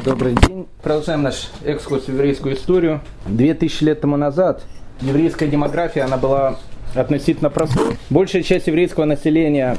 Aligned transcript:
Добрый 0.00 0.34
день. 0.34 0.66
Продолжаем 0.82 1.22
наш 1.22 1.50
экскурс 1.64 2.04
в 2.04 2.08
еврейскую 2.08 2.54
историю. 2.54 3.02
Две 3.26 3.52
тысячи 3.52 3.84
лет 3.84 4.00
тому 4.00 4.16
назад 4.16 4.62
еврейская 5.02 5.48
демография, 5.48 6.04
она 6.04 6.16
была 6.16 6.56
относительно 6.94 7.50
простой. 7.50 7.98
Большая 8.08 8.42
часть 8.42 8.68
еврейского 8.68 9.04
населения 9.04 9.76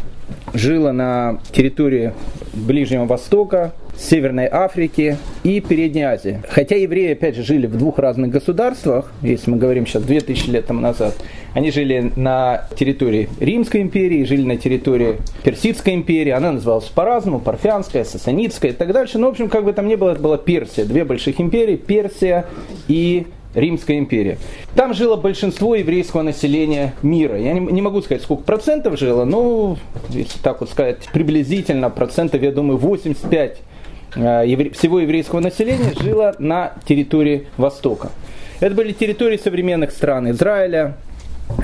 жила 0.54 0.94
на 0.94 1.40
территории 1.52 2.14
Ближнего 2.54 3.06
Востока, 3.06 3.74
Северной 3.98 4.48
Африки 4.52 5.18
и 5.44 5.62
Передней 5.62 6.04
Азии. 6.04 6.42
Хотя 6.50 6.76
евреи, 6.76 7.14
опять 7.14 7.36
же, 7.36 7.44
жили 7.44 7.68
в 7.68 7.78
двух 7.78 8.00
разных 8.00 8.32
государствах, 8.32 9.12
если 9.22 9.52
мы 9.52 9.58
говорим 9.58 9.86
сейчас 9.86 10.04
2000 10.04 10.50
лет 10.50 10.66
тому 10.66 10.82
назад, 10.82 11.16
они 11.54 11.72
жили 11.72 12.12
на 12.16 12.68
территории 12.76 13.30
Римской 13.40 13.82
империи, 13.82 14.24
жили 14.24 14.44
на 14.44 14.58
территории 14.58 15.18
Персидской 15.44 15.94
империи, 15.94 16.32
она 16.32 16.52
называлась 16.52 16.86
по-разному, 16.86 17.40
Парфянская, 17.40 18.04
Сасанитская 18.04 18.72
и 18.72 18.74
так 18.74 18.92
дальше. 18.92 19.20
Но, 19.20 19.28
в 19.28 19.32
общем, 19.32 19.50
как 19.50 19.64
бы 19.64 19.74
там 19.74 19.88
ни 19.88 19.96
было, 19.96 20.12
это 20.12 20.22
была 20.22 20.38
Персия, 20.38 20.86
две 20.86 21.06
больших 21.06 21.40
империи, 21.40 21.76
Персия 21.76 22.46
и 22.88 23.28
Римская 23.54 24.00
империя. 24.00 24.38
Там 24.76 24.94
жило 24.94 25.16
большинство 25.16 25.76
еврейского 25.76 26.24
населения 26.24 26.96
мира. 27.04 27.40
Я 27.40 27.54
не, 27.54 27.60
не 27.60 27.82
могу 27.82 28.02
сказать, 28.02 28.24
сколько 28.24 28.44
процентов 28.44 29.00
жило, 29.00 29.26
но, 29.26 29.78
если 30.10 30.40
так 30.40 30.62
вот 30.62 30.70
сказать, 30.70 31.08
приблизительно 31.14 31.90
процентов, 31.90 32.42
я 32.42 32.52
думаю, 32.52 32.78
85 32.78 33.52
э, 33.52 33.54
евре, 33.54 33.73
всего 34.14 35.00
еврейского 35.00 35.40
населения 35.40 35.94
жило 36.00 36.36
на 36.40 36.74
территории 36.86 37.48
Востока. 37.58 38.12
Это 38.60 38.76
были 38.76 38.94
территории 38.94 39.38
современных 39.38 39.92
стран 39.92 40.32
Израиля, 40.32 40.96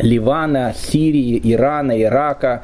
Ливана, 0.02 0.74
Сирии, 0.78 1.40
Ирана, 1.44 2.00
Ирака. 2.02 2.64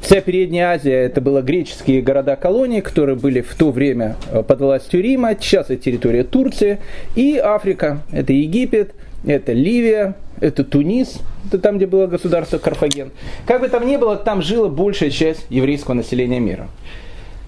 Вся 0.00 0.20
Передняя 0.20 0.72
Азия 0.72 1.04
это 1.04 1.20
были 1.20 1.40
греческие 1.42 2.02
города-колонии, 2.02 2.80
которые 2.80 3.16
были 3.16 3.40
в 3.40 3.54
то 3.54 3.70
время 3.70 4.16
э, 4.30 4.42
под 4.42 4.60
властью 4.60 5.00
Рима. 5.00 5.36
Сейчас 5.40 5.70
это 5.70 5.76
территория 5.76 6.24
Турции. 6.24 6.80
И 7.14 7.38
Африка. 7.38 8.02
Это 8.10 8.32
Египет, 8.32 8.94
это 9.24 9.52
Ливия, 9.52 10.16
это 10.40 10.64
Тунис, 10.64 11.20
это 11.46 11.58
там, 11.58 11.76
где 11.76 11.86
было 11.86 12.08
государство 12.08 12.58
Карфаген. 12.58 13.12
Как 13.46 13.60
бы 13.60 13.68
там 13.68 13.86
ни 13.86 13.96
было, 13.96 14.16
там 14.16 14.42
жила 14.42 14.68
большая 14.68 15.10
часть 15.10 15.46
еврейского 15.50 15.94
населения 15.94 16.40
мира. 16.40 16.68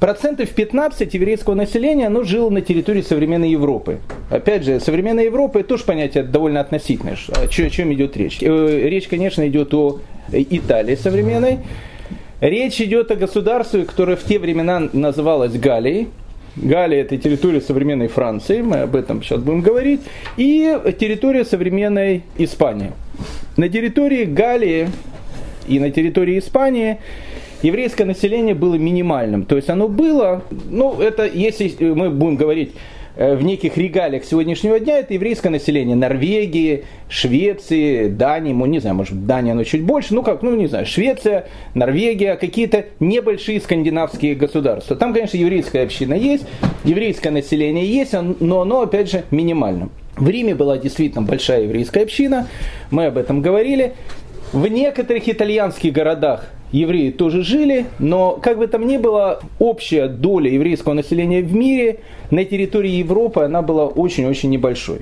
Процентов 0.01 0.51
15 0.51 1.15
еврейского 1.15 1.55
населения 1.55 2.09
оно 2.09 2.25
жило 2.25 2.51
на 2.51 2.61
территории 2.61 3.03
современной 3.03 3.51
Европы. 3.51 4.01
Опять 4.31 4.65
же, 4.65 4.81
современная 4.81 5.25
Европа 5.25 5.59
это 5.59 5.69
тоже 5.71 5.85
понятие 5.85 6.25
довольно 6.25 6.61
относительное. 6.61 7.17
О 7.29 7.49
чем 7.49 7.93
идет 7.93 8.17
речь? 8.17 8.39
Э, 8.43 8.89
речь, 8.89 9.09
конечно, 9.09 9.47
идет 9.47 9.73
о 9.73 10.01
Италии 10.33 10.97
современной. 10.97 11.61
Речь 12.41 12.81
идет 12.81 13.11
о 13.11 13.17
государстве, 13.17 13.85
которое 13.85 14.17
в 14.17 14.25
те 14.25 14.39
времена 14.39 14.89
называлось 14.93 15.53
Галией. 15.53 16.09
Галия 16.57 17.01
это 17.01 17.17
территория 17.17 17.61
современной 17.61 18.07
Франции, 18.09 18.63
мы 18.63 18.83
об 18.83 18.95
этом 18.95 19.23
сейчас 19.23 19.41
будем 19.41 19.61
говорить, 19.61 20.01
и 20.37 20.79
территория 21.01 21.45
современной 21.45 22.23
Испании. 22.39 22.93
На 23.57 23.69
территории 23.69 24.25
Галии 24.25 24.89
и 25.67 25.81
на 25.81 25.91
территории 25.91 26.39
Испании 26.39 26.99
еврейское 27.65 28.05
население 28.05 28.55
было 28.55 28.75
минимальным. 28.75 29.45
То 29.45 29.57
есть 29.57 29.69
оно 29.71 29.89
было, 29.89 30.43
ну 30.71 31.01
это 31.01 31.25
если 31.27 31.75
мы 31.93 32.11
будем 32.11 32.37
говорить 32.37 32.73
Э, 33.17 33.37
в 33.37 33.45
неких 33.45 33.77
регалиях 33.77 34.25
сегодняшнего 34.25 34.81
дня 34.81 34.99
это 34.99 35.15
еврейское 35.15 35.51
население 35.51 35.95
Норвегии, 35.95 36.85
Швеции, 37.09 38.09
Дании, 38.09 38.53
ну 38.53 38.67
не 38.67 38.81
знаю, 38.81 38.97
может 38.97 39.25
Дания 39.25 39.53
оно 39.53 39.63
чуть 39.63 39.85
больше, 39.85 40.15
ну 40.15 40.25
как, 40.25 40.43
ну 40.43 40.57
не 40.57 40.67
знаю, 40.67 40.85
Швеция, 40.85 41.47
Норвегия, 41.75 42.35
какие-то 42.35 42.87
небольшие 42.99 43.61
скандинавские 43.61 44.35
государства. 44.35 44.97
Там, 44.97 45.15
конечно, 45.15 45.37
еврейская 45.37 45.83
община 45.83 46.15
есть, 46.15 46.45
еврейское 46.83 47.31
население 47.31 47.87
есть, 47.87 48.15
но 48.41 48.63
оно, 48.63 48.83
опять 48.83 49.11
же, 49.11 49.23
минимально. 49.31 49.91
В 50.17 50.29
Риме 50.29 50.57
была 50.57 50.79
действительно 50.79 51.23
большая 51.23 51.65
еврейская 51.65 52.03
община, 52.03 52.49
мы 52.91 53.07
об 53.07 53.17
этом 53.17 53.43
говорили. 53.43 53.95
В 54.55 54.69
некоторых 54.69 55.29
итальянских 55.29 55.93
городах 55.93 56.47
евреи 56.71 57.11
тоже 57.11 57.43
жили, 57.43 57.87
но 57.99 58.39
как 58.41 58.59
бы 58.59 58.69
там 58.69 58.87
ни 58.87 58.99
было, 58.99 59.41
общая 59.59 60.07
доля 60.07 60.49
еврейского 60.49 60.93
населения 60.93 61.43
в 61.43 61.53
мире 61.53 61.99
на 62.31 62.45
территории 62.45 62.93
Европы, 62.93 63.43
она 63.43 63.63
была 63.63 63.87
очень-очень 63.87 64.51
небольшой. 64.51 65.01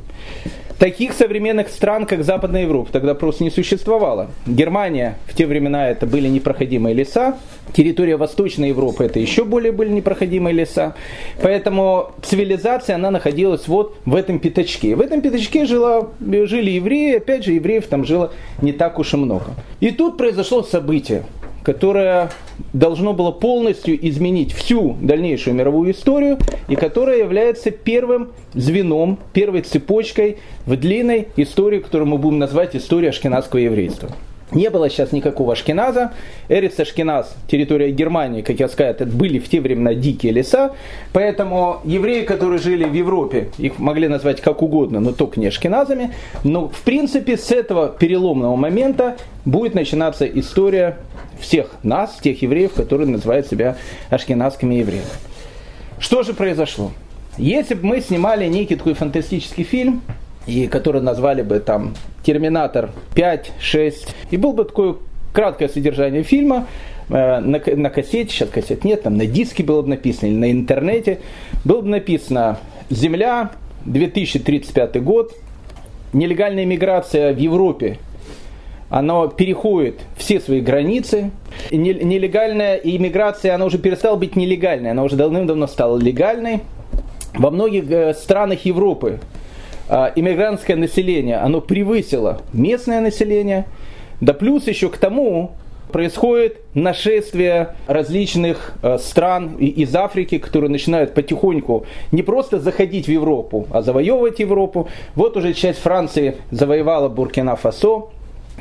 Таких 0.83 1.13
современных 1.13 1.69
стран, 1.69 2.07
как 2.07 2.25
Западная 2.25 2.63
Европа, 2.63 2.91
тогда 2.91 3.15
просто 3.15 3.45
не 3.45 3.51
существовало. 3.51 4.33
Германия 4.47 5.17
в 5.29 5.37
те 5.37 5.47
времена 5.47 5.89
это 5.89 6.07
были 6.07 6.27
непроходимые 6.27 6.93
леса, 6.93 7.37
территория 7.73 8.17
Восточной 8.17 8.71
Европы 8.71 9.05
это 9.05 9.21
еще 9.21 9.45
более 9.45 9.71
были 9.71 9.91
непроходимые 9.91 10.53
леса. 10.53 10.97
Поэтому 11.41 12.11
цивилизация, 12.23 12.97
она 12.97 13.13
находилась 13.13 13.69
вот 13.69 13.97
в 14.05 14.17
этом 14.17 14.41
пятачке. 14.41 14.97
В 14.97 15.01
этом 15.01 15.21
пятачке 15.21 15.67
жила, 15.67 16.09
жили 16.21 16.73
евреи, 16.73 17.19
опять 17.19 17.45
же, 17.45 17.53
евреев 17.53 17.87
там 17.87 18.05
жило 18.05 18.33
не 18.61 18.73
так 18.73 18.99
уж 18.99 19.15
и 19.15 19.17
много. 19.17 19.55
И 19.79 19.93
тут 19.93 20.17
произошло 20.17 20.65
событие 20.65 21.23
которое 21.63 22.31
должно 22.73 23.13
было 23.13 23.31
полностью 23.31 23.97
изменить 24.09 24.53
всю 24.53 24.97
дальнейшую 25.01 25.55
мировую 25.55 25.93
историю 25.93 26.39
и 26.69 26.77
которое 26.77 27.19
является 27.19 27.71
первым 27.71 28.33
звеном, 28.55 29.19
первой 29.33 29.63
цепочкой 29.63 30.39
в 30.67 30.77
длинной 30.77 31.29
истории, 31.37 31.79
которую 31.79 32.09
мы 32.09 32.19
будем 32.19 32.39
назвать 32.39 32.77
историей 32.77 33.11
ашкенадского 33.11 33.61
еврейства. 33.61 34.11
Не 34.55 34.69
было 34.69 34.91
сейчас 34.91 35.13
никакого 35.13 35.53
Ашкеназа. 35.53 36.13
Эриц 36.49 36.79
Ашкеназ, 36.79 37.35
территория 37.49 37.91
Германии, 37.91 38.43
как 38.43 38.61
я 38.61 38.69
сказал, 38.69 38.93
это 38.93 39.07
были 39.07 39.39
в 39.39 39.49
те 39.49 39.61
времена 39.61 39.95
дикие 39.95 40.33
леса. 40.33 40.73
Поэтому 41.13 41.81
евреи, 41.85 42.25
которые 42.25 42.59
жили 42.59 42.85
в 42.85 42.93
Европе, 42.93 43.49
их 43.59 43.79
могли 43.79 44.09
назвать 44.09 44.41
как 44.41 44.63
угодно, 44.63 45.01
но 45.01 45.13
только 45.13 45.41
не 45.41 45.47
Ашкеназами. 45.47 46.13
Но 46.45 46.69
в 46.69 46.81
принципе 46.83 47.37
с 47.37 47.51
этого 47.51 47.89
переломного 47.89 48.57
момента 48.57 49.17
будет 49.45 49.75
начинаться 49.75 50.27
история 50.27 50.99
всех 51.41 51.71
нас, 51.83 52.19
тех 52.23 52.43
евреев, 52.43 52.73
которые 52.75 53.09
называют 53.09 53.47
себя 53.47 53.77
ашкенадскими 54.11 54.77
евреями. 54.77 55.07
Что 55.99 56.23
же 56.23 56.35
произошло? 56.35 56.91
Если 57.39 57.75
бы 57.75 57.87
мы 57.87 58.01
снимали 58.01 58.47
некий 58.47 58.77
такой 58.77 58.93
фантастический 58.95 59.65
фильм, 59.65 60.03
и 60.47 60.67
который 60.67 61.01
назвали 61.01 61.43
бы 61.43 61.61
там 61.61 61.95
«Терминатор 62.23 62.91
5», 63.15 63.47
«6», 63.61 64.09
и 64.31 64.37
был 64.37 64.53
бы 64.53 64.65
такое 64.65 64.97
краткое 65.33 65.69
содержание 65.69 66.23
фильма, 66.23 66.67
э, 67.09 67.41
на, 67.41 67.61
на 67.77 67.91
кассете, 67.91 68.31
сейчас 68.31 68.49
кассет 68.49 68.85
нет, 68.85 69.03
там 69.03 69.17
на 69.17 69.27
диске 69.27 69.63
было 69.63 69.83
бы 69.83 69.89
написано, 69.89 70.29
или 70.29 70.37
на 70.37 70.51
интернете, 70.53 71.21
было 71.65 71.81
бы 71.81 71.89
написано 71.89 72.59
«Земля, 72.91 73.51
2035 73.85 75.03
год, 75.03 75.35
нелегальная 76.13 76.65
миграция 76.65 77.33
в 77.33 77.39
Европе 77.39 77.99
оно 78.93 79.27
переходит 79.27 80.01
все 80.19 80.39
свои 80.39 80.61
границы. 80.61 81.31
Нелегальная 81.71 82.77
иммиграция, 82.77 83.55
она 83.55 83.65
уже 83.65 83.79
перестала 83.79 84.17
быть 84.17 84.37
нелегальной, 84.37 84.91
она 84.91 85.03
уже 85.03 85.17
давным-давно 85.17 85.67
стала 85.67 85.97
легальной. 85.97 86.61
Во 87.33 87.51
многих 87.51 87.91
э, 87.91 88.13
странах 88.13 88.67
Европы 88.67 89.21
иммигрантское 90.15 90.77
население, 90.77 91.37
оно 91.37 91.61
превысило 91.61 92.41
местное 92.53 93.01
население, 93.01 93.67
да 94.21 94.33
плюс 94.33 94.67
еще 94.67 94.89
к 94.89 94.97
тому 94.97 95.53
происходит 95.93 96.61
нашествие 96.75 97.77
различных 97.87 98.73
э, 98.83 98.97
стран 98.99 99.57
из 99.57 99.95
Африки, 99.95 100.39
которые 100.39 100.71
начинают 100.71 101.13
потихоньку 101.13 101.85
не 102.11 102.23
просто 102.23 102.59
заходить 102.59 103.07
в 103.07 103.11
Европу, 103.11 103.67
а 103.71 103.83
завоевывать 103.83 104.41
Европу. 104.41 104.89
Вот 105.15 105.37
уже 105.37 105.53
часть 105.53 105.81
Франции 105.81 106.37
завоевала 106.51 107.11
Буркина-Фасо, 107.11 108.09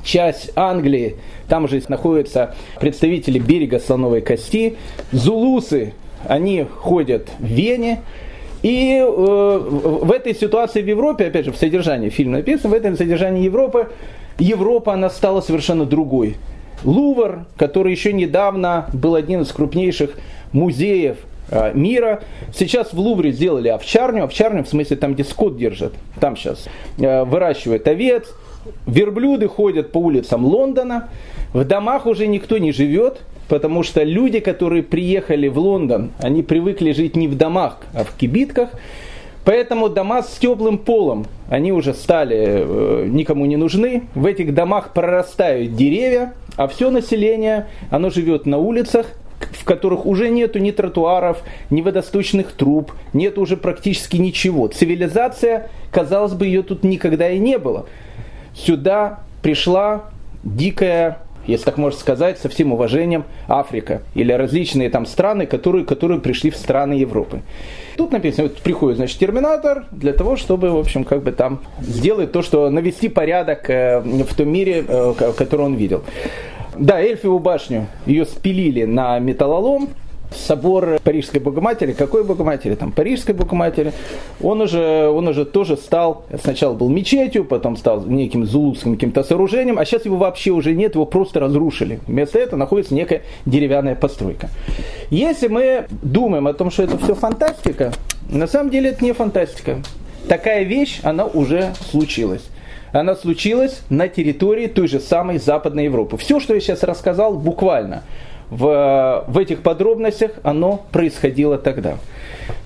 часть 0.03 0.51
Англии, 0.55 1.15
там 1.47 1.67
же 1.67 1.81
находятся 1.87 2.55
представители 2.79 3.39
берега 3.39 3.79
слоновой 3.79 4.21
кости, 4.21 4.75
зулусы, 5.11 5.93
они 6.27 6.63
ходят 6.63 7.29
в 7.39 7.45
Вене, 7.45 8.01
и 8.61 8.97
э, 8.99 9.05
в 9.07 10.11
этой 10.11 10.35
ситуации 10.35 10.81
в 10.81 10.87
Европе, 10.87 11.27
опять 11.27 11.45
же, 11.45 11.51
в 11.51 11.57
содержании 11.57 12.09
фильма 12.09 12.37
написано, 12.37 12.69
в 12.69 12.73
этом 12.73 12.95
содержании 12.95 13.43
Европы, 13.43 13.89
Европа, 14.37 14.93
она 14.93 15.09
стала 15.09 15.41
совершенно 15.41 15.85
другой. 15.85 16.37
Лувр, 16.83 17.45
который 17.57 17.91
еще 17.91 18.13
недавно 18.13 18.87
был 18.93 19.15
один 19.15 19.41
из 19.41 19.51
крупнейших 19.51 20.11
музеев 20.51 21.17
э, 21.49 21.71
мира. 21.73 22.21
Сейчас 22.53 22.93
в 22.93 22.99
Лувре 22.99 23.31
сделали 23.31 23.67
овчарню, 23.69 24.23
овчарню 24.23 24.63
в 24.63 24.67
смысле 24.67 24.97
там, 24.97 25.13
где 25.13 25.23
скот 25.23 25.57
держат, 25.57 25.93
там 26.19 26.35
сейчас 26.35 26.65
э, 26.99 27.23
выращивают 27.23 27.87
овец, 27.87 28.27
верблюды 28.85 29.47
ходят 29.47 29.91
по 29.91 29.97
улицам 29.97 30.45
Лондона, 30.45 31.09
в 31.53 31.63
домах 31.65 32.05
уже 32.05 32.27
никто 32.27 32.57
не 32.57 32.71
живет, 32.71 33.21
потому 33.47 33.83
что 33.83 34.03
люди, 34.03 34.39
которые 34.39 34.83
приехали 34.83 35.47
в 35.47 35.57
Лондон, 35.57 36.11
они 36.19 36.43
привыкли 36.43 36.91
жить 36.91 37.15
не 37.15 37.27
в 37.27 37.35
домах, 37.37 37.77
а 37.93 38.03
в 38.03 38.15
кибитках, 38.15 38.69
Поэтому 39.43 39.89
дома 39.89 40.21
с 40.21 40.37
теплым 40.37 40.77
полом, 40.77 41.25
они 41.49 41.71
уже 41.71 41.95
стали 41.95 42.37
э, 42.37 43.05
никому 43.07 43.45
не 43.45 43.55
нужны. 43.55 44.03
В 44.13 44.27
этих 44.27 44.53
домах 44.53 44.93
прорастают 44.93 45.75
деревья, 45.75 46.33
а 46.57 46.67
все 46.67 46.91
население, 46.91 47.67
оно 47.89 48.11
живет 48.11 48.45
на 48.45 48.59
улицах, 48.59 49.07
в 49.39 49.65
которых 49.65 50.05
уже 50.05 50.29
нету 50.29 50.59
ни 50.59 50.69
тротуаров, 50.69 51.41
ни 51.71 51.81
водосточных 51.81 52.51
труб, 52.51 52.91
нет 53.13 53.39
уже 53.39 53.57
практически 53.57 54.17
ничего. 54.17 54.67
Цивилизация, 54.67 55.69
казалось 55.91 56.33
бы, 56.33 56.45
ее 56.45 56.61
тут 56.61 56.83
никогда 56.83 57.29
и 57.29 57.39
не 57.39 57.57
было. 57.57 57.87
Сюда 58.53 59.21
пришла 59.41 60.03
дикая 60.43 61.17
если 61.47 61.65
так 61.65 61.77
можно 61.77 61.99
сказать, 61.99 62.39
со 62.39 62.49
всем 62.49 62.73
уважением, 62.73 63.25
Африка 63.47 64.01
или 64.15 64.31
различные 64.31 64.89
там 64.89 65.05
страны, 65.05 65.45
которые, 65.45 65.85
которые 65.85 66.19
пришли 66.19 66.49
в 66.49 66.57
страны 66.57 66.93
Европы. 66.93 67.41
Тут 67.97 68.11
написано, 68.11 68.43
вот 68.47 68.57
приходит, 68.57 68.97
значит, 68.97 69.19
терминатор 69.19 69.85
для 69.91 70.13
того, 70.13 70.35
чтобы, 70.35 70.71
в 70.71 70.77
общем, 70.77 71.03
как 71.03 71.23
бы 71.23 71.31
там 71.31 71.61
сделать 71.79 72.31
то, 72.31 72.41
что 72.41 72.69
навести 72.69 73.09
порядок 73.09 73.69
э, 73.69 73.99
в 73.99 74.35
том 74.35 74.49
мире, 74.49 74.83
э, 74.87 75.13
который 75.37 75.65
он 75.65 75.75
видел. 75.75 76.03
Да, 76.75 77.01
Эльфиву 77.01 77.39
башню, 77.39 77.87
ее 78.05 78.25
спилили 78.25 78.85
на 78.85 79.19
металлолом, 79.19 79.89
собор 80.35 80.99
Парижской 81.03 81.39
Богоматери. 81.39 81.93
Какой 81.93 82.23
Богоматери? 82.23 82.75
Там 82.75 82.91
Парижской 82.91 83.35
Богоматери. 83.35 83.93
Он 84.41 84.61
уже, 84.61 85.07
он 85.09 85.27
уже 85.27 85.45
тоже 85.45 85.77
стал, 85.77 86.25
сначала 86.41 86.73
был 86.73 86.89
мечетью, 86.89 87.45
потом 87.45 87.77
стал 87.77 88.05
неким 88.05 88.45
зулусским 88.45 88.95
каким-то 88.95 89.23
сооружением, 89.23 89.79
а 89.79 89.85
сейчас 89.85 90.05
его 90.05 90.17
вообще 90.17 90.51
уже 90.51 90.73
нет, 90.73 90.95
его 90.95 91.05
просто 91.05 91.39
разрушили. 91.39 91.99
Вместо 92.07 92.39
этого 92.39 92.59
находится 92.59 92.93
некая 92.93 93.23
деревянная 93.45 93.95
постройка. 93.95 94.49
Если 95.09 95.47
мы 95.47 95.87
думаем 96.01 96.47
о 96.47 96.53
том, 96.53 96.71
что 96.71 96.83
это 96.83 96.97
все 96.97 97.15
фантастика, 97.15 97.91
на 98.29 98.47
самом 98.47 98.69
деле 98.69 98.89
это 98.89 99.03
не 99.03 99.13
фантастика. 99.13 99.81
Такая 100.27 100.63
вещь, 100.63 100.99
она 101.03 101.25
уже 101.25 101.73
случилась 101.89 102.43
она 102.93 103.15
случилась 103.15 103.81
на 103.89 104.07
территории 104.07 104.67
той 104.67 104.87
же 104.87 104.99
самой 104.99 105.37
Западной 105.37 105.85
Европы. 105.85 106.17
Все, 106.17 106.39
что 106.39 106.53
я 106.53 106.59
сейчас 106.59 106.83
рассказал, 106.83 107.37
буквально 107.37 108.03
в, 108.51 109.23
в 109.27 109.37
этих 109.37 109.61
подробностях 109.61 110.31
оно 110.43 110.85
происходило 110.91 111.57
тогда. 111.57 111.97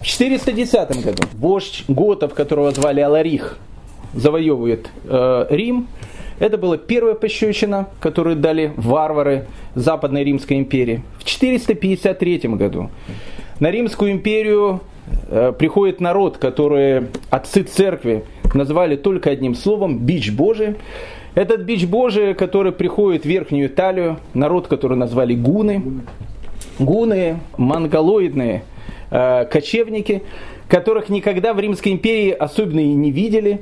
В 0.01 0.05
410 0.05 1.03
году 1.03 1.23
вождь 1.33 1.85
готов, 1.87 2.33
которого 2.33 2.71
звали 2.71 2.99
Аларих, 2.99 3.59
завоевывает 4.13 4.89
э, 5.05 5.45
Рим. 5.51 5.87
Это 6.39 6.57
была 6.57 6.77
первая 6.77 7.13
пощечина, 7.13 7.87
которую 8.01 8.35
дали 8.35 8.73
варвары 8.75 9.45
Западной 9.75 10.23
Римской 10.23 10.57
империи. 10.57 11.03
В 11.19 11.23
453 11.23 12.37
году 12.49 12.89
на 13.59 13.69
Римскую 13.69 14.11
империю 14.11 14.81
э, 15.29 15.53
приходит 15.57 16.01
народ, 16.01 16.37
который 16.37 17.07
отцы 17.29 17.61
церкви 17.61 18.25
назвали 18.55 18.95
только 18.95 19.29
одним 19.29 19.53
словом– 19.53 19.99
бич 19.99 20.31
Божий. 20.31 20.75
Этот 21.35 21.61
бич 21.63 21.85
Божий, 21.85 22.33
который 22.33 22.71
приходит 22.71 23.23
в 23.23 23.25
Верхнюю 23.25 23.67
Италию, 23.67 24.19
народ, 24.33 24.67
который 24.67 24.97
назвали 24.97 25.35
гуны, 25.35 25.83
гуны, 26.79 27.39
монголоидные 27.57 28.63
э, 29.11 29.45
кочевники, 29.45 30.23
которых 30.69 31.09
никогда 31.09 31.53
в 31.53 31.59
Римской 31.59 31.91
империи 31.91 32.31
особенно 32.31 32.79
и 32.79 32.93
не 32.93 33.11
видели, 33.11 33.59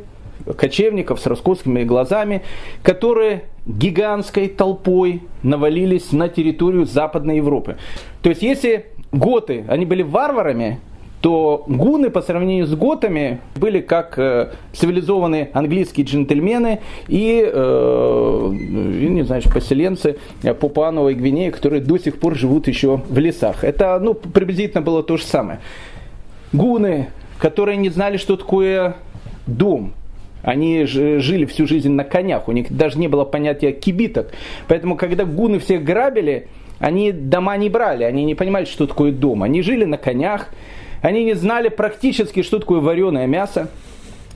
кочевников 0.55 1.19
с 1.19 1.25
роскосскими 1.25 1.83
глазами, 1.83 2.43
которые 2.83 3.45
гигантской 3.65 4.49
толпой 4.49 5.23
навалились 5.41 6.11
на 6.11 6.29
территорию 6.29 6.85
Западной 6.85 7.37
Европы. 7.37 7.77
То 8.21 8.29
есть 8.29 8.43
если 8.43 8.85
готы, 9.11 9.65
они 9.67 9.85
были 9.85 10.03
варварами, 10.03 10.79
то 11.23 11.63
гуны 11.67 12.09
по 12.09 12.21
сравнению 12.21 12.67
с 12.67 12.75
готами 12.75 13.39
были 13.55 13.79
как 13.79 14.19
э, 14.19 14.51
цивилизованные 14.73 15.51
английские 15.53 16.05
джентльмены 16.05 16.81
и, 17.07 17.49
э, 17.49 18.49
не 18.51 19.23
знаю, 19.23 19.41
поселенцы 19.43 20.17
Папуановой 20.41 21.13
Гвинеи, 21.13 21.49
которые 21.49 21.81
до 21.81 21.97
сих 21.97 22.19
пор 22.19 22.35
живут 22.35 22.67
еще 22.67 22.99
в 23.07 23.17
лесах. 23.17 23.63
Это 23.63 23.97
ну, 23.99 24.15
приблизительно 24.15 24.81
было 24.81 25.01
то 25.01 25.15
же 25.15 25.23
самое. 25.23 25.61
Гуны, 26.51 27.07
которые 27.39 27.77
не 27.77 27.87
знали, 27.87 28.17
что 28.17 28.35
такое 28.35 28.97
дом, 29.47 29.93
они 30.41 30.83
жили 30.83 31.45
всю 31.45 31.67
жизнь 31.67 31.91
на 31.91 32.03
конях, 32.03 32.49
у 32.49 32.51
них 32.51 32.69
даже 32.69 32.99
не 32.99 33.07
было 33.07 33.23
понятия 33.23 33.71
кибиток. 33.71 34.33
Поэтому, 34.67 34.97
когда 34.97 35.23
гуны 35.23 35.59
всех 35.59 35.85
грабили, 35.85 36.49
они 36.79 37.13
дома 37.13 37.55
не 37.55 37.69
брали, 37.69 38.03
они 38.03 38.25
не 38.25 38.35
понимали, 38.35 38.65
что 38.65 38.87
такое 38.87 39.13
дом. 39.13 39.41
Они 39.41 39.61
жили 39.61 39.85
на 39.85 39.97
конях, 39.97 40.49
они 41.03 41.25
не 41.25 41.33
знали 41.33 41.67
практически, 41.67 42.44
что 42.44 42.59
такое 42.59 42.79
вареное 42.79 43.27
мясо. 43.27 43.67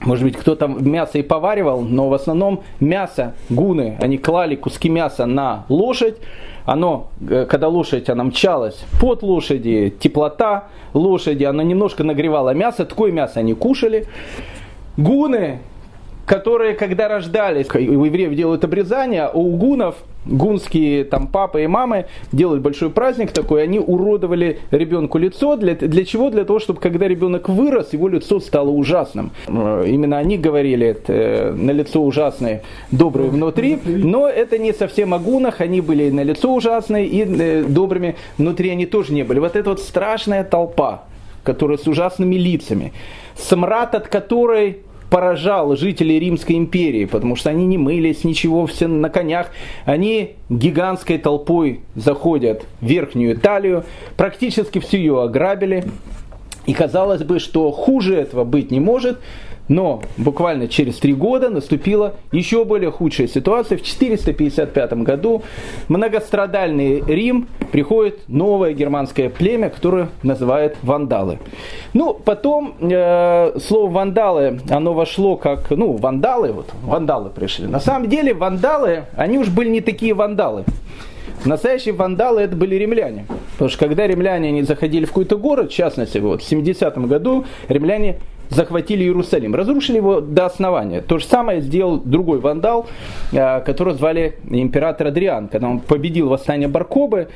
Может 0.02 0.26
быть, 0.26 0.36
кто-то 0.36 0.68
мясо 0.68 1.18
и 1.18 1.24
поваривал, 1.24 1.82
но 1.82 2.10
в 2.10 2.14
основном 2.14 2.62
мясо, 2.82 3.34
гуны, 3.50 3.98
они 4.00 4.18
клали 4.18 4.56
куски 4.56 4.90
мяса 4.90 5.26
на 5.26 5.66
лошадь. 5.70 6.18
Оно, 6.66 7.08
э, 7.28 7.48
когда 7.50 7.70
лошадь, 7.70 8.10
она 8.10 8.26
мчалась 8.26 8.84
под 9.00 9.24
лошади, 9.24 9.96
теплота 9.98 10.66
лошади, 10.94 11.46
она 11.46 11.64
немножко 11.64 12.04
нагревала 12.04 12.54
мясо, 12.54 12.86
такое 12.86 13.14
мясо 13.14 13.40
они 13.40 13.54
кушали. 13.54 14.06
Гуны, 14.98 15.60
которые, 16.28 16.76
когда 16.76 17.08
рождались, 17.08 17.68
у 17.74 18.06
евреев 18.06 18.36
делают 18.36 18.64
обрезание, 18.64 19.24
а 19.24 19.32
у 19.32 19.56
гунов– 19.56 19.96
гунские 20.28 21.06
там 21.06 21.28
папы 21.28 21.64
и 21.64 21.68
мамы 21.68 22.06
делают 22.34 22.62
большой 22.62 22.90
праздник 22.90 23.32
такой, 23.32 23.64
они 23.64 23.80
уродовали 23.80 24.60
ребенку 24.72 25.18
лицо. 25.18 25.56
Для, 25.56 25.74
для 25.74 26.04
чего? 26.06 26.30
Для 26.30 26.44
того, 26.44 26.60
чтобы 26.60 26.82
когда 26.82 27.08
ребенок 27.08 27.50
вырос, 27.50 27.94
его 27.94 28.10
лицо 28.10 28.42
стало 28.42 28.70
ужасным. 28.70 29.32
Именно 29.48 30.18
они 30.18 30.38
говорили, 30.38 30.88
это, 30.88 31.54
на 31.56 31.72
лицо 31.72 32.04
ужасное, 32.04 32.62
доброе 32.92 33.30
внутри, 33.30 33.80
но 33.86 34.28
это 34.28 34.58
не 34.58 34.74
совсем 34.74 35.14
о 35.14 35.20
гунах, 35.20 35.62
они 35.62 35.82
были 35.82 36.10
на 36.10 36.24
лицо 36.24 36.54
ужасные 36.54 37.08
и 37.08 37.24
э, 37.24 37.64
добрыми 37.64 38.16
внутри 38.38 38.70
они 38.70 38.86
тоже 38.86 39.14
не 39.14 39.24
были. 39.24 39.40
Вот 39.40 39.56
эта 39.56 39.70
вот 39.70 39.80
страшная 39.80 40.44
толпа, 40.44 41.06
которая 41.44 41.78
с 41.78 41.88
ужасными 41.88 42.36
лицами, 42.36 42.92
смрад 43.36 43.96
от 43.96 44.08
которой 44.08 44.80
поражал 45.10 45.76
жителей 45.76 46.20
Римской 46.20 46.58
империи, 46.58 47.06
потому 47.06 47.36
что 47.36 47.50
они 47.50 47.66
не 47.66 47.78
мылись, 47.78 48.24
ничего, 48.24 48.66
все 48.66 48.88
на 48.88 49.10
конях. 49.10 49.52
Они 49.86 50.36
гигантской 50.50 51.18
толпой 51.18 51.82
заходят 51.96 52.66
в 52.82 52.86
Верхнюю 52.86 53.36
Италию, 53.36 53.86
практически 54.16 54.80
всю 54.80 54.98
ее 54.98 55.22
ограбили. 55.22 55.86
И 56.66 56.74
казалось 56.74 57.24
бы, 57.24 57.40
что 57.40 57.72
хуже 57.72 58.16
этого 58.16 58.44
быть 58.44 58.72
не 58.72 58.82
может. 58.82 59.20
Но 59.68 60.02
буквально 60.18 60.68
через 60.68 60.98
три 60.98 61.14
года 61.14 61.50
наступила 61.50 62.16
еще 62.32 62.64
более 62.66 62.92
худшая 62.92 63.28
ситуация. 63.28 63.78
В 63.78 63.84
455 63.84 64.94
году 64.94 65.44
многострадальный 65.88 67.02
Рим 67.02 67.48
приходит 67.72 68.20
новое 68.28 68.74
германское 68.74 69.30
племя, 69.30 69.70
которое 69.70 70.10
называют 70.24 70.78
вандалы. 70.84 71.40
Ну, 71.94 72.14
потом 72.14 72.76
э, 72.80 73.60
слово 73.60 73.92
вандалы, 73.92 74.60
оно 74.70 74.94
вошло 74.94 75.36
как, 75.36 75.70
ну, 75.72 75.94
вандалы, 75.94 76.52
вот, 76.52 76.70
вандалы 76.84 77.30
пришли. 77.30 77.68
На 77.68 77.80
самом 77.80 78.10
деле 78.10 78.34
вандалы, 78.34 79.04
они 79.16 79.38
уж 79.38 79.50
были 79.50 79.70
не 79.70 79.82
такие 79.82 80.14
вандалы. 80.14 80.64
Настоящие 81.46 81.94
вандалы 81.94 82.42
это 82.42 82.56
были 82.56 82.76
римляне. 82.76 83.26
Потому 83.54 83.70
что 83.70 83.80
когда 83.80 84.08
римляне 84.08 84.50
они 84.50 84.64
заходили 84.64 85.06
в 85.06 85.10
какой-то 85.10 85.38
город, 85.38 85.72
в 85.72 85.74
частности, 85.74 86.18
вот, 86.18 86.42
в 86.42 86.52
70-м 86.52 87.08
году 87.08 87.46
римляне 87.68 88.18
захватили 88.50 89.04
Иерусалим, 89.04 89.56
разрушили 89.56 89.98
его 89.98 90.22
до 90.22 90.46
основания. 90.46 91.02
То 91.02 91.18
же 91.18 91.26
самое 91.26 91.62
сделал 91.62 91.98
другой 91.98 92.40
вандал, 92.40 92.88
э, 93.32 93.62
которого 93.62 93.96
звали 93.96 94.38
император 94.50 95.08
Адриан. 95.08 95.48
Когда 95.48 95.68
он 95.68 95.80
победил 95.80 96.30
восстание 96.30 96.68
Баркобы, 96.68 97.28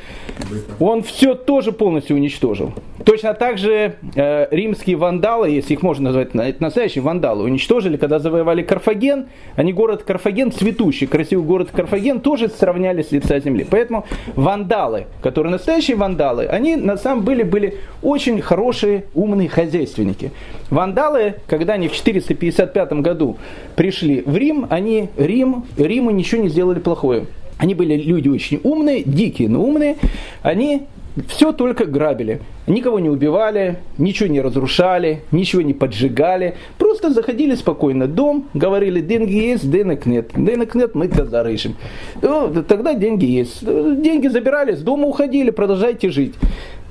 он 0.79 1.03
все 1.03 1.35
тоже 1.35 1.71
полностью 1.71 2.15
уничтожил. 2.15 2.73
Точно 3.05 3.33
так 3.33 3.57
же 3.57 3.95
э, 4.15 4.47
римские 4.51 4.95
вандалы, 4.95 5.49
если 5.49 5.73
их 5.73 5.81
можно 5.81 6.05
назвать, 6.05 6.29
это 6.35 6.61
настоящие 6.61 7.01
вандалы, 7.01 7.43
уничтожили, 7.43 7.97
когда 7.97 8.19
завоевали 8.19 8.61
Карфаген. 8.61 9.27
Они 9.55 9.73
город 9.73 10.03
Карфаген, 10.03 10.51
цветущий, 10.51 11.07
красивый 11.07 11.45
город 11.45 11.69
Карфаген, 11.71 12.19
тоже 12.19 12.49
сравняли 12.49 13.01
с 13.01 13.11
лица 13.11 13.39
земли. 13.39 13.65
Поэтому 13.69 14.05
вандалы, 14.35 15.07
которые 15.21 15.51
настоящие 15.51 15.97
вандалы, 15.97 16.45
они 16.45 16.75
на 16.75 16.97
самом 16.97 17.25
деле 17.25 17.43
были 17.43 17.77
очень 18.01 18.41
хорошие, 18.41 19.05
умные 19.13 19.49
хозяйственники. 19.49 20.31
Вандалы, 20.69 21.00
когда 21.47 21.73
они 21.73 21.87
в 21.87 21.93
455 21.93 22.93
году 22.93 23.37
пришли 23.75 24.21
в 24.25 24.35
Рим, 24.35 24.67
они 24.69 25.09
Рим, 25.17 25.65
Риму 25.77 26.11
ничего 26.11 26.41
не 26.41 26.49
сделали 26.49 26.79
плохое. 26.79 27.25
Они 27.57 27.75
были 27.75 27.95
люди 27.95 28.27
очень 28.27 28.59
умные, 28.63 29.03
дикие, 29.03 29.47
но 29.47 29.63
умные. 29.63 29.97
Они 30.41 30.87
все 31.27 31.51
только 31.51 31.85
грабили. 31.85 32.39
Никого 32.67 32.99
не 32.99 33.09
убивали, 33.09 33.79
ничего 33.97 34.29
не 34.29 34.41
разрушали, 34.41 35.23
ничего 35.31 35.61
не 35.61 35.73
поджигали. 35.73 36.55
Просто 36.77 37.11
заходили 37.11 37.55
спокойно 37.55 38.05
в 38.05 38.15
дом, 38.15 38.47
говорили, 38.53 39.01
деньги 39.01 39.33
есть, 39.33 39.69
денег 39.69 40.05
нет. 40.05 40.31
Денег 40.35 40.73
нет, 40.73 40.95
мы 40.95 41.07
тебя 41.07 41.25
зарыжем. 41.25 41.75
Ну, 42.21 42.63
тогда 42.63 42.93
деньги 42.93 43.25
есть. 43.25 43.63
Деньги 43.63 44.27
забирали, 44.27 44.73
с 44.73 44.81
дома 44.81 45.07
уходили, 45.07 45.49
продолжайте 45.49 46.09
жить. 46.09 46.35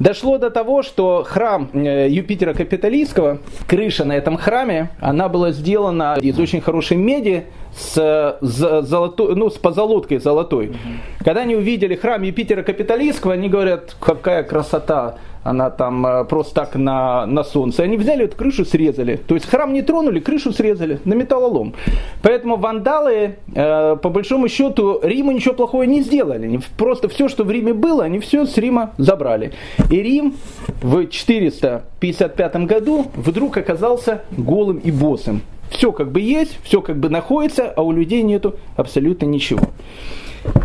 Дошло 0.00 0.38
до 0.38 0.50
того, 0.50 0.82
что 0.82 1.24
храм 1.28 1.68
э, 1.74 2.08
Юпитера 2.08 2.54
Капитолийского, 2.54 3.38
крыша 3.68 4.06
на 4.06 4.16
этом 4.16 4.38
храме, 4.38 4.90
она 4.98 5.28
была 5.28 5.52
сделана 5.52 6.16
из 6.18 6.38
очень 6.38 6.62
хорошей 6.62 6.96
меди, 6.96 7.44
с, 7.76 8.38
с, 8.40 8.82
золотой, 8.82 9.36
ну, 9.36 9.50
с 9.50 9.58
позолоткой 9.58 10.18
золотой. 10.18 10.72
Когда 11.18 11.42
они 11.42 11.54
увидели 11.54 11.94
храм 11.94 12.22
Юпитера 12.22 12.62
Капитолийского, 12.62 13.34
они 13.34 13.50
говорят, 13.50 13.94
какая 14.00 14.42
красота, 14.42 15.18
она 15.42 15.70
там 15.70 16.06
э, 16.06 16.24
просто 16.24 16.54
так 16.54 16.74
на, 16.74 17.26
на 17.26 17.44
солнце. 17.44 17.82
Они 17.82 17.96
взяли 17.96 18.24
эту 18.24 18.36
крышу, 18.36 18.64
срезали. 18.64 19.16
То 19.16 19.34
есть 19.34 19.46
храм 19.48 19.72
не 19.72 19.82
тронули, 19.82 20.20
крышу 20.20 20.52
срезали 20.52 21.00
на 21.04 21.14
металлолом. 21.14 21.74
Поэтому 22.22 22.56
вандалы, 22.56 23.36
э, 23.54 23.96
по 23.96 24.10
большому 24.10 24.48
счету, 24.48 25.00
Риму 25.02 25.32
ничего 25.32 25.54
плохого 25.54 25.84
не 25.84 26.02
сделали. 26.02 26.46
Они 26.46 26.60
просто 26.76 27.08
все, 27.08 27.28
что 27.28 27.44
в 27.44 27.50
Риме 27.50 27.72
было, 27.72 28.04
они 28.04 28.18
все 28.18 28.44
с 28.44 28.56
Рима 28.58 28.92
забрали. 28.98 29.52
И 29.90 30.02
Рим 30.02 30.34
в 30.82 31.06
455 31.06 32.56
году 32.66 33.06
вдруг 33.14 33.56
оказался 33.56 34.22
голым 34.36 34.78
и 34.78 34.90
босым. 34.90 35.42
Все 35.70 35.92
как 35.92 36.10
бы 36.10 36.20
есть, 36.20 36.58
все 36.64 36.82
как 36.82 36.96
бы 36.98 37.08
находится, 37.08 37.70
а 37.70 37.82
у 37.82 37.92
людей 37.92 38.22
нету 38.22 38.56
абсолютно 38.76 39.26
ничего. 39.26 39.68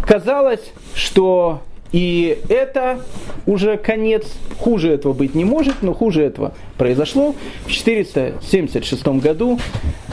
Казалось, 0.06 0.74
что 0.96 1.62
и 1.92 2.40
это 2.50 3.00
уже 3.46 3.78
конец, 3.78 4.26
хуже 4.60 4.92
этого 4.92 5.14
быть 5.14 5.36
не 5.36 5.46
может, 5.46 5.82
но 5.82 5.94
хуже 5.94 6.24
этого 6.24 6.54
произошло. 6.78 7.36
В 7.66 7.72
476 7.72 9.08
году 9.08 9.60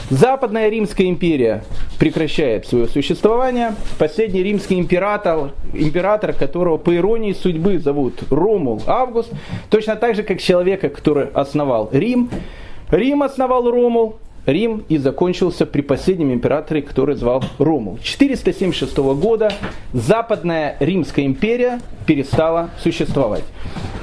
Западная 0.09 0.69
Римская 0.69 1.07
империя 1.07 1.63
прекращает 1.99 2.67
свое 2.67 2.87
существование. 2.87 3.75
Последний 3.97 4.43
римский 4.43 4.79
император, 4.79 5.51
император, 5.73 6.33
которого 6.33 6.77
по 6.77 6.95
иронии 6.95 7.33
судьбы 7.33 7.79
зовут 7.79 8.23
Ромул 8.29 8.81
Август, 8.85 9.31
точно 9.69 9.95
так 9.95 10.15
же, 10.15 10.23
как 10.23 10.39
человека, 10.39 10.89
который 10.89 11.27
основал 11.33 11.89
Рим. 11.91 12.29
Рим 12.91 13.23
основал 13.23 13.69
Ромул, 13.71 14.17
Рим 14.45 14.83
и 14.89 14.97
закончился 14.97 15.65
при 15.65 15.81
последнем 15.81 16.33
императоре, 16.33 16.81
который 16.81 17.15
звал 17.15 17.43
Ромул. 17.59 17.97
476 18.01 18.97
года 18.97 19.51
Западная 19.93 20.75
Римская 20.79 21.25
империя 21.25 21.79
перестала 22.05 22.69
существовать. 22.79 23.43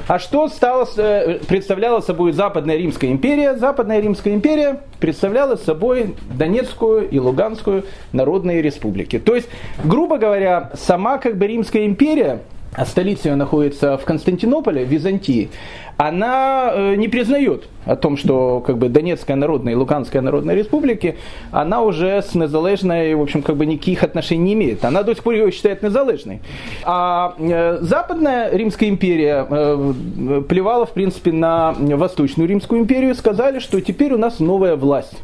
А 0.09 0.19
что 0.19 0.49
стало, 0.49 0.89
э, 0.97 1.39
представляла 1.47 2.01
собой 2.01 2.33
Западная 2.33 2.77
Римская 2.77 3.13
империя? 3.13 3.55
Западная 3.55 4.01
Римская 4.01 4.35
империя 4.35 4.81
представляла 4.99 5.55
собой 5.55 6.17
Донецкую 6.37 7.09
и 7.09 7.19
Луганскую 7.21 7.85
народные 8.13 8.61
республики. 8.61 9.21
То 9.21 9.37
есть, 9.37 9.49
грубо 9.85 10.19
говоря, 10.19 10.73
сама 10.75 11.19
как 11.19 11.37
бы 11.37 11.47
Римская 11.47 11.87
империя 11.87 12.41
а 12.73 12.87
столица 12.87 13.29
ее 13.29 13.37
находится 13.37 13.99
в 13.99 14.05
Константинополе, 14.05 14.85
Византии, 14.85 15.51
она 15.97 16.71
э, 16.73 16.95
не 16.95 17.09
признает 17.09 17.65
о 17.85 17.95
том, 17.95 18.17
что 18.17 18.61
как 18.67 18.79
бы 18.79 18.89
Донецкая 18.89 19.37
народная 19.37 19.75
и 19.75 19.77
Луганская 19.77 20.23
народная 20.23 20.55
республики, 20.55 21.17
она 21.51 21.83
уже 21.83 22.23
с 22.23 22.35
незалежной, 22.35 23.15
в 23.15 23.21
общем, 23.21 23.43
как 23.43 23.57
бы 23.57 23.67
никаких 23.67 24.03
отношений 24.03 24.45
не 24.45 24.53
имеет. 24.55 24.85
Она 24.85 25.03
до 25.03 25.15
сих 25.15 25.23
пор 25.23 25.35
ее 25.35 25.53
считает 25.53 25.83
незалежной. 25.83 26.41
А 26.85 27.35
э, 27.39 27.79
Западная 27.83 28.51
Римская 28.51 28.89
империя 28.89 29.47
э, 29.51 30.43
плевала, 30.49 30.87
в 30.87 30.93
принципе, 30.93 31.33
на 31.33 31.75
Восточную 31.79 32.49
Римскую 32.49 32.81
империю, 32.81 33.15
сказали, 33.15 33.59
что 33.59 33.79
теперь 33.83 34.15
у 34.15 34.19
нас 34.19 34.41
новая 34.41 34.77
власть. 34.77 35.19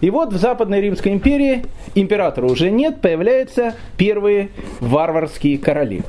И 0.00 0.10
вот 0.10 0.32
в 0.32 0.36
Западной 0.36 0.80
Римской 0.80 1.12
империи 1.12 1.64
императора 1.94 2.46
уже 2.46 2.70
нет, 2.70 3.00
появляются 3.00 3.74
первые 3.96 4.50
варварские 4.80 5.58
короли. 5.58 6.02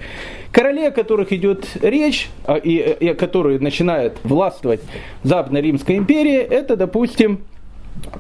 Короли, 0.55 0.85
о 0.85 0.91
которых 0.91 1.33
идет 1.33 1.67
речь, 1.81 2.29
а, 2.45 2.55
и, 2.55 2.77
и 2.77 3.13
которые 3.13 3.59
начинают 3.59 4.15
властвовать 4.24 4.79
в 5.21 5.27
Западной 5.27 5.59
Римской 5.59 5.97
империи, 5.97 6.38
это, 6.38 6.77
допустим, 6.77 7.41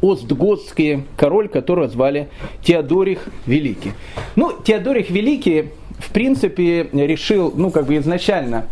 Остготский 0.01 1.05
король, 1.15 1.47
которого 1.47 1.87
звали 1.87 2.27
Теодорих 2.61 3.19
Великий. 3.45 3.93
Ну, 4.35 4.51
Теодорих 4.51 5.11
Великий, 5.11 5.69
в 5.97 6.11
принципе, 6.11 6.89
решил, 6.91 7.53
ну, 7.55 7.71
как 7.71 7.85
бы 7.85 7.95
изначально 7.95 8.65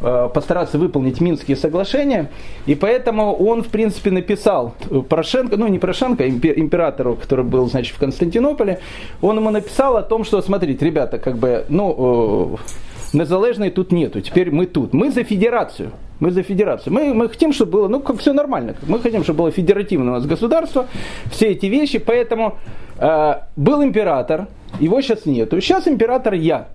э, 0.00 0.30
постараться 0.32 0.78
выполнить 0.78 1.20
Минские 1.20 1.58
соглашения, 1.58 2.30
и 2.64 2.74
поэтому 2.74 3.34
он, 3.34 3.62
в 3.62 3.68
принципе, 3.68 4.10
написал 4.10 4.74
Порошенко, 5.10 5.58
ну, 5.58 5.68
не 5.68 5.78
Порошенко, 5.78 6.24
а 6.24 6.26
императору, 6.26 7.16
который 7.16 7.44
был, 7.44 7.68
значит, 7.68 7.94
в 7.94 7.98
Константинополе, 7.98 8.80
он 9.20 9.36
ему 9.36 9.50
написал 9.50 9.98
о 9.98 10.02
том, 10.02 10.24
что, 10.24 10.40
смотрите, 10.40 10.86
ребята, 10.86 11.18
как 11.18 11.36
бы, 11.36 11.66
ну, 11.68 12.56
э, 12.56 12.80
незалежной 13.12 13.70
тут 13.70 13.92
нету. 13.92 14.20
Теперь 14.20 14.50
мы 14.50 14.66
тут. 14.66 14.92
Мы 14.92 15.10
за 15.10 15.24
федерацию. 15.24 15.92
Мы 16.20 16.30
за 16.30 16.42
федерацию. 16.42 16.92
Мы, 16.92 17.14
мы 17.14 17.28
хотим, 17.28 17.52
чтобы 17.52 17.72
было, 17.72 17.88
ну, 17.88 18.00
как 18.00 18.18
все 18.18 18.32
нормально. 18.32 18.74
Мы 18.86 18.98
хотим, 18.98 19.24
чтобы 19.24 19.38
было 19.38 19.50
федеративное 19.50 20.12
у 20.12 20.16
нас 20.16 20.26
государство. 20.26 20.86
Все 21.30 21.48
эти 21.48 21.66
вещи. 21.66 21.98
Поэтому 21.98 22.58
э, 22.98 23.34
был 23.56 23.82
император, 23.82 24.48
его 24.78 25.00
сейчас 25.00 25.26
нету. 25.26 25.60
Сейчас 25.60 25.88
император 25.88 26.34
я. 26.34 26.68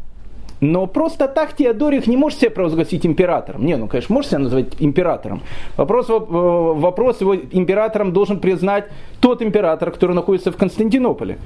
Но 0.62 0.88
просто 0.88 1.28
так 1.28 1.54
Теодорих 1.56 2.08
не 2.08 2.18
может 2.18 2.40
себя 2.40 2.52
провозгласить 2.52 3.06
императором. 3.06 3.66
Не, 3.66 3.76
ну, 3.76 3.88
конечно, 3.88 4.14
может 4.14 4.32
себя 4.32 4.40
назвать 4.40 4.68
императором. 4.80 5.42
Вопрос, 5.78 6.10
э, 6.10 6.14
вопрос 6.14 7.22
его 7.22 7.36
императором 7.36 8.14
должен 8.14 8.40
признать 8.40 8.86
тот 9.20 9.42
император, 9.42 9.92
который 9.92 10.16
находится 10.16 10.52
в 10.52 10.58
Константинополе. 10.58 11.38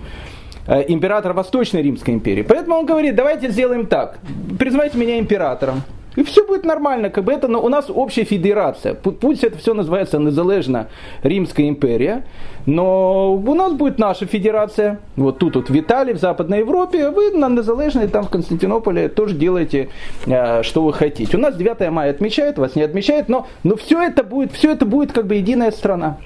Э, 0.70 0.86
император 0.88 1.34
Восточной 1.34 1.82
Римской 1.82 2.14
империи. 2.14 2.44
Поэтому 2.44 2.76
он 2.76 2.86
говорит, 2.86 3.16
давайте 3.16 3.50
сделаем 3.50 3.88
так, 3.88 4.20
признайте 4.60 5.00
меня 5.00 5.18
императором. 5.18 5.82
И 6.16 6.24
все 6.24 6.46
будет 6.46 6.64
нормально, 6.64 7.10
как 7.10 7.24
бы 7.24 7.32
это 7.32 7.48
но 7.48 7.60
у 7.64 7.70
нас 7.70 7.86
общая 7.90 8.24
федерация. 8.24 8.94
Пусть 8.94 9.44
это 9.44 9.58
все 9.58 9.74
называется 9.74 10.20
незалежно 10.20 10.88
Римская 11.24 11.70
империя, 11.70 12.24
но 12.68 13.34
у 13.34 13.54
нас 13.56 13.74
будет 13.74 13.98
наша 13.98 14.28
федерация. 14.28 15.00
Вот 15.16 15.40
тут 15.40 15.56
вот 15.56 15.70
в 15.70 15.74
в 15.74 16.18
Западной 16.18 16.60
Европе, 16.60 17.08
а 17.08 17.12
вы 17.12 17.32
на 17.32 17.50
незалежной 17.50 18.08
там 18.08 18.26
в 18.26 18.30
Константинополе 18.30 19.10
тоже 19.10 19.34
делаете, 19.36 19.90
э, 20.28 20.62
что 20.62 20.84
вы 20.84 20.94
хотите. 20.94 21.36
У 21.36 21.40
нас 21.40 21.56
9 21.56 21.90
мая 21.90 22.12
отмечают, 22.12 22.60
вас 22.60 22.76
не 22.76 22.84
отмечают, 22.84 23.28
но, 23.28 23.48
но 23.64 23.76
все 23.76 24.04
это 24.04 24.24
будет, 24.24 24.52
все 24.52 24.74
это 24.74 24.86
будет 24.86 25.14
как 25.14 25.26
бы 25.26 25.36
единая 25.36 25.72
страна. 25.72 26.18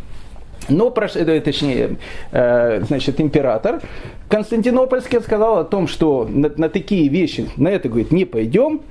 Но, 0.70 0.94
э, 0.96 1.42
точнее, 1.42 1.98
э, 2.32 2.84
значит, 2.88 3.20
император 3.20 3.82
Константинопольский 4.30 5.22
сказал 5.22 5.60
о 5.60 5.64
том, 5.64 5.88
что 5.88 6.28
на, 6.30 6.52
на 6.56 6.70
такие 6.70 7.08
вещи, 7.08 7.50
на 7.58 7.68
это, 7.68 7.90
говорит, 7.90 8.12
не 8.12 8.26
пойдем, 8.26 8.82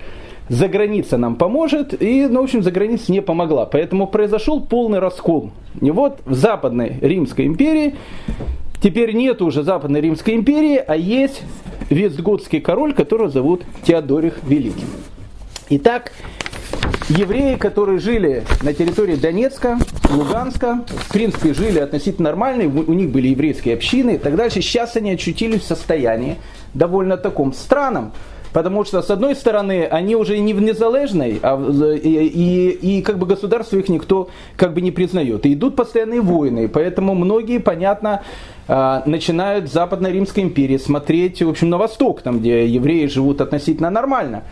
за 0.48 0.68
граница 0.68 1.16
нам 1.16 1.36
поможет, 1.36 2.00
и, 2.00 2.26
ну, 2.26 2.40
в 2.40 2.44
общем, 2.44 2.62
за 2.62 2.70
граница 2.70 3.10
не 3.10 3.22
помогла. 3.22 3.64
Поэтому 3.64 4.06
произошел 4.06 4.60
полный 4.60 4.98
раскол. 4.98 5.50
И 5.80 5.90
вот 5.90 6.20
в 6.26 6.34
Западной 6.34 6.98
Римской 7.00 7.46
империи 7.46 7.94
теперь 8.82 9.14
нет 9.14 9.40
уже 9.40 9.62
Западной 9.62 10.00
Римской 10.00 10.34
империи, 10.34 10.76
а 10.76 10.96
есть 10.96 11.42
Вестготский 11.88 12.60
король, 12.60 12.92
которого 12.92 13.28
зовут 13.28 13.62
Теодорих 13.84 14.40
Великий. 14.44 14.84
Итак, 15.70 16.12
евреи, 17.08 17.56
которые 17.56 17.98
жили 17.98 18.44
на 18.62 18.72
территории 18.72 19.16
Донецка, 19.16 19.78
Луганска, 20.10 20.84
в 20.88 21.12
принципе, 21.12 21.54
жили 21.54 21.78
относительно 21.78 22.30
нормально, 22.30 22.64
у 22.64 22.92
них 22.92 23.10
были 23.10 23.28
еврейские 23.28 23.74
общины 23.74 24.16
и 24.16 24.18
так 24.18 24.36
дальше. 24.36 24.62
Сейчас 24.62 24.96
они 24.96 25.12
очутились 25.12 25.62
в 25.62 25.66
состоянии 25.66 26.38
довольно 26.74 27.16
таком 27.16 27.52
странном, 27.52 28.12
Потому 28.52 28.84
что, 28.84 29.00
с 29.00 29.10
одной 29.10 29.34
стороны, 29.34 29.86
они 29.86 30.14
уже 30.14 30.38
не 30.38 30.52
в 30.52 30.60
незалежной, 30.60 31.40
а 31.42 31.58
и, 31.94 32.08
и, 32.08 32.98
и 32.98 33.02
как 33.02 33.18
бы 33.18 33.26
государство 33.26 33.78
их 33.78 33.88
никто 33.88 34.28
как 34.56 34.74
бы 34.74 34.82
не 34.82 34.90
признает. 34.90 35.46
И 35.46 35.54
идут 35.54 35.74
постоянные 35.74 36.20
войны. 36.20 36.68
Поэтому 36.68 37.14
многие, 37.14 37.60
понятно, 37.60 38.22
а, 38.68 39.02
начинают 39.06 39.70
в 39.70 39.72
Западной 39.72 40.12
Римской 40.12 40.42
империи 40.42 40.76
смотреть, 40.76 41.42
в 41.42 41.48
общем, 41.48 41.70
на 41.70 41.78
восток, 41.78 42.20
там, 42.20 42.40
где 42.40 42.66
евреи 42.66 43.06
живут 43.06 43.40
относительно 43.40 43.88
нормально 43.88 44.42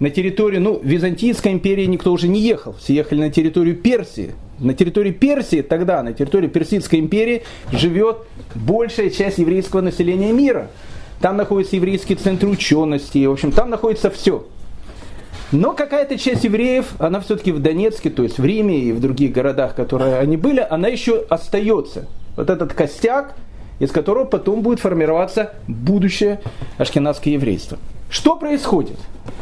на 0.00 0.08
территорию, 0.08 0.62
ну, 0.62 0.80
Византийской 0.82 1.52
империи 1.52 1.84
никто 1.84 2.10
уже 2.12 2.26
не 2.26 2.40
ехал, 2.40 2.74
все 2.80 2.94
ехали 2.94 3.20
на 3.20 3.30
территорию 3.30 3.76
Персии. 3.76 4.32
На 4.58 4.74
территории 4.74 5.12
Персии 5.12 5.60
тогда, 5.60 6.02
на 6.02 6.14
территории 6.14 6.48
Персидской 6.48 6.98
империи 6.98 7.42
живет 7.70 8.18
большая 8.54 9.10
часть 9.10 9.38
еврейского 9.38 9.82
населения 9.82 10.32
мира. 10.32 10.70
Там 11.20 11.36
находятся 11.36 11.76
еврейские 11.76 12.16
центры 12.16 12.48
учености, 12.48 13.24
в 13.26 13.32
общем, 13.32 13.52
там 13.52 13.68
находится 13.68 14.10
все. 14.10 14.46
Но 15.52 15.72
какая-то 15.72 16.16
часть 16.16 16.44
евреев, 16.44 16.94
она 16.98 17.20
все-таки 17.20 17.52
в 17.52 17.58
Донецке, 17.58 18.08
то 18.08 18.22
есть 18.22 18.38
в 18.38 18.44
Риме 18.44 18.78
и 18.78 18.92
в 18.92 19.00
других 19.00 19.32
городах, 19.32 19.74
которые 19.74 20.16
они 20.18 20.36
были, 20.36 20.66
она 20.68 20.88
еще 20.88 21.24
остается. 21.28 22.06
Вот 22.36 22.48
этот 22.48 22.72
костяк, 22.72 23.34
из 23.80 23.90
которого 23.90 24.24
потом 24.24 24.62
будет 24.62 24.80
формироваться 24.80 25.54
будущее 25.66 26.40
ашкенадское 26.78 27.34
еврейство. 27.34 27.78
Что 28.08 28.36
происходит? 28.36 28.96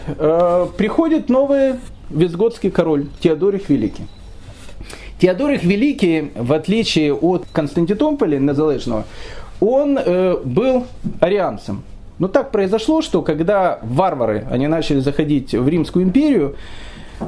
Э, 0.06 0.66
приходит 0.76 1.28
новый 1.28 1.74
визготский 2.10 2.70
король 2.70 3.06
Теодорих 3.20 3.68
Великий. 3.68 4.04
Теодорих 5.20 5.64
Великий, 5.64 6.30
в 6.34 6.52
отличие 6.52 7.12
от 7.12 7.46
Константинополя 7.52 8.38
Незалежного, 8.38 9.04
он 9.60 9.98
э, 9.98 10.36
был 10.44 10.84
арианцем. 11.20 11.82
Но 12.18 12.28
так 12.28 12.50
произошло, 12.50 13.02
что 13.02 13.22
когда 13.22 13.78
варвары, 13.82 14.46
они 14.50 14.66
начали 14.66 15.00
заходить 15.00 15.54
в 15.54 15.68
Римскую 15.68 16.04
империю, 16.04 16.56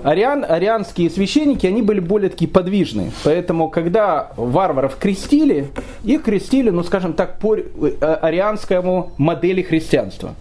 ариан, 0.05 0.45
арианские 0.49 1.11
священники, 1.11 1.67
они 1.67 1.83
были 1.83 2.00
более 2.00 2.31
такие 2.31 2.49
подвижные. 2.50 3.12
Поэтому, 3.25 3.69
когда 3.69 4.31
варваров 4.37 4.97
крестили, 4.97 5.69
их 6.05 6.23
крестили, 6.23 6.71
ну, 6.71 6.83
скажем 6.83 7.12
так, 7.12 7.38
по 7.38 7.57
э, 7.57 7.62
арианскому 8.00 9.12
модели 9.17 9.62
христианства. 9.62 10.35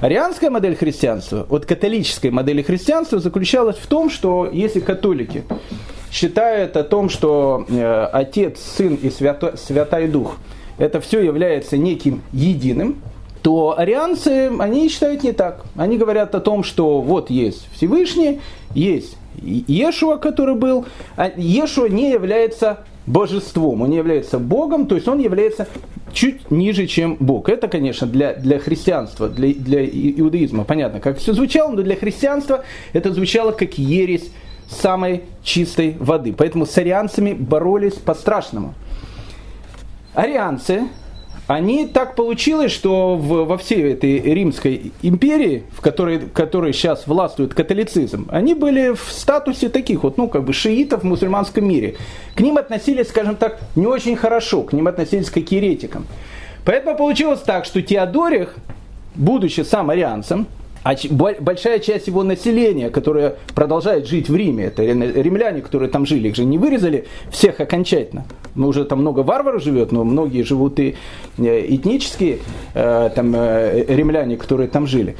Арианская 0.00 0.50
модель 0.50 0.76
христианства 0.76 1.46
от 1.48 1.64
католической 1.64 2.30
модели 2.30 2.60
христианства 2.60 3.18
заключалась 3.18 3.76
в 3.76 3.86
том, 3.86 4.10
что 4.10 4.48
если 4.52 4.80
католики 4.80 5.44
считают 6.12 6.76
о 6.76 6.84
том, 6.84 7.08
что 7.08 7.64
э, 7.68 8.08
Отец, 8.12 8.60
Сын 8.60 8.94
и 8.94 9.08
Свято, 9.08 9.56
Святой 9.56 10.06
Дух 10.08 10.36
это 10.76 11.00
все 11.00 11.20
является 11.20 11.78
неким 11.78 12.22
единым, 12.32 13.00
то 13.42 13.78
арианцы, 13.78 14.50
они 14.58 14.88
считают 14.90 15.22
не 15.22 15.32
так. 15.32 15.64
Они 15.76 15.96
говорят 15.96 16.34
о 16.34 16.40
том, 16.40 16.62
что 16.62 17.00
вот 17.00 17.30
есть 17.30 17.66
Всевышний, 17.72 18.40
есть 18.74 19.16
Иешуа, 19.40 20.16
который 20.16 20.56
был, 20.56 20.84
а 21.16 21.28
Иешуа 21.28 21.88
не 21.88 22.10
является 22.10 22.80
божеством, 23.06 23.82
он 23.82 23.90
не 23.90 23.96
является 23.96 24.38
Богом, 24.38 24.86
то 24.86 24.94
есть 24.94 25.06
он 25.08 25.18
является 25.18 25.68
чуть 26.12 26.50
ниже, 26.50 26.86
чем 26.86 27.16
Бог. 27.20 27.48
Это, 27.48 27.68
конечно, 27.68 28.06
для, 28.06 28.34
для 28.34 28.58
христианства, 28.58 29.28
для, 29.28 29.52
для 29.52 29.84
иудаизма, 29.86 30.64
понятно, 30.64 31.00
как 31.00 31.18
все 31.18 31.32
звучало, 31.32 31.72
но 31.72 31.82
для 31.82 31.96
христианства 31.96 32.64
это 32.92 33.12
звучало 33.12 33.52
как 33.52 33.78
ересь 33.78 34.30
самой 34.68 35.22
чистой 35.42 35.96
воды. 35.98 36.32
Поэтому 36.32 36.66
с 36.66 36.76
арианцами 36.76 37.32
боролись 37.32 37.94
по-страшному. 37.94 38.74
Арианцы, 40.14 40.88
они 41.46 41.86
так 41.86 42.16
получилось, 42.16 42.72
что 42.72 43.16
в, 43.16 43.44
во 43.44 43.56
всей 43.56 43.92
этой 43.92 44.20
Римской 44.20 44.92
империи, 45.02 45.62
в 45.70 45.80
которой, 45.80 46.18
в 46.18 46.32
которой 46.32 46.72
сейчас 46.72 47.06
властвует 47.06 47.54
католицизм, 47.54 48.26
они 48.30 48.54
были 48.54 48.94
в 48.94 49.12
статусе 49.12 49.68
таких 49.68 50.02
вот, 50.02 50.18
ну, 50.18 50.28
как 50.28 50.44
бы 50.44 50.52
шиитов 50.52 51.02
в 51.02 51.04
мусульманском 51.04 51.64
мире. 51.66 51.96
К 52.34 52.40
ним 52.40 52.58
относились, 52.58 53.08
скажем 53.08 53.36
так, 53.36 53.60
не 53.76 53.86
очень 53.86 54.16
хорошо, 54.16 54.62
к 54.62 54.72
ним 54.72 54.88
относились 54.88 55.30
как 55.30 55.44
к 55.44 55.52
еретикам. 55.52 56.06
Поэтому 56.64 56.96
получилось 56.96 57.40
так, 57.40 57.64
что 57.64 57.80
Теодорих, 57.80 58.56
будучи 59.14 59.60
сам 59.60 59.90
арианцем, 59.90 60.48
большая 61.10 61.78
часть 61.80 62.06
его 62.06 62.22
населения, 62.22 62.90
которое 62.90 63.36
продолжает 63.54 64.06
жить 64.06 64.28
в 64.28 64.36
Риме, 64.36 64.66
это 64.66 64.82
римляне, 64.84 65.60
которые 65.60 65.90
там 65.90 66.06
жили, 66.06 66.28
их 66.28 66.36
же 66.36 66.44
не 66.44 66.58
вырезали 66.58 67.06
всех 67.30 67.60
окончательно. 67.60 68.24
Ну, 68.54 68.68
уже 68.68 68.84
там 68.84 69.00
много 69.00 69.20
варваров 69.20 69.62
живет, 69.62 69.92
но 69.92 70.04
многие 70.04 70.42
живут 70.42 70.78
и 70.78 70.96
э, 71.38 71.66
этнические 71.74 72.38
э, 72.74 73.10
там, 73.14 73.34
э, 73.34 73.84
римляне, 73.88 74.36
которые 74.36 74.68
там 74.68 74.86
жили. 74.86 75.16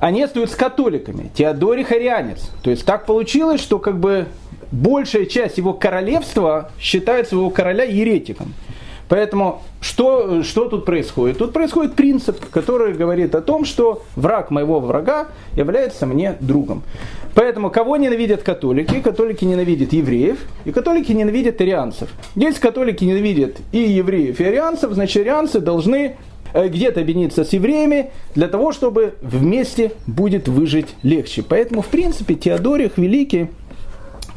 Они 0.00 0.22
остаются 0.22 0.56
католиками. 0.56 1.30
Теодорий 1.34 1.84
Харианец. 1.84 2.50
То 2.62 2.70
есть 2.70 2.84
так 2.84 3.06
получилось, 3.06 3.60
что 3.60 3.78
как 3.78 4.00
бы 4.00 4.26
большая 4.72 5.26
часть 5.26 5.58
его 5.58 5.74
королевства 5.74 6.72
считает 6.80 7.28
своего 7.28 7.50
короля 7.50 7.84
еретиком. 7.84 8.54
Поэтому 9.12 9.60
что, 9.82 10.42
что 10.42 10.70
тут 10.70 10.86
происходит? 10.86 11.36
Тут 11.36 11.52
происходит 11.52 11.92
принцип, 11.92 12.48
который 12.48 12.94
говорит 12.94 13.34
о 13.34 13.42
том, 13.42 13.66
что 13.66 14.04
враг 14.16 14.50
моего 14.50 14.80
врага 14.80 15.26
является 15.54 16.06
мне 16.06 16.38
другом. 16.40 16.82
Поэтому 17.34 17.68
кого 17.68 17.98
ненавидят 17.98 18.42
католики? 18.42 19.00
Католики 19.00 19.44
ненавидят 19.44 19.92
евреев, 19.92 20.38
и 20.64 20.72
католики 20.72 21.12
ненавидят 21.12 21.60
арианцев. 21.60 22.08
Если 22.36 22.58
католики 22.58 23.04
ненавидят 23.04 23.58
и 23.70 23.80
евреев, 23.80 24.40
и 24.40 24.44
арианцев, 24.44 24.92
значит 24.92 25.20
арианцы 25.20 25.60
должны 25.60 26.16
э, 26.54 26.68
где-то 26.68 27.00
объединиться 27.00 27.44
с 27.44 27.52
евреями 27.52 28.12
для 28.34 28.48
того, 28.48 28.72
чтобы 28.72 29.12
вместе 29.20 29.92
будет 30.06 30.48
выжить 30.48 30.88
легче. 31.02 31.42
Поэтому, 31.46 31.82
в 31.82 31.88
принципе, 31.88 32.34
Теодорих 32.34 32.96
Великий, 32.96 33.50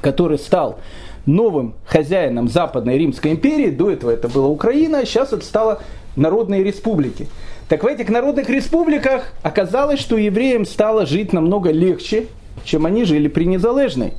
который 0.01 0.37
стал 0.37 0.79
новым 1.25 1.73
хозяином 1.85 2.47
Западной 2.47 2.97
Римской 2.97 3.31
империи, 3.31 3.69
до 3.69 3.91
этого 3.91 4.11
это 4.11 4.27
была 4.27 4.47
Украина, 4.47 4.99
а 4.99 5.05
сейчас 5.05 5.33
это 5.33 5.45
стало 5.45 5.81
народные 6.15 6.63
республики. 6.63 7.27
Так 7.67 7.83
в 7.83 7.87
этих 7.87 8.09
народных 8.09 8.49
республиках 8.49 9.33
оказалось, 9.41 9.99
что 9.99 10.17
евреям 10.17 10.65
стало 10.65 11.05
жить 11.05 11.33
намного 11.33 11.71
легче, 11.71 12.27
чем 12.63 12.85
они 12.85 13.05
жили 13.05 13.27
при 13.27 13.45
Незалежной. 13.45 14.13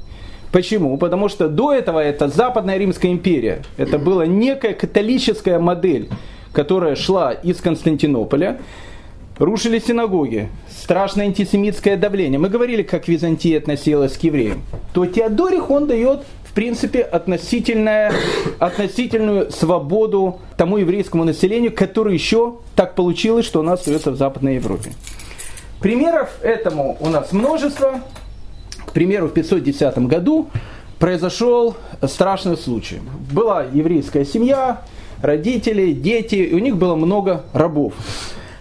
Почему? 0.53 0.97
Потому 0.97 1.29
что 1.29 1.49
до 1.49 1.73
этого 1.73 2.01
это 2.01 2.29
Западная 2.29 2.79
Римская 2.79 3.13
империя. 3.13 3.63
Это 3.77 3.99
была 3.99 4.27
некая 4.27 4.75
католическая 4.75 5.59
модель, 5.59 6.09
которая 6.53 6.97
шла 6.97 7.33
из 7.33 7.61
Константинополя. 7.61 8.59
Рушили 9.39 9.79
синагоги, 9.79 10.49
страшное 10.71 11.27
антисемитское 11.27 11.99
давление. 11.99 12.39
Мы 12.39 12.49
говорили, 12.49 12.83
как 12.83 13.07
Византия 13.07 13.59
относилась 13.59 14.17
к 14.17 14.23
евреям. 14.23 14.63
То 14.95 15.05
Теодорих, 15.05 15.69
он 15.71 15.87
дает 15.87 16.21
принципе, 16.57 17.03
относительная, 17.03 18.15
относительную 18.59 19.53
свободу 19.53 20.41
тому 20.57 20.79
еврейскому 20.79 21.23
населению, 21.25 21.71
которое 21.71 22.15
еще 22.15 22.57
так 22.75 22.95
получилось, 22.95 23.45
что 23.45 23.61
у 23.61 23.63
нас 23.63 23.81
остается 23.81 24.11
в 24.11 24.17
Западной 24.17 24.55
Европе. 24.55 24.93
Примеров 25.81 26.31
этому 26.43 26.97
у 26.99 27.11
нас 27.11 27.33
множество. 27.33 28.01
К 28.87 28.93
примеру, 28.93 29.29
в 29.29 29.35
510 29.35 29.99
году 30.09 30.49
произошел 30.99 31.77
страшный 32.03 32.57
случай. 32.57 33.01
Была 33.31 33.63
еврейская 33.63 34.25
семья, 34.25 34.81
родители, 35.21 35.93
дети, 35.93 36.37
и 36.37 36.55
у 36.55 36.59
них 36.59 36.79
было 36.79 36.95
много 36.95 37.45
рабов. 37.53 37.93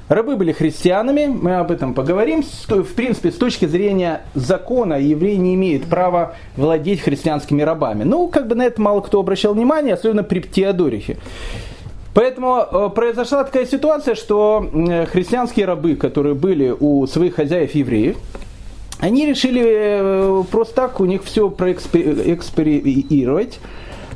Рабы 0.08 0.36
были 0.36 0.52
христианами, 0.52 1.26
мы 1.26 1.56
об 1.56 1.72
этом 1.72 1.96
поговорим. 1.96 2.44
В 2.68 2.94
принципе, 2.94 3.32
с 3.32 3.36
точки 3.36 3.65
зрения 3.65 4.22
закона, 4.36 5.00
евреи 5.00 5.34
не 5.36 5.56
имеют 5.56 5.86
права 5.86 6.36
владеть 6.58 7.02
христианскими 7.02 7.63
рабами. 7.63 8.04
Ну, 8.04 8.28
как 8.28 8.48
бы 8.48 8.54
на 8.54 8.68
это 8.68 8.80
мало 8.80 9.02
кто 9.02 9.20
обращал 9.20 9.56
внимание, 9.56 9.96
особенно 9.96 10.22
при 10.24 10.41
Теодорихе. 10.41 11.18
Поэтому 12.13 12.60
э, 12.60 12.89
произошла 12.96 13.44
такая 13.44 13.65
ситуация, 13.65 14.13
что 14.15 14.70
христианские 15.12 15.65
рабы, 15.65 15.96
которые 15.96 16.36
были 16.36 16.74
у 16.80 17.08
своих 17.08 17.36
хозяев 17.36 17.76
евреев, 17.76 18.15
они 19.00 19.26
решили 19.26 19.62
э, 19.65 20.44
просто 20.50 20.76
так 20.76 21.02
у 21.02 21.06
них 21.06 21.26
все 21.26 21.50
проэксперировать, 21.50 23.60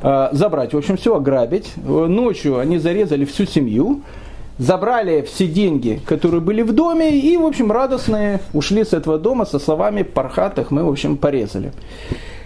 э, 0.02 0.28
забрать, 0.32 0.72
в 0.72 0.78
общем, 0.78 0.96
все 0.96 1.16
ограбить. 1.16 1.74
Ночью 1.76 2.58
они 2.58 2.78
зарезали 2.78 3.26
всю 3.26 3.44
семью, 3.44 4.00
забрали 4.60 5.22
все 5.22 5.46
деньги, 5.46 6.00
которые 6.06 6.40
были 6.40 6.62
в 6.62 6.72
доме, 6.72 7.18
и, 7.18 7.36
в 7.36 7.46
общем, 7.46 7.72
радостные 7.72 8.40
ушли 8.52 8.84
с 8.84 8.92
этого 8.92 9.18
дома 9.18 9.46
со 9.46 9.58
словами 9.58 10.02
«пархатых 10.02 10.70
мы, 10.70 10.84
в 10.84 10.88
общем, 10.90 11.16
порезали». 11.16 11.72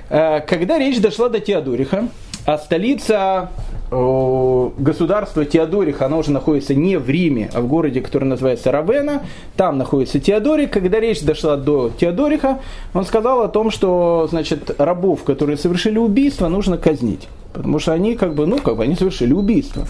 Э, 0.08 0.40
когда 0.40 0.78
речь 0.78 1.00
дошла 1.00 1.28
до 1.28 1.40
Теодориха, 1.40 2.08
а 2.46 2.58
столица 2.58 3.50
государства 3.90 5.44
Теодориха, 5.44 6.06
она 6.06 6.18
уже 6.18 6.30
находится 6.30 6.74
не 6.74 6.98
в 6.98 7.08
Риме, 7.08 7.50
а 7.54 7.60
в 7.60 7.68
городе, 7.68 8.00
который 8.00 8.24
называется 8.24 8.72
Равена. 8.72 9.22
Там 9.56 9.78
находится 9.78 10.18
Теодорик. 10.18 10.72
Когда 10.72 11.00
речь 11.00 11.22
дошла 11.22 11.56
до 11.56 11.90
Теодориха, 11.90 12.60
он 12.92 13.04
сказал 13.04 13.42
о 13.42 13.48
том, 13.48 13.70
что 13.70 14.26
значит, 14.28 14.74
рабов, 14.78 15.22
которые 15.22 15.56
совершили 15.56 15.98
убийство, 15.98 16.48
нужно 16.48 16.76
казнить. 16.76 17.28
Потому 17.52 17.78
что 17.78 17.92
они 17.92 18.16
как 18.16 18.34
бы, 18.34 18.46
ну, 18.46 18.58
как 18.58 18.76
бы 18.76 18.82
они 18.82 18.96
совершили 18.96 19.32
убийство. 19.32 19.86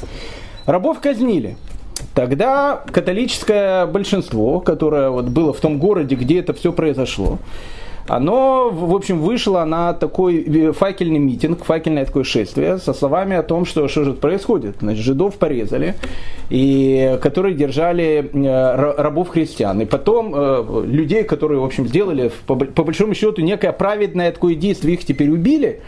Рабов 0.67 1.01
казнили. 1.01 1.57
Тогда 2.15 2.83
католическое 2.93 3.87
большинство, 3.87 4.61
которое 4.61 5.11
вот 5.11 5.27
было 5.27 5.53
в 5.53 5.61
том 5.61 5.79
городе, 5.79 6.15
где 6.15 6.41
это 6.41 6.53
все 6.53 6.73
произошло, 6.73 7.39
оно, 8.07 8.69
в 8.71 8.95
общем, 8.95 9.21
вышло 9.21 9.65
на 9.65 9.95
такой 9.95 10.43
э, 10.43 10.73
факельный 10.73 11.19
митинг, 11.19 11.65
факельное 11.65 12.05
такое 12.05 12.25
шествие 12.25 12.77
со 12.77 12.93
словами 12.93 13.35
о 13.35 13.43
том, 13.43 13.65
что 13.65 13.89
что 13.89 14.05
же 14.05 14.13
происходит. 14.13 14.77
Значит, 14.81 15.03
жидов 15.03 15.37
порезали, 15.37 15.95
и, 16.51 17.19
которые 17.23 17.55
держали 17.55 18.31
э, 18.33 18.95
рабов 19.01 19.31
христиан. 19.31 19.81
И 19.81 19.87
потом 19.87 20.35
э, 20.35 20.85
людей, 20.87 21.25
которые, 21.25 21.61
в 21.61 21.65
общем, 21.65 21.89
сделали, 21.89 22.31
по, 22.47 22.55
большому 22.55 23.15
счету, 23.15 23.41
некое 23.41 23.73
праведное 23.73 24.33
такое 24.33 24.55
действие, 24.55 24.95
их 24.95 25.05
теперь 25.07 25.31
убили. 25.31 25.81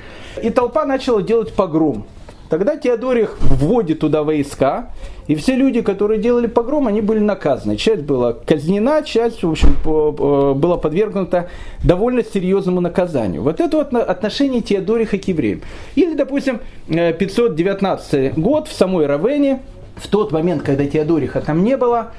И 0.42 0.49
толпа 0.49 0.87
начала 0.87 1.23
делать 1.23 1.53
погром. 1.53 2.07
Тогда 2.48 2.76
Теодорих 2.76 3.37
вводит 3.40 4.00
туда 4.00 4.22
войска, 4.22 4.90
и 5.26 5.35
все 5.35 5.56
люди, 5.56 5.82
которые 5.82 6.20
делали 6.20 6.46
погром, 6.46 6.87
они 6.87 7.00
были 7.00 7.18
наказаны. 7.18 7.76
Часть 7.76 8.02
была 8.02 8.32
казнена, 8.32 9.02
часть, 9.02 9.42
в 9.42 9.50
общем, 9.50 9.76
была 9.85 10.76
подвергнута 10.76 11.48
довольно 11.82 12.22
серьезному 12.22 12.80
наказанию. 12.80 13.42
Вот 13.42 13.61
это 13.61 13.76
вот 13.78 13.94
отношение 13.94 14.61
Теодориха 14.61 15.18
к 15.18 15.26
евреям. 15.26 15.62
Или, 15.96 16.14
допустим, 16.14 16.61
519 16.88 18.14
э, 18.14 18.32
год 18.37 18.68
в 18.68 18.72
самой 18.72 19.06
Равене, 19.06 19.62
в 19.96 20.06
тот 20.09 20.30
момент, 20.30 20.62
когда 20.62 20.87
Теодориха 20.87 21.40
там 21.40 21.64
не 21.64 21.76
было, 21.76 22.12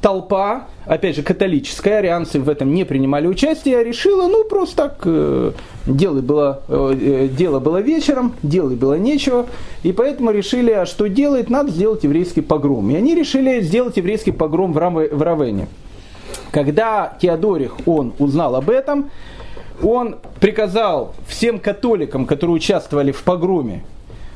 толпа, 0.00 0.66
опять 0.86 1.16
же, 1.16 1.22
католическая, 1.22 1.98
арианцы 1.98 2.40
в 2.40 2.48
этом 2.48 2.72
не 2.72 2.84
принимали 2.84 3.26
участие, 3.26 3.84
решила, 3.84 4.26
ну, 4.28 4.44
просто 4.44 4.76
так, 4.76 5.00
э, 5.04 5.52
дело, 5.86 6.20
было, 6.20 6.62
э, 6.68 7.28
дело 7.30 7.60
было 7.60 7.78
вечером, 7.78 8.34
делать 8.42 8.78
было 8.78 8.94
нечего, 8.94 9.46
и 9.82 9.92
поэтому 9.92 10.30
решили, 10.30 10.70
а 10.70 10.86
что 10.86 11.08
делать, 11.08 11.50
надо 11.50 11.70
сделать 11.70 12.04
еврейский 12.04 12.40
погром. 12.40 12.90
И 12.90 12.96
они 12.96 13.14
решили 13.14 13.60
сделать 13.60 13.96
еврейский 13.96 14.32
погром 14.32 14.72
в, 14.72 14.78
Рам, 14.78 14.94
в 14.94 15.22
Равене. 15.22 15.68
Когда 16.50 17.16
Теодорих, 17.20 17.76
он 17.86 18.12
узнал 18.18 18.56
об 18.56 18.70
этом, 18.70 19.10
он 19.82 20.16
приказал 20.40 21.14
всем 21.26 21.58
католикам, 21.58 22.26
которые 22.26 22.56
участвовали 22.56 23.12
в 23.12 23.22
погроме, 23.22 23.84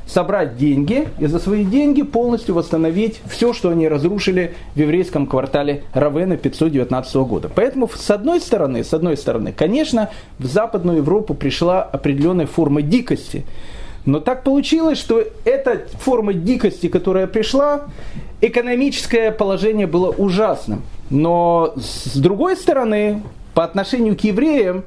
собрать 0.07 0.57
деньги 0.57 1.09
и 1.19 1.27
за 1.27 1.39
свои 1.39 1.65
деньги 1.65 2.03
полностью 2.03 2.55
восстановить 2.55 3.21
все, 3.27 3.53
что 3.53 3.71
они 3.71 3.89
разрушили 3.89 4.55
в 4.75 4.79
еврейском 4.79 5.27
квартале 5.27 5.85
Равена 5.93 6.37
519 6.37 7.17
года. 7.17 7.51
Поэтому 7.55 7.89
с 7.89 8.11
одной 8.11 8.41
стороны, 8.41 8.85
с 8.85 8.93
одной 8.93 9.17
стороны, 9.17 9.53
конечно, 9.53 10.11
в 10.39 10.47
Западную 10.47 10.99
Европу 10.99 11.35
пришла 11.35 11.83
определенная 11.83 12.47
форма 12.47 12.83
дикости. 12.83 13.45
Но 14.05 14.21
так 14.21 14.45
получилось, 14.45 14.99
что 14.99 15.25
эта 15.45 15.87
форма 16.01 16.35
дикости, 16.35 16.89
которая 16.89 17.27
пришла, 17.27 17.85
экономическое 18.43 19.33
положение 19.33 19.87
было 19.87 20.11
ужасным. 20.11 20.83
Но 21.09 21.73
с 21.77 22.17
другой 22.17 22.57
стороны, 22.57 23.23
по 23.55 23.65
отношению 23.65 24.17
к 24.17 24.21
евреям, 24.21 24.85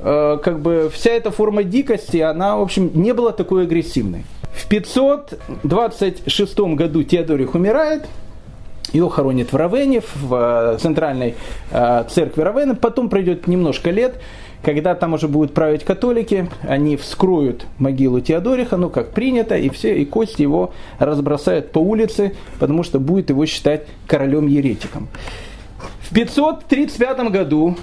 э, 0.00 0.38
как 0.42 0.60
бы 0.60 0.90
вся 0.92 1.10
эта 1.10 1.30
форма 1.30 1.62
дикости, 1.62 2.16
она, 2.16 2.56
в 2.56 2.62
общем, 2.62 2.90
не 2.94 3.14
была 3.14 3.30
такой 3.30 3.62
агрессивной. 3.62 4.24
В 4.58 4.66
526 4.66 6.58
году 6.58 7.04
Теодорих 7.04 7.54
умирает, 7.54 8.06
его 8.92 9.08
хоронят 9.08 9.52
в 9.52 9.56
Равене, 9.56 10.02
в 10.14 10.34
э, 10.74 10.78
центральной 10.80 11.36
э, 11.70 12.04
церкви 12.10 12.42
Равена. 12.42 12.74
Потом 12.74 13.08
пройдет 13.08 13.46
немножко 13.46 13.90
лет, 13.90 14.20
когда 14.62 14.96
там 14.96 15.12
уже 15.14 15.28
будут 15.28 15.54
править 15.54 15.84
католики, 15.84 16.50
они 16.66 16.96
вскроют 16.96 17.66
могилу 17.78 18.20
Теодориха, 18.20 18.76
ну 18.76 18.90
как 18.90 19.12
принято, 19.12 19.56
и 19.56 19.68
все, 19.68 19.96
и 19.96 20.04
кости 20.04 20.42
его 20.42 20.72
разбросают 20.98 21.70
по 21.70 21.78
улице, 21.78 22.34
потому 22.58 22.82
что 22.82 22.98
будет 22.98 23.30
его 23.30 23.46
считать 23.46 23.86
королем-еретиком. 24.08 25.08
В 26.00 26.12
535 26.12 27.30
году 27.30 27.76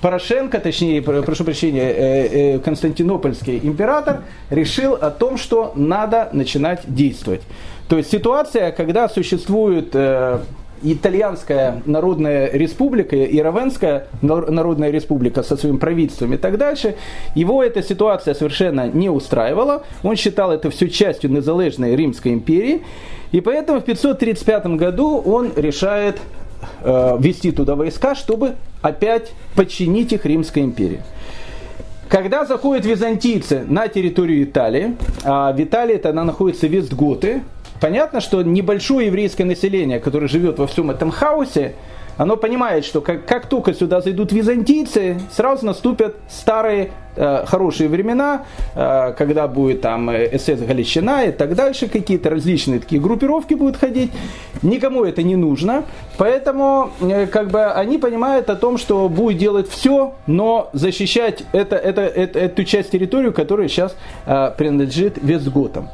Порошенко, 0.00 0.58
точнее, 0.60 1.02
прошу 1.02 1.44
прощения, 1.44 1.90
э, 1.90 2.54
э, 2.54 2.58
Константинопольский 2.60 3.60
император 3.62 4.22
решил 4.48 4.94
о 4.94 5.10
том, 5.10 5.36
что 5.36 5.72
надо 5.74 6.30
начинать 6.32 6.82
действовать. 6.86 7.42
То 7.88 7.98
есть 7.98 8.10
ситуация, 8.10 8.72
когда 8.72 9.08
существует 9.08 9.90
э, 9.94 10.38
Итальянская 10.82 11.82
Народная 11.84 12.50
Республика 12.50 13.14
и 13.14 13.38
Равенская 13.40 14.06
Народная 14.22 14.90
Республика 14.90 15.42
со 15.42 15.56
своим 15.56 15.78
правительством 15.78 16.32
и 16.32 16.38
так 16.38 16.56
дальше, 16.56 16.94
его 17.34 17.62
эта 17.62 17.82
ситуация 17.82 18.32
совершенно 18.32 18.88
не 18.88 19.10
устраивала. 19.10 19.82
Он 20.02 20.16
считал 20.16 20.50
это 20.52 20.70
все 20.70 20.88
частью 20.88 21.30
незалежной 21.30 21.94
Римской 21.96 22.32
империи. 22.32 22.82
И 23.32 23.40
поэтому 23.40 23.80
в 23.80 23.84
535 23.84 24.66
году 24.76 25.18
он 25.18 25.52
решает 25.54 26.18
э, 26.82 27.16
вести 27.18 27.52
туда 27.52 27.74
войска, 27.74 28.14
чтобы 28.14 28.54
опять 28.82 29.32
подчинить 29.54 30.12
их 30.12 30.24
Римской 30.24 30.62
империи. 30.62 31.02
Когда 32.08 32.44
заходят 32.44 32.84
византийцы 32.84 33.64
на 33.68 33.86
территорию 33.86 34.42
Италии, 34.42 34.96
а 35.22 35.52
в 35.52 35.62
Италии 35.62 35.94
это 35.94 36.10
она 36.10 36.24
находится 36.24 36.66
Вестготы, 36.66 37.42
понятно, 37.80 38.20
что 38.20 38.42
небольшое 38.42 39.06
еврейское 39.06 39.44
население, 39.44 40.00
которое 40.00 40.26
живет 40.26 40.58
во 40.58 40.66
всем 40.66 40.90
этом 40.90 41.12
хаосе, 41.12 41.74
оно 42.20 42.36
понимает, 42.36 42.84
что 42.84 43.00
как, 43.00 43.24
как 43.24 43.46
только 43.46 43.72
сюда 43.72 44.02
зайдут 44.02 44.30
византийцы, 44.30 45.18
сразу 45.32 45.64
наступят 45.64 46.16
старые 46.28 46.90
э, 47.16 47.46
хорошие 47.46 47.88
времена, 47.88 48.44
э, 48.74 49.14
когда 49.16 49.48
будет 49.48 49.80
там 49.80 50.10
э, 50.10 50.38
СС 50.38 50.60
Галичина 50.60 51.24
и 51.24 51.32
так 51.32 51.54
дальше, 51.54 51.88
какие-то 51.88 52.28
различные 52.28 52.78
такие 52.78 53.00
группировки 53.00 53.54
будут 53.54 53.78
ходить. 53.78 54.12
Никому 54.60 55.04
это 55.04 55.22
не 55.22 55.34
нужно, 55.34 55.84
поэтому 56.18 56.90
как 57.32 57.50
бы 57.50 57.64
они 57.64 57.96
понимают 57.96 58.50
о 58.50 58.56
том, 58.56 58.76
что 58.76 59.08
будет 59.08 59.38
делать 59.38 59.70
все, 59.70 60.12
но 60.26 60.68
защищать 60.74 61.44
это, 61.52 61.76
это, 61.76 62.02
это, 62.02 62.38
эту 62.38 62.64
часть 62.64 62.90
территории, 62.90 63.30
которая 63.30 63.68
сейчас 63.68 63.96
принадлежит 64.58 65.16
Вестготам. 65.22 65.88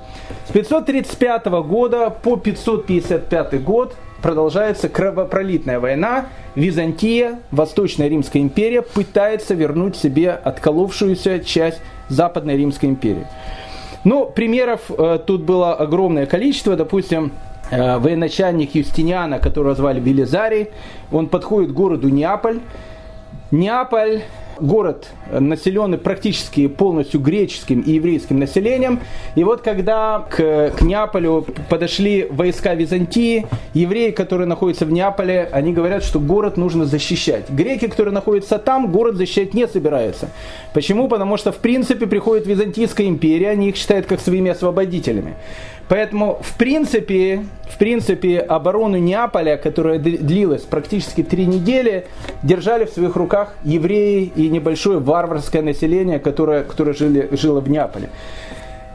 С 0.48 0.50
535 0.50 1.46
года 1.46 2.10
по 2.10 2.36
555 2.36 3.62
год 3.62 3.94
продолжается 4.26 4.88
кровопролитная 4.88 5.78
война. 5.78 6.26
Византия, 6.56 7.38
Восточная 7.52 8.08
Римская 8.08 8.42
империя, 8.42 8.82
пытается 8.82 9.54
вернуть 9.54 9.94
себе 9.94 10.32
отколовшуюся 10.32 11.38
часть 11.44 11.80
Западной 12.08 12.56
Римской 12.56 12.88
империи. 12.88 13.24
Ну, 14.02 14.26
примеров 14.26 14.80
э, 14.90 15.20
тут 15.24 15.42
было 15.42 15.74
огромное 15.74 16.26
количество. 16.26 16.74
Допустим, 16.74 17.30
э, 17.70 17.98
военачальник 17.98 18.74
Юстиниана, 18.74 19.38
которого 19.38 19.76
звали 19.76 20.00
Велизарий, 20.00 20.70
он 21.12 21.28
подходит 21.28 21.70
к 21.70 21.74
городу 21.74 22.08
Неаполь. 22.08 22.58
Неаполь 23.52 24.22
город 24.60 25.08
населенный 25.30 25.98
практически 25.98 26.66
полностью 26.66 27.20
греческим 27.20 27.80
и 27.80 27.92
еврейским 27.92 28.38
населением. 28.38 29.00
И 29.34 29.44
вот 29.44 29.62
когда 29.62 30.26
к, 30.30 30.72
к 30.76 30.82
Неаполю 30.82 31.46
подошли 31.68 32.26
войска 32.30 32.74
Византии, 32.74 33.46
евреи, 33.74 34.10
которые 34.10 34.46
находятся 34.46 34.86
в 34.86 34.92
Неаполе, 34.92 35.48
они 35.52 35.72
говорят, 35.72 36.02
что 36.02 36.20
город 36.20 36.56
нужно 36.56 36.84
защищать. 36.84 37.50
Греки, 37.50 37.88
которые 37.88 38.14
находятся 38.14 38.58
там, 38.58 38.90
город 38.90 39.16
защищать 39.16 39.54
не 39.54 39.66
собираются. 39.66 40.30
Почему? 40.72 41.08
Потому 41.08 41.36
что 41.36 41.52
в 41.52 41.56
принципе 41.58 42.06
приходит 42.06 42.46
Византийская 42.46 43.06
империя, 43.06 43.50
они 43.50 43.68
их 43.68 43.76
считают 43.76 44.06
как 44.06 44.20
своими 44.20 44.50
освободителями. 44.50 45.34
Поэтому, 45.88 46.40
в 46.42 46.56
принципе, 46.56 47.44
в 47.68 47.78
принципе, 47.78 48.38
оборону 48.40 48.96
Неаполя, 48.96 49.56
которая 49.56 49.98
длилась 49.98 50.62
практически 50.62 51.22
три 51.22 51.46
недели, 51.46 52.06
держали 52.42 52.86
в 52.86 52.90
своих 52.90 53.16
руках 53.16 53.54
евреи 53.64 54.32
и 54.34 54.48
небольшое 54.48 54.98
варварское 54.98 55.62
население, 55.62 56.18
которое, 56.18 56.64
которое 56.64 56.94
жили, 56.94 57.28
жило 57.32 57.60
в 57.60 57.68
Неаполе. 57.68 58.10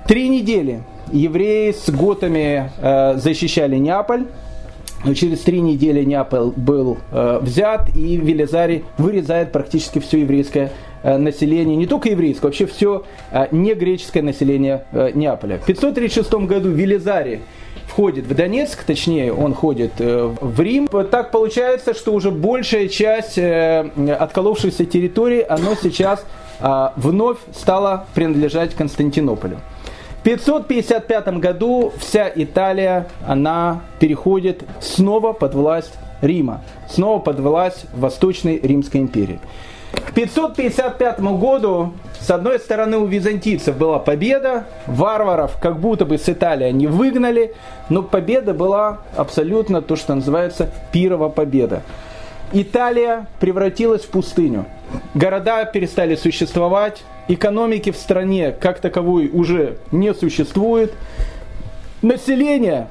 Три 0.08 0.30
недели 0.30 0.82
евреи 1.12 1.72
с 1.72 1.90
готами 1.90 2.72
э, 2.82 3.18
защищали 3.18 3.78
Неаполь. 3.78 4.26
Но 5.04 5.16
через 5.16 5.40
три 5.40 5.62
недели 5.62 6.04
Неаполь 6.04 6.52
был 6.56 6.98
э, 7.12 7.40
взят, 7.42 7.90
и 7.96 8.18
Велизарий 8.18 8.84
вырезает 8.98 9.52
практически 9.52 10.00
все 10.00 10.22
еврейское 10.22 10.72
население, 11.04 11.76
не 11.76 11.88
только 11.88 12.10
еврейское, 12.10 12.48
вообще 12.48 12.66
все 12.66 13.04
э, 13.32 13.48
не 13.52 13.74
греческое 13.74 14.24
население 14.24 14.86
э, 14.92 15.12
Неаполя. 15.14 15.58
В 15.60 15.66
536 15.66 16.34
году 16.34 16.70
Велизарий 16.70 17.42
входит 17.88 18.26
в 18.26 18.36
Донецк, 18.36 18.84
точнее 18.84 19.34
он 19.34 19.54
ходит 19.54 19.94
в 19.98 20.62
Рим. 20.62 20.88
Так 20.88 21.32
получается, 21.32 21.94
что 21.94 22.14
уже 22.14 22.32
большая 22.32 22.88
часть 22.88 23.38
отколовшейся 23.38 24.86
территории, 24.86 25.46
оно 25.48 25.76
сейчас 25.76 26.26
вновь 26.96 27.38
стало 27.54 28.06
принадлежать 28.14 28.76
Константинополю. 28.76 29.60
В 30.22 30.24
555 30.24 31.40
году 31.40 31.92
вся 31.98 32.32
Италия, 32.36 33.08
она 33.28 33.82
переходит 34.00 34.64
снова 34.80 35.34
под 35.34 35.56
власть 35.56 35.94
Рима, 36.22 36.62
снова 36.88 37.20
под 37.20 37.40
власть 37.40 37.88
Восточной 37.92 38.60
Римской 38.60 39.02
империи. 39.02 39.40
К 39.94 40.14
555 40.14 41.20
году, 41.22 41.94
с 42.20 42.30
одной 42.30 42.60
стороны, 42.60 42.98
у 42.98 43.06
византийцев 43.06 43.78
была 43.78 44.00
победа, 44.00 44.66
варваров 44.88 45.58
как 45.60 45.80
будто 45.80 46.06
бы 46.06 46.18
с 46.18 46.30
Италии 46.30 46.66
они 46.66 46.88
выгнали, 46.88 47.54
но 47.90 48.04
победа 48.04 48.54
была 48.54 49.00
абсолютно 49.16 49.82
то, 49.82 49.96
что 49.96 50.16
называется 50.16 50.70
пирова 50.92 51.30
победа. 51.30 51.84
Италия 52.54 53.28
превратилась 53.40 54.04
в 54.04 54.10
пустыню. 54.10 54.66
Города 55.14 55.64
перестали 55.66 56.16
существовать, 56.16 57.04
экономики 57.28 57.92
в 57.92 57.98
стране 57.98 58.52
как 58.52 58.80
таковой 58.80 59.30
уже 59.32 59.78
не 59.92 60.14
существует. 60.14 60.94
Население 62.02 62.88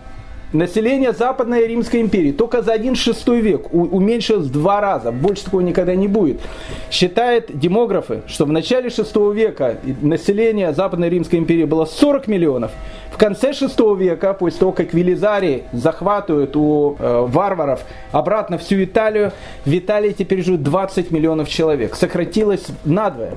Население 0.52 1.12
Западной 1.12 1.68
Римской 1.68 2.00
империи 2.00 2.32
только 2.32 2.60
за 2.60 2.72
один 2.72 2.96
шестой 2.96 3.40
век 3.40 3.72
уменьшилось 3.72 4.46
в 4.46 4.52
два 4.52 4.80
раза. 4.80 5.12
Больше 5.12 5.44
такого 5.44 5.60
никогда 5.60 5.94
не 5.94 6.08
будет. 6.08 6.40
Считают 6.90 7.56
демографы, 7.56 8.22
что 8.26 8.46
в 8.46 8.52
начале 8.52 8.90
шестого 8.90 9.32
века 9.32 9.76
население 10.02 10.72
Западной 10.72 11.08
Римской 11.08 11.38
империи 11.38 11.64
было 11.64 11.84
40 11.84 12.26
миллионов. 12.26 12.72
В 13.12 13.16
конце 13.16 13.52
шестого 13.52 13.94
века, 13.94 14.34
после 14.34 14.58
того, 14.58 14.72
как 14.72 14.92
Велизарий 14.92 15.64
захватывают 15.72 16.56
у 16.56 16.96
э, 16.98 17.26
варваров 17.28 17.84
обратно 18.10 18.58
всю 18.58 18.82
Италию, 18.82 19.30
в 19.64 19.72
Италии 19.72 20.10
теперь 20.10 20.42
живут 20.42 20.64
20 20.64 21.12
миллионов 21.12 21.48
человек. 21.48 21.94
Сократилось 21.94 22.66
надвое. 22.84 23.34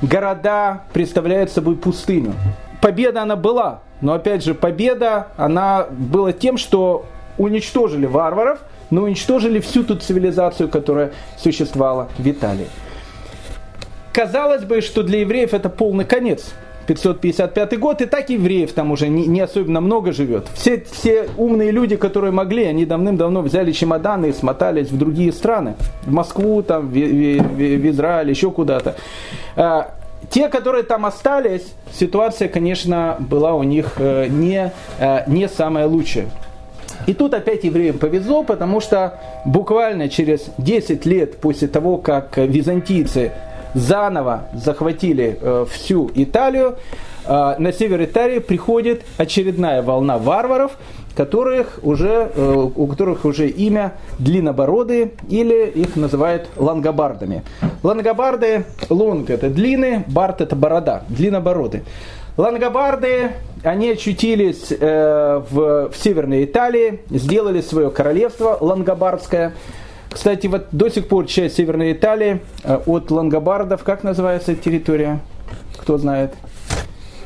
Города 0.00 0.84
представляют 0.94 1.50
собой 1.50 1.76
пустыню. 1.76 2.32
Победа 2.80 3.22
она 3.22 3.36
была, 3.36 3.80
но 4.00 4.14
опять 4.14 4.42
же, 4.42 4.54
победа, 4.54 5.28
она 5.36 5.86
была 5.90 6.32
тем, 6.32 6.56
что 6.56 7.04
уничтожили 7.38 8.06
варваров, 8.06 8.60
но 8.90 9.02
уничтожили 9.02 9.60
всю 9.60 9.84
ту 9.84 9.96
цивилизацию, 9.96 10.68
которая 10.68 11.12
существовала 11.38 12.08
в 12.18 12.28
Италии. 12.28 12.66
Казалось 14.12 14.64
бы, 14.64 14.80
что 14.80 15.02
для 15.02 15.20
евреев 15.20 15.54
это 15.54 15.68
полный 15.68 16.04
конец. 16.04 16.52
555 16.86 17.78
год, 17.78 18.00
и 18.00 18.06
так 18.06 18.30
евреев 18.30 18.72
там 18.72 18.90
уже 18.90 19.06
не, 19.06 19.26
не 19.26 19.40
особенно 19.40 19.80
много 19.80 20.10
живет. 20.10 20.48
Все, 20.54 20.84
все 20.90 21.28
умные 21.36 21.70
люди, 21.70 21.94
которые 21.94 22.32
могли, 22.32 22.64
они 22.64 22.84
давным-давно 22.84 23.42
взяли 23.42 23.70
чемоданы 23.70 24.30
и 24.30 24.32
смотались 24.32 24.90
в 24.90 24.98
другие 24.98 25.32
страны. 25.32 25.76
В 26.02 26.12
Москву, 26.12 26.62
там, 26.62 26.88
в, 26.88 26.92
в, 26.92 26.94
в, 26.94 27.90
Израиль, 27.90 28.30
еще 28.30 28.50
куда-то. 28.50 28.96
Те, 30.30 30.48
которые 30.48 30.84
там 30.84 31.06
остались, 31.06 31.74
ситуация, 31.92 32.48
конечно, 32.48 33.16
была 33.18 33.54
у 33.54 33.64
них 33.64 33.94
э, 33.96 34.28
не, 34.28 34.72
э, 35.00 35.24
не 35.26 35.48
самая 35.48 35.88
лучшая. 35.88 36.26
И 37.06 37.14
тут 37.14 37.34
опять 37.34 37.64
евреям 37.64 37.98
повезло, 37.98 38.44
потому 38.44 38.80
что 38.80 39.18
буквально 39.44 40.08
через 40.08 40.50
10 40.58 41.04
лет 41.04 41.38
после 41.38 41.66
того, 41.66 41.98
как 41.98 42.36
византийцы 42.36 43.32
заново 43.74 44.44
захватили 44.54 45.36
э, 45.40 45.66
всю 45.70 46.10
Италию, 46.14 46.78
на 47.28 47.72
север 47.72 48.02
Италии 48.02 48.38
приходит 48.38 49.02
очередная 49.18 49.82
волна 49.82 50.16
варваров, 50.16 50.72
которых 51.14 51.80
уже, 51.82 52.30
э, 52.34 52.68
у 52.74 52.86
которых 52.86 53.24
уже 53.24 53.48
имя 53.48 53.94
длиннобородые 54.18 55.12
или 55.28 55.66
их 55.66 55.96
называют 55.96 56.48
лангобардами. 56.56 57.42
Лангобарды, 57.82 58.64
лонг 58.88 59.30
это 59.30 59.48
длинный, 59.50 60.04
бард 60.06 60.40
это 60.40 60.56
борода, 60.56 61.02
длиннобороды. 61.08 61.82
Лангобарды, 62.36 63.32
они 63.62 63.90
очутились 63.90 64.68
э, 64.70 65.42
в, 65.50 65.90
в 65.90 65.96
Северной 65.96 66.44
Италии, 66.44 67.00
сделали 67.10 67.60
свое 67.60 67.90
королевство 67.90 68.56
лангобардское. 68.60 69.54
Кстати, 70.10 70.46
вот 70.46 70.66
до 70.72 70.88
сих 70.88 71.08
пор 71.08 71.26
часть 71.26 71.56
Северной 71.56 71.92
Италии 71.92 72.40
э, 72.64 72.78
от 72.86 73.10
лангобардов, 73.10 73.84
как 73.84 74.04
называется 74.04 74.54
территория? 74.54 75.20
Кто 75.78 75.98
знает? 75.98 76.34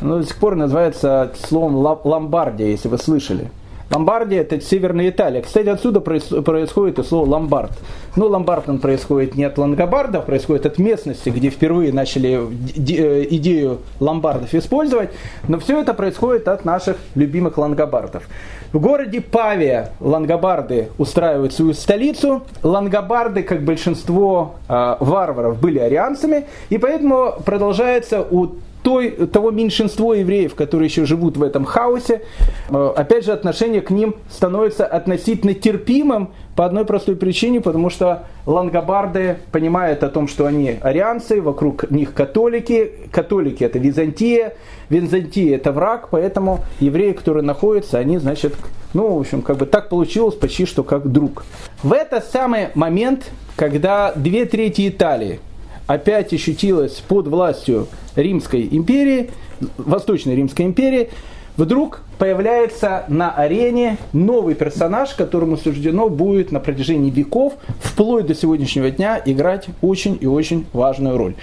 Ну, 0.00 0.18
до 0.18 0.24
сих 0.24 0.36
пор 0.36 0.56
называется 0.56 1.32
словом 1.48 1.76
Ломбардия, 1.76 2.66
если 2.66 2.88
вы 2.88 2.98
слышали. 2.98 3.50
Ломбардия 3.94 4.40
это 4.40 4.60
Северная 4.60 5.10
Италия. 5.10 5.40
Кстати, 5.40 5.68
отсюда 5.68 6.00
происходит 6.00 6.98
и 6.98 7.04
слово 7.04 7.30
ломбард. 7.30 7.70
Но 8.16 8.26
ломбард 8.26 8.68
он 8.68 8.80
происходит 8.80 9.36
не 9.36 9.44
от 9.44 9.56
лангобардов, 9.56 10.24
происходит 10.24 10.66
от 10.66 10.78
местности, 10.78 11.28
где 11.30 11.50
впервые 11.50 11.92
начали 11.92 12.40
э, 12.76 13.26
идею 13.30 13.78
ломбардов 14.00 14.52
использовать. 14.52 15.10
Но 15.46 15.60
все 15.60 15.80
это 15.80 15.94
происходит 15.94 16.48
от 16.48 16.64
наших 16.64 16.96
любимых 17.14 17.56
лангобардов. 17.56 18.24
В 18.72 18.80
городе 18.80 19.20
Павия 19.20 19.92
лангобарды 20.00 20.88
устраивают 20.98 21.52
свою 21.52 21.72
столицу. 21.74 22.42
Лангобарды, 22.64 23.44
как 23.44 23.62
большинство 23.62 24.56
э, 24.68 24.96
варваров, 24.98 25.60
были 25.60 25.78
арианцами, 25.78 26.46
и 26.68 26.78
поэтому 26.78 27.34
продолжается 27.44 28.26
у 28.28 28.56
той, 28.84 29.10
того 29.10 29.50
меньшинства 29.50 30.12
евреев, 30.12 30.54
которые 30.54 30.88
еще 30.88 31.06
живут 31.06 31.38
в 31.38 31.42
этом 31.42 31.64
хаосе, 31.64 32.20
э, 32.68 32.92
опять 32.94 33.24
же, 33.24 33.32
отношение 33.32 33.80
к 33.80 33.90
ним 33.90 34.16
становится 34.30 34.84
относительно 34.84 35.54
терпимым 35.54 36.32
по 36.54 36.66
одной 36.66 36.84
простой 36.84 37.16
причине, 37.16 37.62
потому 37.62 37.88
что 37.88 38.26
лангобарды 38.44 39.38
понимают 39.52 40.02
о 40.02 40.10
том, 40.10 40.28
что 40.28 40.44
они 40.44 40.76
арианцы, 40.82 41.40
вокруг 41.40 41.90
них 41.90 42.12
католики, 42.12 42.92
католики 43.10 43.64
это 43.64 43.78
Византия, 43.78 44.54
Византия 44.90 45.56
это 45.56 45.72
враг, 45.72 46.08
поэтому 46.10 46.60
евреи, 46.78 47.12
которые 47.12 47.42
находятся, 47.42 47.98
они, 47.98 48.18
значит, 48.18 48.54
ну, 48.92 49.16
в 49.16 49.20
общем, 49.20 49.40
как 49.40 49.56
бы 49.56 49.64
так 49.64 49.88
получилось 49.88 50.34
почти 50.34 50.66
что 50.66 50.84
как 50.84 51.10
друг. 51.10 51.46
В 51.82 51.94
этот 51.94 52.26
самый 52.26 52.68
момент, 52.74 53.30
когда 53.56 54.12
две 54.14 54.44
трети 54.44 54.88
Италии 54.88 55.40
опять 55.86 56.32
ощутилась 56.32 57.02
под 57.06 57.28
властью 57.28 57.88
Римской 58.16 58.68
империи, 58.70 59.30
Восточной 59.76 60.36
Римской 60.36 60.66
империи, 60.66 61.10
вдруг 61.56 62.00
появляется 62.18 63.04
на 63.08 63.30
арене 63.30 63.98
новый 64.12 64.54
персонаж, 64.54 65.14
которому 65.14 65.56
суждено 65.56 66.08
будет 66.08 66.52
на 66.52 66.60
протяжении 66.60 67.10
веков, 67.10 67.54
вплоть 67.80 68.26
до 68.26 68.34
сегодняшнего 68.34 68.90
дня, 68.90 69.20
играть 69.24 69.66
очень 69.82 70.18
и 70.20 70.26
очень 70.26 70.66
важную 70.72 71.16
роль. 71.16 71.34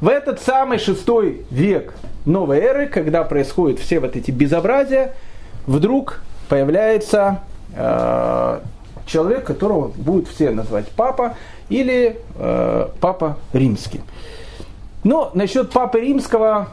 В 0.00 0.08
этот 0.08 0.40
самый 0.40 0.78
шестой 0.78 1.42
век 1.50 1.94
новой 2.24 2.58
эры, 2.58 2.86
когда 2.86 3.22
происходят 3.22 3.78
все 3.78 4.00
вот 4.00 4.16
эти 4.16 4.30
безобразия, 4.30 5.14
вдруг 5.66 6.22
появляется 6.48 7.40
э, 7.74 8.60
человек, 9.06 9.44
которого 9.44 9.88
будут 9.88 10.28
все 10.28 10.50
назвать 10.50 10.88
папа 10.88 11.36
или 11.70 12.18
э, 12.36 12.88
папа 13.00 13.38
римский. 13.52 14.00
Но 15.02 15.30
насчет 15.32 15.70
Папы 15.70 16.00
Римского 16.00 16.68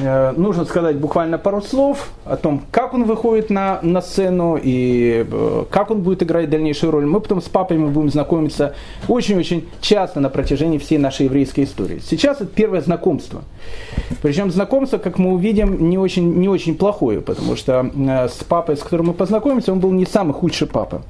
э, 0.00 0.32
нужно 0.36 0.64
сказать 0.64 0.96
буквально 0.98 1.36
пару 1.36 1.60
слов 1.60 2.10
о 2.24 2.36
том, 2.36 2.62
как 2.70 2.94
он 2.94 3.04
выходит 3.04 3.50
на, 3.50 3.80
на 3.82 4.00
сцену 4.00 4.56
и 4.62 5.26
э, 5.28 5.64
как 5.68 5.90
он 5.90 6.02
будет 6.02 6.22
играть 6.22 6.48
дальнейшую 6.48 6.92
роль. 6.92 7.06
Мы 7.06 7.18
потом 7.18 7.42
с 7.42 7.48
папами 7.48 7.88
будем 7.88 8.08
знакомиться 8.08 8.76
очень-очень 9.08 9.68
часто 9.80 10.20
на 10.20 10.28
протяжении 10.28 10.78
всей 10.78 10.98
нашей 10.98 11.24
еврейской 11.24 11.64
истории. 11.64 12.00
Сейчас 12.08 12.36
это 12.36 12.46
первое 12.46 12.82
знакомство. 12.82 13.42
Причем 14.22 14.52
знакомство, 14.52 14.98
как 14.98 15.18
мы 15.18 15.32
увидим, 15.32 15.90
не 15.90 15.98
очень, 15.98 16.34
не 16.36 16.48
очень 16.48 16.76
плохое, 16.76 17.20
потому 17.20 17.56
что 17.56 17.90
э, 17.92 18.28
с 18.28 18.44
папой, 18.44 18.76
с 18.76 18.80
которым 18.80 19.06
мы 19.06 19.14
познакомимся, 19.14 19.72
он 19.72 19.80
был 19.80 19.90
не 19.90 20.06
самый 20.06 20.34
худший 20.34 20.68
папа. 20.68 21.02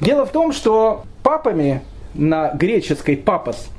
Дело 0.00 0.24
в 0.24 0.30
том, 0.30 0.52
что 0.52 1.02
папами 1.22 1.82
на 2.14 2.52
греческой 2.54 3.16
папас– 3.16 3.68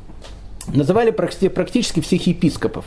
называли 0.68 1.12
практически 1.12 2.00
всех 2.00 2.28
епископов. 2.28 2.86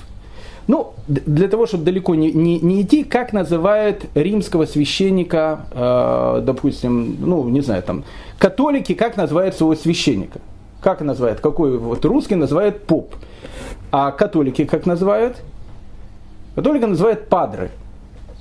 Ну, 0.69 0.95
для 1.07 1.47
того, 1.49 1.67
чтобы 1.67 1.85
далеко 1.85 2.17
не, 2.17 2.33
не, 2.33 2.59
не 2.59 2.83
идти, 2.83 3.05
как 3.05 3.33
называют 3.33 4.07
римского 4.15 4.67
священника, 4.67 5.67
э, 5.71 6.43
допустим, 6.45 7.17
ну, 7.21 7.49
не 7.49 7.61
знаю, 7.61 7.85
там, 7.85 8.03
католики, 8.39 8.95
как 8.95 9.17
называют 9.17 9.55
своего 9.55 9.77
священника? 9.77 10.41
Как 10.81 11.03
называют? 11.03 11.39
Какой 11.41 11.79
вот 11.79 12.05
русский 12.05 12.35
называет 12.35 12.85
поп. 12.85 13.15
А 13.93 14.11
католики 14.11 14.65
как 14.65 14.87
называют? 14.87 15.37
Католики 16.57 16.85
называют 16.85 17.29
падры. 17.29 17.71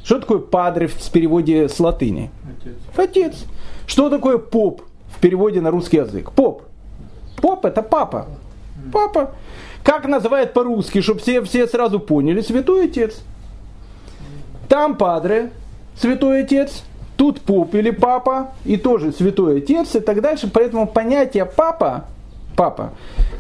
Что 0.04 0.20
такое 0.20 0.40
падры 0.40 0.88
в 0.88 1.12
переводе 1.12 1.70
с 1.70 1.80
латыни? 1.80 2.32
Отец. 2.60 2.74
Отец. 2.96 3.46
Что 3.86 4.10
такое 4.10 4.40
поп 4.40 4.82
в 5.16 5.20
переводе 5.20 5.62
на 5.62 5.70
русский 5.70 5.98
язык? 5.98 6.32
Поп. 6.32 6.64
Поп 7.42 7.66
это 7.66 7.82
папа. 7.82 8.28
Папа. 8.92 9.32
Как 9.84 10.06
называют 10.08 10.54
по-русски, 10.54 11.02
чтобы 11.02 11.20
все, 11.20 11.42
все 11.44 11.68
сразу 11.68 12.00
поняли? 12.00 12.42
Святой 12.42 12.86
Отец. 12.86 13.22
Там 14.68 14.98
Падре, 14.98 15.52
Святой 15.96 16.42
Отец, 16.42 16.84
тут 17.18 17.42
Поп 17.42 17.76
или 17.76 17.92
Папа, 17.92 18.52
и 18.66 18.78
тоже 18.78 19.12
Святой 19.12 19.60
Отец, 19.60 19.96
и 19.96 20.00
так 20.00 20.22
дальше. 20.22 20.50
Поэтому 20.52 20.88
понятие 20.88 21.46
Папа, 21.46 22.06
Папа, 22.56 22.94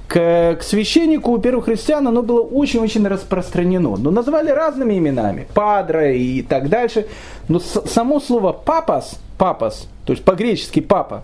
к, 0.07 0.57
к 0.59 0.61
священнику 0.61 1.31
у 1.31 1.37
первых 1.39 1.65
христиан 1.65 2.07
оно 2.07 2.21
было 2.21 2.41
очень-очень 2.41 3.07
распространено. 3.07 3.95
Но 3.95 4.11
назвали 4.11 4.51
разными 4.51 4.97
именами, 4.97 5.47
Падре 5.53 6.19
и 6.19 6.41
так 6.41 6.69
дальше. 6.69 7.07
Но 7.47 7.59
само 7.59 8.19
слово 8.19 8.51
папас, 8.51 9.19
папас, 9.37 9.87
то 10.05 10.13
есть 10.13 10.23
по-гречески 10.23 10.79
папа, 10.79 11.23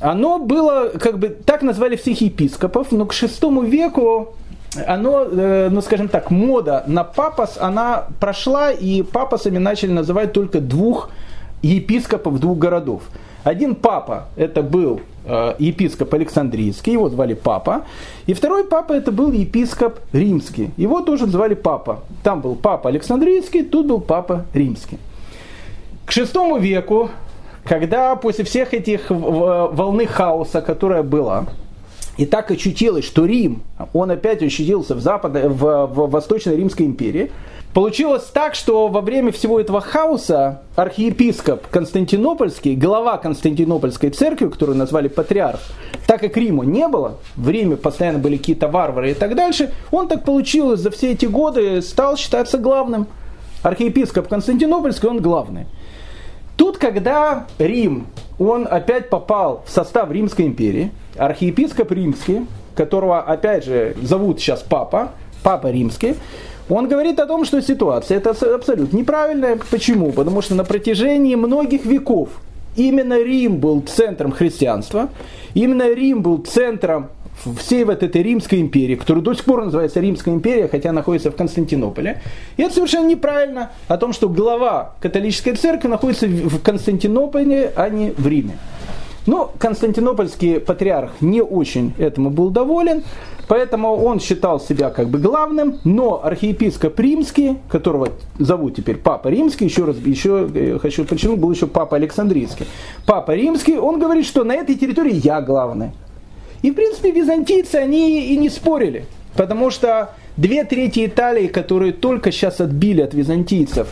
оно 0.00 0.38
было, 0.38 0.90
как 0.98 1.18
бы, 1.18 1.28
так 1.28 1.62
назвали 1.62 1.96
всех 1.96 2.20
епископов, 2.20 2.92
но 2.92 3.06
к 3.06 3.12
шестому 3.12 3.62
веку 3.62 4.34
оно, 4.86 5.24
э, 5.24 5.68
ну 5.70 5.80
скажем 5.80 6.08
так, 6.08 6.30
мода 6.30 6.84
на 6.86 7.04
папас, 7.04 7.56
она 7.58 8.06
прошла, 8.20 8.70
и 8.72 9.02
папасами 9.02 9.58
начали 9.58 9.92
называть 9.92 10.32
только 10.32 10.60
двух 10.60 11.10
епископов 11.62 12.38
двух 12.40 12.58
городов. 12.58 13.02
Один 13.44 13.76
папа, 13.76 14.26
это 14.36 14.62
был 14.62 15.00
э, 15.24 15.54
епископ 15.58 16.12
Александрийский, 16.14 16.92
его 16.92 17.08
звали 17.08 17.34
папа. 17.34 17.84
И 18.26 18.34
второй 18.34 18.64
папа, 18.64 18.92
это 18.92 19.12
был 19.12 19.30
епископ 19.30 20.00
римский, 20.12 20.70
его 20.76 21.00
тоже 21.00 21.26
звали 21.26 21.54
папа. 21.54 22.00
Там 22.22 22.40
был 22.40 22.56
папа 22.56 22.88
Александрийский, 22.88 23.62
тут 23.62 23.86
был 23.86 24.00
папа 24.00 24.46
римский. 24.52 24.98
К 26.04 26.12
шестому 26.12 26.58
веку 26.58 27.10
когда 27.66 28.16
после 28.16 28.44
всех 28.44 28.74
этих 28.74 29.06
волны 29.10 30.06
хаоса, 30.06 30.60
которая 30.60 31.02
была, 31.02 31.46
и 32.16 32.24
так 32.24 32.50
очутилось, 32.50 33.04
что 33.04 33.26
Рим, 33.26 33.62
он 33.92 34.10
опять 34.10 34.42
очутился 34.42 34.94
в, 34.94 35.00
запад, 35.00 35.32
в, 35.34 35.86
в 35.86 36.10
Восточной 36.10 36.56
Римской 36.56 36.86
империи, 36.86 37.30
Получилось 37.76 38.22
так, 38.32 38.54
что 38.54 38.88
во 38.88 39.02
время 39.02 39.32
всего 39.32 39.60
этого 39.60 39.82
хаоса 39.82 40.62
архиепископ 40.76 41.66
Константинопольский, 41.66 42.74
глава 42.74 43.18
Константинопольской 43.18 44.08
церкви, 44.08 44.48
которую 44.48 44.78
назвали 44.78 45.08
патриарх, 45.08 45.60
так 46.06 46.22
как 46.22 46.38
Риму 46.38 46.62
не 46.62 46.88
было, 46.88 47.18
в 47.36 47.50
Риме 47.50 47.76
постоянно 47.76 48.18
были 48.18 48.38
какие-то 48.38 48.68
варвары 48.68 49.10
и 49.10 49.14
так 49.14 49.34
дальше, 49.34 49.74
он 49.90 50.08
так 50.08 50.24
получилось 50.24 50.80
за 50.80 50.90
все 50.90 51.12
эти 51.12 51.26
годы 51.26 51.82
стал 51.82 52.16
считаться 52.16 52.56
главным. 52.56 53.08
Архиепископ 53.62 54.26
Константинопольский, 54.26 55.06
он 55.10 55.20
главный. 55.20 55.66
Тут, 56.56 56.78
когда 56.78 57.46
Рим, 57.58 58.06
он 58.38 58.66
опять 58.70 59.10
попал 59.10 59.62
в 59.66 59.70
состав 59.70 60.10
Римской 60.10 60.46
империи, 60.46 60.90
архиепископ 61.16 61.92
римский, 61.92 62.46
которого, 62.74 63.20
опять 63.20 63.64
же, 63.64 63.96
зовут 64.02 64.40
сейчас 64.40 64.62
папа, 64.62 65.12
папа 65.42 65.68
римский, 65.68 66.16
Он 66.68 66.88
говорит 66.88 67.20
о 67.20 67.26
том, 67.26 67.44
что 67.44 67.62
ситуация 67.62 68.18
это 68.18 68.30
абсолютно 68.30 68.96
неправильная. 68.96 69.58
Почему? 69.70 70.12
Потому 70.12 70.42
что 70.42 70.54
на 70.54 70.64
протяжении 70.64 71.36
многих 71.36 71.84
веков 71.84 72.28
именно 72.74 73.22
Рим 73.22 73.58
был 73.58 73.82
центром 73.82 74.32
христианства, 74.32 75.08
именно 75.54 75.92
Рим 75.92 76.22
был 76.22 76.38
центром 76.38 77.08
всей 77.58 77.84
вот 77.84 78.02
этой 78.02 78.22
Римской 78.22 78.60
империи, 78.60 78.94
которая 78.94 79.22
до 79.22 79.34
сих 79.34 79.44
пор 79.44 79.64
называется 79.64 80.00
Римская 80.00 80.34
империя, 80.34 80.68
хотя 80.68 80.92
находится 80.92 81.30
в 81.30 81.36
Константинополе. 81.36 82.22
И 82.56 82.62
это 82.62 82.74
совершенно 82.74 83.08
неправильно 83.08 83.70
о 83.88 83.96
том, 83.98 84.12
что 84.12 84.28
глава 84.28 84.94
католической 85.00 85.52
церкви 85.54 85.88
находится 85.88 86.26
в 86.26 86.60
Константинополе, 86.60 87.72
а 87.76 87.88
не 87.88 88.10
в 88.10 88.26
Риме. 88.26 88.58
Но 89.26 89.52
константинопольский 89.58 90.60
патриарх 90.60 91.20
не 91.20 91.42
очень 91.42 91.92
этому 91.98 92.30
был 92.30 92.50
доволен, 92.50 93.02
поэтому 93.48 93.96
он 93.96 94.20
считал 94.20 94.60
себя 94.60 94.90
как 94.90 95.08
бы 95.08 95.18
главным, 95.18 95.80
но 95.82 96.24
архиепископ 96.24 96.98
римский, 97.00 97.58
которого 97.68 98.10
зовут 98.38 98.76
теперь 98.76 98.96
Папа 98.96 99.26
Римский, 99.28 99.64
еще 99.64 99.84
раз 99.84 99.96
еще 99.98 100.48
э, 100.54 100.78
хочу 100.80 101.04
подчеркнуть, 101.04 101.40
был 101.40 101.50
еще 101.50 101.66
Папа 101.66 101.96
Александрийский. 101.96 102.66
Папа 103.04 103.32
Римский, 103.32 103.76
он 103.78 103.98
говорит, 103.98 104.26
что 104.26 104.44
на 104.44 104.54
этой 104.54 104.76
территории 104.76 105.14
я 105.14 105.40
главный. 105.40 105.90
И, 106.62 106.70
в 106.70 106.74
принципе, 106.74 107.10
византийцы, 107.10 107.76
они 107.76 108.32
и 108.32 108.36
не 108.36 108.48
спорили. 108.48 109.06
Потому 109.36 109.70
что 109.70 110.10
две 110.36 110.64
трети 110.64 111.06
Италии, 111.06 111.46
которые 111.46 111.92
только 111.92 112.32
сейчас 112.32 112.60
отбили 112.60 113.02
от 113.02 113.14
византийцев, 113.14 113.88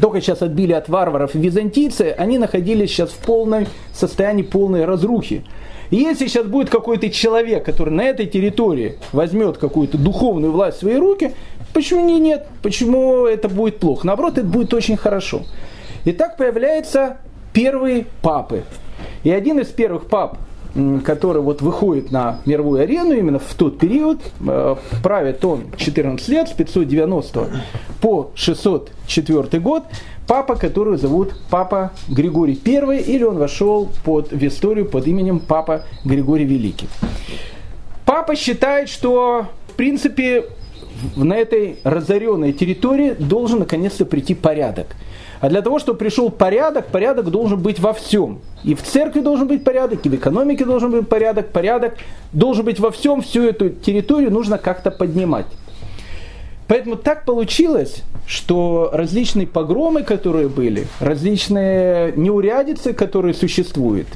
только 0.00 0.20
сейчас 0.20 0.42
отбили 0.42 0.72
от 0.72 0.88
варваров 0.88 1.34
византийцы, 1.34 2.14
они 2.16 2.38
находились 2.38 2.90
сейчас 2.90 3.10
в 3.10 3.18
полном 3.18 3.66
состоянии 3.92 4.42
полной 4.42 4.84
разрухи. 4.84 5.44
И 5.90 5.96
если 5.96 6.26
сейчас 6.26 6.46
будет 6.46 6.70
какой-то 6.70 7.10
человек, 7.10 7.64
который 7.64 7.92
на 7.92 8.02
этой 8.02 8.26
территории 8.26 8.96
возьмет 9.12 9.58
какую-то 9.58 9.98
духовную 9.98 10.50
власть 10.50 10.78
в 10.78 10.80
свои 10.80 10.96
руки, 10.96 11.32
почему 11.74 12.06
не 12.06 12.18
нет? 12.18 12.46
Почему 12.62 13.26
это 13.26 13.50
будет 13.50 13.78
плохо? 13.78 14.06
Наоборот, 14.06 14.38
это 14.38 14.46
будет 14.46 14.72
очень 14.72 14.96
хорошо. 14.96 15.42
И 16.06 16.12
так 16.12 16.38
появляются 16.38 17.18
первые 17.52 18.06
папы. 18.22 18.64
И 19.22 19.30
один 19.30 19.60
из 19.60 19.68
первых 19.68 20.06
пап, 20.06 20.38
который 21.04 21.42
вот 21.42 21.60
выходит 21.62 22.10
на 22.10 22.40
мировую 22.46 22.82
арену 22.82 23.14
именно 23.14 23.38
в 23.38 23.54
тот 23.54 23.78
период. 23.78 24.20
Э, 24.46 24.76
правит 25.02 25.44
он 25.44 25.64
14 25.76 26.28
лет, 26.28 26.48
с 26.48 26.52
590 26.52 27.48
по 28.00 28.30
604 28.34 29.60
год. 29.60 29.84
Папа, 30.26 30.54
которого 30.54 30.96
зовут 30.96 31.34
Папа 31.50 31.92
Григорий 32.08 32.58
I, 32.64 33.02
или 33.02 33.24
он 33.24 33.38
вошел 33.38 33.88
под, 34.04 34.30
в 34.30 34.46
историю 34.46 34.86
под 34.86 35.06
именем 35.06 35.40
Папа 35.40 35.82
Григорий 36.04 36.44
Великий. 36.44 36.88
Папа 38.06 38.36
считает, 38.36 38.88
что 38.88 39.46
в 39.68 39.72
принципе 39.74 40.44
на 41.16 41.34
этой 41.34 41.76
разоренной 41.82 42.52
территории 42.52 43.14
должен 43.18 43.60
наконец-то 43.60 44.04
прийти 44.04 44.34
порядок. 44.34 44.86
А 45.42 45.48
для 45.48 45.60
того, 45.60 45.80
чтобы 45.80 45.98
пришел 45.98 46.30
порядок, 46.30 46.86
порядок 46.86 47.28
должен 47.28 47.60
быть 47.60 47.80
во 47.80 47.92
всем. 47.92 48.38
И 48.62 48.76
в 48.76 48.82
церкви 48.82 49.18
должен 49.18 49.48
быть 49.48 49.64
порядок, 49.64 50.06
и 50.06 50.08
в 50.08 50.14
экономике 50.14 50.64
должен 50.64 50.92
быть 50.92 51.08
порядок. 51.08 51.48
Порядок 51.48 51.94
должен 52.32 52.64
быть 52.64 52.78
во 52.78 52.92
всем. 52.92 53.22
Всю 53.22 53.42
эту 53.42 53.70
территорию 53.70 54.30
нужно 54.30 54.56
как-то 54.56 54.92
поднимать. 54.92 55.46
Поэтому 56.72 56.96
так 56.96 57.26
получилось, 57.26 58.02
что 58.26 58.88
различные 58.94 59.46
погромы, 59.46 60.04
которые 60.04 60.48
были, 60.48 60.86
различные 61.00 62.14
неурядицы, 62.16 62.94
которые 62.94 63.34
существуют, 63.34 64.06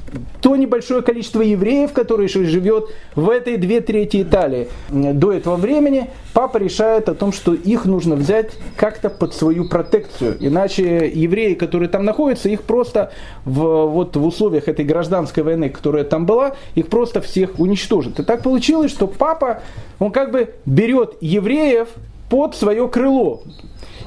то 0.41 0.57
небольшое 0.57 1.03
количество 1.03 1.43
евреев, 1.43 1.93
которые 1.93 2.31
живет 2.31 2.89
в 3.15 3.29
этой 3.29 3.59
две 3.59 3.83
трети 3.83 4.23
Италии 4.23 4.69
до 4.89 5.33
этого 5.33 5.57
времени, 5.57 6.09
папа 6.33 6.57
решает 6.57 7.11
о 7.11 7.15
том, 7.15 7.31
что 7.31 7.53
их 7.53 7.85
нужно 7.85 8.17
взять 8.17 8.53
как-то 8.75 9.11
под 9.11 9.35
свою 9.35 9.69
протекцию. 9.69 10.39
Иначе 10.41 11.13
евреи, 11.15 11.53
которые 11.53 11.91
там 11.91 12.07
находятся, 12.07 12.49
их 12.49 12.63
просто 12.63 13.13
в, 13.45 13.85
вот 13.85 14.17
в 14.17 14.25
условиях 14.25 14.67
этой 14.69 14.87
гражданской 14.87 15.43
войны, 15.43 15.69
которая 15.69 16.05
там 16.05 16.25
была, 16.25 16.57
их 16.75 16.87
просто 16.89 17.21
всех 17.21 17.61
уничтожат. 17.61 18.19
И 18.19 18.23
так 18.23 18.43
получилось, 18.43 18.93
что 18.93 19.07
папа, 19.07 19.61
он 19.99 20.11
как 20.11 20.31
бы 20.31 20.55
берет 20.65 21.19
евреев, 21.21 21.89
под 22.29 22.55
свое 22.55 22.89
крыло. 22.89 23.43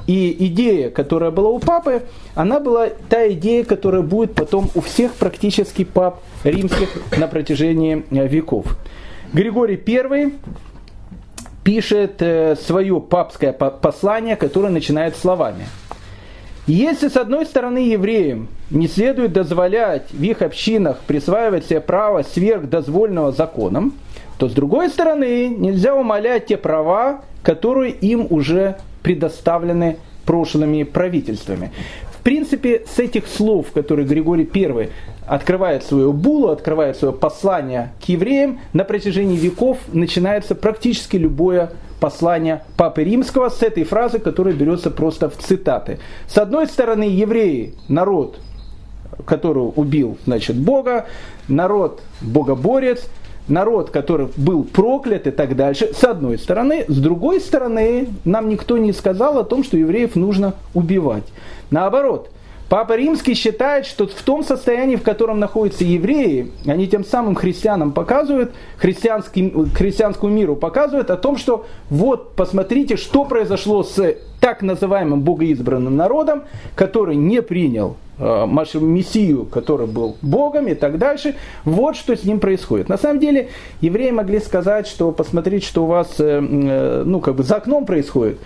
И 0.06 0.34
идея, 0.46 0.90
которая 0.90 1.30
была 1.30 1.50
у 1.50 1.58
папы, 1.58 2.02
она 2.34 2.58
была 2.58 2.88
та 3.08 3.30
идея, 3.32 3.64
которая 3.64 4.02
будет 4.02 4.34
потом 4.34 4.70
у 4.74 4.80
всех 4.80 5.12
практически 5.14 5.84
пап 5.84 6.20
римских 6.42 6.88
на 7.16 7.28
протяжении 7.28 8.04
э, 8.10 8.26
веков. 8.26 8.76
Григорий 9.32 9.80
I 9.86 10.32
пишет 11.62 12.20
э, 12.20 12.56
свое 12.56 13.00
папское 13.00 13.52
послание, 13.52 14.36
которое 14.36 14.70
начинает 14.70 15.16
словами. 15.16 15.66
Если 16.66 17.08
с 17.08 17.16
одной 17.16 17.46
стороны 17.46 17.78
евреям 17.78 18.48
не 18.70 18.86
следует 18.86 19.32
дозволять 19.32 20.10
в 20.12 20.22
их 20.22 20.42
общинах 20.42 21.00
присваивать 21.06 21.66
себе 21.66 21.80
право 21.80 22.22
сверх 22.22 22.68
дозвольного 22.68 23.32
законом, 23.32 23.94
то 24.40 24.48
с 24.48 24.52
другой 24.52 24.88
стороны 24.88 25.48
нельзя 25.48 25.94
умалять 25.94 26.46
те 26.46 26.56
права, 26.56 27.20
которые 27.42 27.92
им 27.92 28.26
уже 28.30 28.76
предоставлены 29.02 29.98
прошлыми 30.24 30.82
правительствами. 30.82 31.72
В 32.10 32.22
принципе, 32.22 32.84
с 32.90 32.98
этих 32.98 33.26
слов, 33.26 33.66
которые 33.72 34.06
Григорий 34.06 34.48
I 34.54 34.88
открывает 35.26 35.84
свою 35.84 36.14
булу, 36.14 36.48
открывает 36.48 36.96
свое 36.96 37.12
послание 37.12 37.92
к 38.02 38.08
евреям, 38.08 38.60
на 38.72 38.84
протяжении 38.84 39.36
веков 39.36 39.76
начинается 39.92 40.54
практически 40.54 41.18
любое 41.18 41.72
послание 42.00 42.62
Папы 42.78 43.04
Римского 43.04 43.50
с 43.50 43.62
этой 43.62 43.84
фразы, 43.84 44.20
которая 44.20 44.54
берется 44.54 44.90
просто 44.90 45.28
в 45.28 45.36
цитаты. 45.36 45.98
С 46.26 46.38
одной 46.38 46.66
стороны, 46.66 47.02
евреи, 47.02 47.74
народ, 47.88 48.40
который 49.26 49.70
убил 49.76 50.16
значит, 50.24 50.56
Бога, 50.56 51.04
народ 51.46 52.00
богоборец, 52.22 53.06
народ, 53.50 53.90
который 53.90 54.28
был 54.36 54.64
проклят 54.64 55.26
и 55.26 55.30
так 55.30 55.56
дальше, 55.56 55.92
с 55.94 56.04
одной 56.04 56.38
стороны. 56.38 56.84
С 56.88 56.98
другой 56.98 57.40
стороны, 57.40 58.08
нам 58.24 58.48
никто 58.48 58.78
не 58.78 58.92
сказал 58.92 59.38
о 59.38 59.44
том, 59.44 59.64
что 59.64 59.76
евреев 59.76 60.16
нужно 60.16 60.54
убивать. 60.74 61.24
Наоборот, 61.70 62.30
Папа 62.68 62.94
Римский 62.96 63.34
считает, 63.34 63.84
что 63.84 64.06
в 64.06 64.22
том 64.22 64.44
состоянии, 64.44 64.94
в 64.94 65.02
котором 65.02 65.40
находятся 65.40 65.84
евреи, 65.84 66.52
они 66.66 66.86
тем 66.86 67.04
самым 67.04 67.34
христианам 67.34 67.90
показывают, 67.90 68.52
христианскому 68.78 70.32
миру 70.32 70.54
показывают 70.54 71.10
о 71.10 71.16
том, 71.16 71.36
что 71.36 71.66
вот 71.88 72.36
посмотрите, 72.36 72.96
что 72.96 73.24
произошло 73.24 73.82
с 73.82 74.14
так 74.38 74.62
называемым 74.62 75.22
богоизбранным 75.22 75.96
народом, 75.96 76.44
который 76.76 77.16
не 77.16 77.42
принял 77.42 77.96
э, 78.20 78.80
Мессию, 78.80 79.46
который 79.46 79.86
был 79.86 80.16
Богом 80.22 80.68
и 80.68 80.74
так 80.74 80.98
дальше. 80.98 81.34
Вот 81.64 81.96
что 81.96 82.16
с 82.16 82.24
ним 82.24 82.40
происходит. 82.40 82.88
На 82.88 82.98
самом 82.98 83.20
деле, 83.20 83.48
евреи 83.80 84.10
могли 84.10 84.40
сказать, 84.40 84.86
что 84.86 85.12
посмотрите, 85.12 85.66
что 85.66 85.84
у 85.84 85.86
вас 85.86 86.16
э, 86.18 86.40
э, 86.40 87.02
ну, 87.04 87.20
как 87.20 87.36
бы 87.36 87.42
за 87.42 87.56
окном 87.56 87.86
происходит 87.86 88.38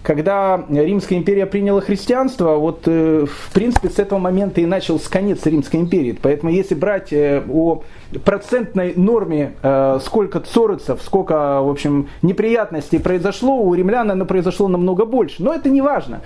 когда 0.00 0.64
Римская 0.70 1.18
империя 1.18 1.44
приняла 1.44 1.82
христианство, 1.82 2.54
вот 2.54 2.86
в 2.86 3.52
принципе 3.52 3.90
с 3.90 3.98
этого 3.98 4.18
момента 4.18 4.60
и 4.60 4.64
начался 4.64 5.10
конец 5.10 5.44
Римской 5.44 5.80
империи. 5.80 6.16
Поэтому 6.22 6.50
если 6.50 6.76
брать 6.76 7.12
о 7.12 7.82
процентной 8.24 8.94
норме, 8.96 9.54
сколько 10.00 10.40
цорицев, 10.40 11.02
сколько, 11.02 11.60
в 11.60 11.68
общем, 11.68 12.08
неприятностей 12.22 12.98
произошло, 13.00 13.60
у 13.60 13.74
римлян 13.74 14.10
оно 14.10 14.24
произошло 14.24 14.68
намного 14.68 15.04
больше. 15.04 15.42
Но 15.42 15.52
это 15.52 15.68
не 15.68 15.82
важно. 15.82 16.22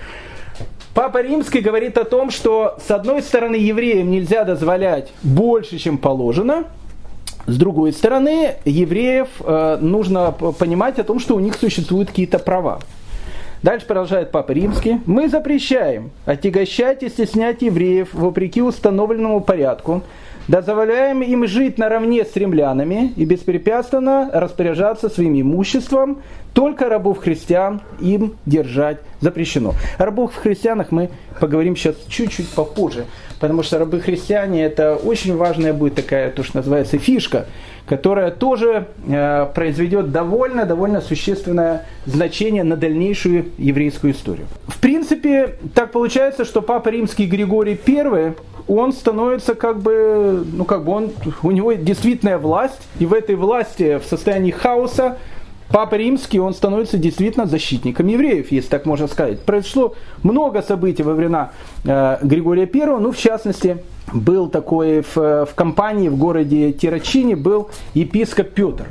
Папа 0.93 1.23
Римский 1.23 1.61
говорит 1.61 1.97
о 1.97 2.03
том, 2.03 2.29
что 2.29 2.77
с 2.85 2.91
одной 2.91 3.23
стороны 3.23 3.55
евреям 3.55 4.11
нельзя 4.11 4.43
дозволять 4.43 5.11
больше, 5.23 5.79
чем 5.79 5.97
положено, 5.97 6.65
с 7.47 7.57
другой 7.57 7.93
стороны, 7.93 8.55
евреев 8.63 9.27
э, 9.39 9.77
нужно 9.81 10.31
понимать 10.31 10.99
о 10.99 11.03
том, 11.03 11.19
что 11.19 11.35
у 11.35 11.39
них 11.39 11.55
существуют 11.55 12.09
какие-то 12.09 12.39
права. 12.39 12.79
Дальше 13.63 13.85
продолжает 13.85 14.31
Папа 14.31 14.51
Римский. 14.51 15.01
Мы 15.05 15.27
запрещаем 15.27 16.11
отягощать 16.25 17.01
и 17.01 17.09
стеснять 17.09 17.61
евреев 17.61 18.13
вопреки 18.13 18.61
установленному 18.61 19.41
порядку, 19.41 20.03
дозволяем 20.47 21.21
им 21.21 21.47
жить 21.47 21.77
наравне 21.77 22.25
с 22.25 22.35
римлянами 22.35 23.13
и 23.15 23.25
беспрепятственно 23.25 24.29
распоряжаться 24.33 25.09
своим 25.09 25.39
имуществом, 25.39 26.21
только 26.53 26.89
рабов 26.89 27.19
христиан 27.19 27.81
им 27.99 28.35
держать 28.45 28.99
запрещено. 29.21 29.73
О 29.97 30.05
рабов 30.05 30.35
христианах 30.35 30.91
мы 30.91 31.09
поговорим 31.39 31.75
сейчас 31.75 31.95
чуть-чуть 32.07 32.49
попозже, 32.49 33.05
потому 33.39 33.63
что 33.63 33.79
рабы 33.79 33.99
христиане 33.99 34.63
это 34.63 34.95
очень 34.95 35.35
важная 35.35 35.73
будет 35.73 35.95
такая, 35.95 36.29
то, 36.29 36.43
что 36.43 36.57
называется, 36.57 36.97
фишка, 36.97 37.45
которая 37.85 38.31
тоже 38.31 38.87
э, 39.07 39.47
произведет 39.53 40.11
довольно-довольно 40.11 41.01
существенное 41.01 41.85
значение 42.05 42.63
на 42.63 42.77
дальнейшую 42.77 43.47
еврейскую 43.57 44.13
историю. 44.13 44.47
В 44.67 44.79
принципе, 44.79 45.55
так 45.73 45.91
получается, 45.91 46.45
что 46.45 46.61
Папа 46.61 46.89
Римский 46.89 47.25
Григорий 47.25 47.79
I, 47.85 48.33
он 48.67 48.93
становится 48.93 49.55
как 49.55 49.81
бы, 49.81 50.45
ну 50.53 50.63
как 50.63 50.85
бы 50.85 50.93
он, 50.93 51.11
у 51.41 51.51
него 51.51 51.73
действительная 51.73 52.37
власть, 52.37 52.79
и 52.99 53.05
в 53.05 53.13
этой 53.13 53.35
власти 53.35 53.99
в 53.99 54.05
состоянии 54.05 54.51
хаоса 54.51 55.17
Папа 55.73 55.95
Римский, 55.95 56.39
он 56.39 56.53
становится 56.53 56.99
действительно 56.99 57.47
защитником 57.47 58.05
евреев, 58.05 58.51
если 58.51 58.69
так 58.69 58.85
можно 58.85 59.07
сказать. 59.07 59.39
Произошло 59.39 59.95
много 60.21 60.61
событий 60.61 61.01
во 61.01 61.15
времена 61.15 61.49
э, 61.83 62.19
Григория 62.21 62.69
I, 62.71 62.99
ну, 62.99 63.11
в 63.11 63.17
частности, 63.17 63.79
был 64.13 64.49
такой 64.49 65.01
в, 65.01 65.15
в 65.47 65.49
компании 65.55 66.09
в 66.09 66.15
городе 66.15 66.73
Тирачине, 66.73 67.35
был 67.35 67.71
епископ 67.95 68.49
Петр. 68.49 68.85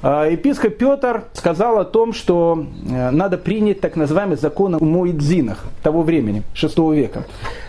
А, 0.00 0.28
епископ 0.28 0.76
Петр 0.76 1.24
сказал 1.32 1.80
о 1.80 1.84
том, 1.84 2.12
что 2.12 2.66
э, 2.88 3.10
надо 3.10 3.36
принять 3.36 3.80
так 3.80 3.96
называемый 3.96 4.36
закон 4.36 4.76
о 4.76 4.78
Муэдзинах 4.78 5.64
того 5.82 6.02
времени, 6.02 6.44
6 6.54 6.78
века. 6.78 7.24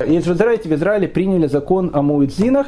Если 0.05 0.29
вы 0.29 0.35
знаете, 0.35 0.69
в 0.69 0.73
Израиле 0.75 1.07
приняли 1.07 1.47
закон 1.47 1.89
о 1.91 2.03
Муэдзинах. 2.03 2.67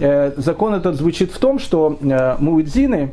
Э, 0.00 0.32
закон 0.38 0.72
этот 0.72 0.96
звучит 0.96 1.30
в 1.30 1.38
том, 1.38 1.58
что 1.58 1.98
э, 2.00 2.36
Муэдзины, 2.38 3.12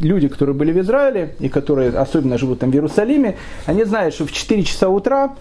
люди, 0.00 0.28
которые 0.28 0.54
были 0.54 0.72
в 0.72 0.80
Израиле 0.80 1.34
и 1.40 1.48
которые 1.48 1.90
особенно 1.90 2.38
живут 2.38 2.60
там 2.60 2.70
в 2.70 2.74
Иерусалиме, 2.74 3.36
они 3.66 3.84
знают, 3.84 4.14
что 4.14 4.26
в 4.26 4.32
4 4.32 4.62
часа 4.64 4.88
утра 4.88 5.34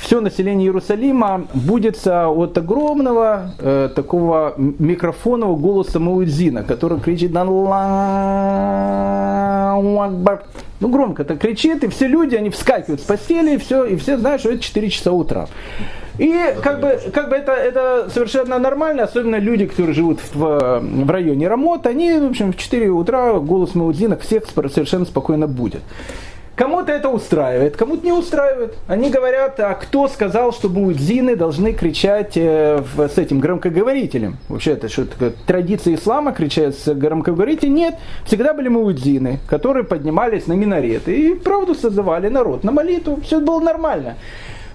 все 0.00 0.20
население 0.20 0.68
Иерусалима 0.68 1.46
будется 1.54 2.28
от 2.28 2.56
огромного 2.56 3.54
э, 3.58 3.88
такого 3.94 4.54
микрофонного 4.56 5.56
голоса 5.56 5.98
Муэдзина, 5.98 6.62
который 6.64 7.00
кричит 7.00 7.32
ну 10.80 10.88
громко 10.88 11.22
это 11.22 11.36
кричит, 11.36 11.84
и 11.84 11.88
все 11.88 12.06
люди, 12.06 12.34
они 12.34 12.50
вскакивают 12.50 13.00
с 13.00 13.04
постели, 13.04 13.54
и 13.54 13.58
все, 13.58 13.84
и 13.84 13.96
все 13.96 14.18
знают, 14.18 14.40
что 14.40 14.50
это 14.50 14.62
4 14.62 14.90
часа 14.90 15.12
утра. 15.12 15.48
И 16.18 16.34
как 16.62 16.80
бы, 16.80 17.00
как 17.12 17.30
бы 17.30 17.36
это, 17.36 17.52
это 17.52 18.10
совершенно 18.10 18.58
нормально, 18.58 19.04
особенно 19.04 19.36
люди, 19.36 19.66
которые 19.66 19.94
живут 19.94 20.20
в, 20.34 20.80
в 20.80 21.10
районе 21.10 21.48
Рамот, 21.48 21.86
они, 21.86 22.12
в 22.18 22.30
общем, 22.30 22.52
в 22.52 22.56
4 22.56 22.90
утра 22.90 23.32
голос 23.34 23.74
Маудзина 23.74 24.16
всех 24.18 24.44
совершенно 24.46 25.06
спокойно 25.06 25.46
будет. 25.46 25.80
Кому-то 26.54 26.92
это 26.92 27.08
устраивает, 27.08 27.76
кому-то 27.76 28.04
не 28.04 28.12
устраивает. 28.12 28.74
Они 28.86 29.08
говорят, 29.08 29.58
а 29.58 29.72
кто 29.72 30.06
сказал, 30.06 30.52
что 30.52 30.68
муэдзины 30.68 31.34
должны 31.34 31.72
кричать 31.72 32.36
э, 32.36 32.84
в, 32.94 33.08
с 33.08 33.16
этим 33.16 33.40
громкоговорителем? 33.40 34.36
Вообще, 34.50 34.72
это 34.72 34.90
что 34.90 35.06
такое? 35.06 35.32
Традиция 35.46 35.94
ислама 35.94 36.32
кричать 36.32 36.76
с 36.76 36.92
громкоговорителем? 36.92 37.74
Нет. 37.74 37.94
Всегда 38.26 38.52
были 38.52 38.68
муэдзины, 38.68 39.38
которые 39.48 39.84
поднимались 39.84 40.46
на 40.46 40.52
минареты 40.52 41.18
и 41.18 41.34
правду 41.34 41.74
созывали 41.74 42.28
народ 42.28 42.64
на 42.64 42.72
молитву. 42.72 43.18
Все 43.22 43.40
было 43.40 43.58
нормально. 43.58 44.16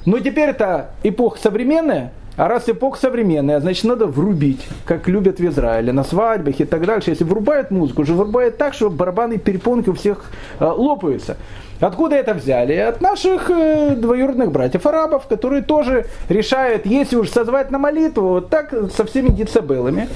Но 0.08 0.20
теперь 0.20 0.52
это 0.52 0.92
эпоха 1.04 1.38
современная, 1.38 2.14
а 2.38 2.48
раз 2.48 2.70
эпоха 2.70 2.98
современная, 2.98 3.60
значит 3.60 3.84
надо 3.84 4.06
врубить, 4.06 4.66
как 4.86 5.10
любят 5.10 5.40
в 5.40 5.46
Израиле, 5.46 5.92
на 5.92 6.06
свадьбах 6.06 6.62
и 6.62 6.64
так 6.64 6.86
дальше. 6.86 7.10
Если 7.10 7.26
врубают 7.26 7.72
музыку, 7.72 8.04
уже 8.04 8.14
врубают 8.14 8.58
так, 8.58 8.74
что 8.74 8.90
барабаны 8.90 9.34
и 9.34 9.38
перепонки 9.38 9.90
у 9.90 9.94
всех 9.94 10.24
э, 10.62 10.64
лопаются. 10.64 11.36
Откуда 11.82 12.16
это 12.16 12.34
взяли? 12.36 12.72
От 12.76 13.02
наших 13.02 13.50
э, 13.50 13.96
двоюродных 13.98 14.50
братьев-арабов, 14.50 15.28
которые 15.28 15.62
тоже 15.62 16.06
решают, 16.30 16.86
если 16.86 17.18
уж 17.18 17.30
созвать 17.30 17.70
на 17.70 17.78
молитву, 17.78 18.30
вот 18.30 18.50
так 18.50 18.74
со 18.96 19.04
всеми 19.04 19.28
децибелами, 19.28 20.08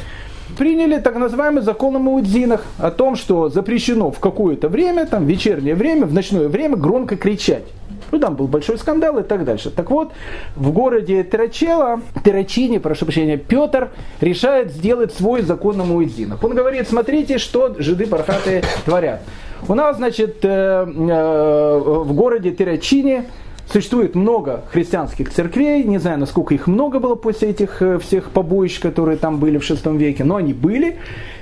приняли 0.58 1.02
так 1.02 1.18
называемый 1.18 1.64
закон 1.64 1.98
о 1.98 2.00
маудзинах, 2.00 2.64
о 2.78 2.92
том, 2.92 3.18
что 3.18 3.50
запрещено 3.50 4.10
в 4.10 4.20
какое-то 4.20 4.70
время, 4.70 5.06
там 5.06 5.26
вечернее 5.26 5.76
время, 5.76 6.06
в 6.06 6.14
ночное 6.14 6.48
время 6.48 6.78
громко 6.78 7.18
кричать. 7.18 7.66
Ну, 8.12 8.20
там 8.20 8.36
был 8.36 8.48
большой 8.48 8.78
скандал 8.78 9.18
и 9.20 9.24
так 9.24 9.46
дальше. 9.46 9.72
Так 9.72 9.90
вот, 9.90 10.12
в 10.56 10.72
городе 10.72 11.24
Терачела, 11.24 12.02
Терачине, 12.24 12.80
прошу 12.80 13.06
прощения, 13.06 13.38
Петр 13.38 13.90
решает 14.20 14.72
сделать 14.72 15.14
свой 15.14 15.42
закон 15.42 15.80
о 15.80 15.86
Муэдзинах. 15.86 16.44
Он 16.44 16.54
говорит, 16.54 16.88
смотрите, 16.88 17.38
что 17.38 17.76
жиды 17.80 18.06
бархатые 18.06 18.64
творят. 18.86 19.22
У 19.68 19.76
нас, 19.76 19.98
значит, 19.98 20.44
э, 20.44 20.48
э, 20.48 21.82
в 21.84 22.14
городе 22.14 22.52
Терачине 22.52 23.26
существует 23.72 24.16
много 24.16 24.64
христианских 24.72 25.32
церквей, 25.32 25.84
не 25.84 25.98
знаю, 25.98 26.20
насколько 26.20 26.54
их 26.54 26.68
много 26.68 27.00
было 27.00 27.16
после 27.16 27.50
этих 27.50 27.82
э, 27.82 28.00
всех 28.00 28.32
побоищ, 28.32 28.80
которые 28.80 29.18
там 29.18 29.38
были 29.38 29.58
в 29.58 29.70
VI 29.70 29.98
веке, 29.98 30.24
но 30.24 30.38
они 30.38 30.54
были. 30.54 30.98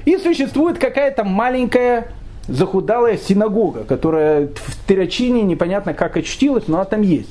И 0.06 0.18
существует 0.18 0.78
какая-то 0.78 1.24
маленькая 1.24 2.12
захудалая 2.50 3.18
синагога, 3.18 3.84
которая 3.84 4.48
в 4.48 4.88
Терачине 4.88 5.44
непонятно 5.44 5.94
как 5.94 6.18
очтилась, 6.18 6.68
но 6.68 6.78
она 6.78 6.86
там 6.86 7.02
есть. 7.02 7.30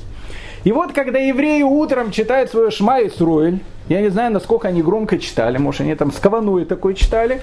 И 0.65 0.73
вот, 0.73 0.93
когда 0.93 1.19
евреи 1.19 1.63
утром 1.63 2.11
читают 2.11 2.51
свое 2.51 2.71
Шма 2.71 3.01
и 3.01 3.09
Сруэль, 3.09 3.61
я 3.89 4.01
не 4.01 4.09
знаю, 4.09 4.33
насколько 4.33 4.69
они 4.69 4.83
громко 4.83 5.19
читали, 5.19 5.59
может, 5.59 5.83
они 5.83 5.95
там 5.95 6.13
с 6.13 6.17
каваной 6.17 6.65
такой 6.65 6.95
читали, 6.95 7.41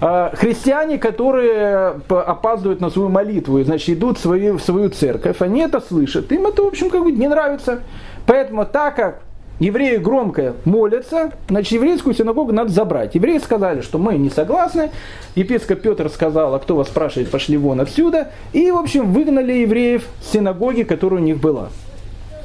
а, 0.00 0.32
христиане, 0.34 0.98
которые 0.98 2.00
опаздывают 2.08 2.80
на 2.80 2.90
свою 2.90 3.08
молитву, 3.08 3.62
значит, 3.62 3.90
идут 3.90 4.18
в 4.18 4.20
свою, 4.20 4.58
в 4.58 4.62
свою 4.62 4.90
церковь, 4.90 5.40
они 5.40 5.60
это 5.60 5.80
слышат, 5.80 6.30
им 6.32 6.46
это, 6.46 6.62
в 6.62 6.66
общем, 6.66 6.90
как 6.90 7.02
бы 7.02 7.12
не 7.12 7.28
нравится. 7.28 7.80
Поэтому 8.26 8.66
так 8.66 8.96
как 8.96 9.22
евреи 9.58 9.96
громко 9.96 10.54
молятся, 10.64 11.32
значит, 11.48 11.72
еврейскую 11.72 12.14
синагогу 12.14 12.52
надо 12.52 12.70
забрать. 12.70 13.14
Евреи 13.14 13.38
сказали, 13.38 13.80
что 13.80 13.98
мы 13.98 14.14
не 14.14 14.30
согласны. 14.30 14.90
Епископ 15.34 15.80
Петр 15.80 16.08
сказал, 16.08 16.54
а 16.54 16.58
кто 16.58 16.76
вас 16.76 16.88
спрашивает, 16.88 17.30
пошли 17.30 17.56
вон 17.56 17.80
отсюда. 17.80 18.28
И, 18.52 18.70
в 18.70 18.76
общем, 18.76 19.12
выгнали 19.12 19.52
евреев 19.52 20.04
с 20.22 20.32
синагоги, 20.32 20.82
которая 20.82 21.20
у 21.20 21.24
них 21.24 21.38
была. 21.38 21.68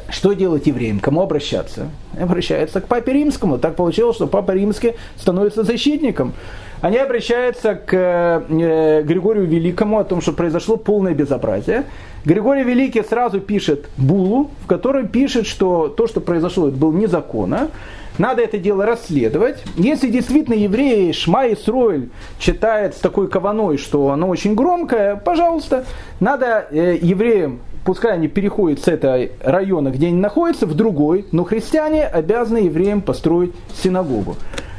Что 0.10 0.34
делать 0.34 0.68
евреям? 0.68 1.00
Кому 1.00 1.22
обращаться? 1.22 1.88
Обращаются 2.20 2.82
к 2.82 2.88
папе 2.88 3.14
римскому. 3.14 3.58
Так 3.58 3.76
получилось, 3.78 4.18
что 4.18 4.28
папа 4.28 4.52
римский 4.52 4.96
становится 5.16 5.64
защитником. 5.64 6.34
Они 6.82 6.98
обращаются 6.98 7.76
к 7.76 7.94
э, 7.94 9.04
Григорию 9.04 9.46
Великому 9.46 10.00
о 10.00 10.04
том, 10.04 10.20
что 10.20 10.34
произошло 10.34 10.78
полное 10.78 11.14
безобразие. 11.14 11.86
Григорий 12.26 12.64
Великий 12.64 13.04
сразу 13.04 13.40
пишет 13.40 13.88
булу, 13.98 14.50
в 14.64 14.68
которой 14.68 15.08
пишет, 15.08 15.46
что 15.46 15.88
то, 15.88 16.08
что 16.08 16.22
произошло, 16.22 16.70
это 16.70 16.78
было 16.78 16.92
незаконно. 16.92 17.70
Надо 18.18 18.42
это 18.42 18.58
дело 18.58 18.86
расследовать. 18.86 19.64
Если 19.78 20.10
действительно 20.10 20.56
евреи 20.56 21.12
Шма 21.12 21.48
и 21.48 21.56
Сройль 21.56 22.10
читают 22.40 22.96
с 22.96 23.00
такой 23.00 23.28
кованой, 23.28 23.78
что 23.78 24.10
оно 24.10 24.28
очень 24.28 24.56
громкое, 24.56 25.16
пожалуйста, 25.16 25.86
надо 26.20 26.68
э, 26.72 26.98
евреям 27.02 27.62
пускай 27.84 28.14
они 28.14 28.28
переходят 28.28 28.80
с 28.80 28.88
этого 28.88 29.28
района, 29.42 29.90
где 29.90 30.08
они 30.08 30.18
находятся, 30.18 30.66
в 30.68 30.76
другой, 30.76 31.26
но 31.32 31.44
христиане 31.44 32.06
обязаны 32.06 32.60
евреям 32.60 33.02
построить 33.02 33.54
синагогу. 33.74 34.36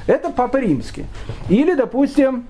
Это 0.07 0.31
Папа 0.31 0.59
Римский. 0.59 1.05
Или, 1.49 1.75
допустим, 1.75 2.47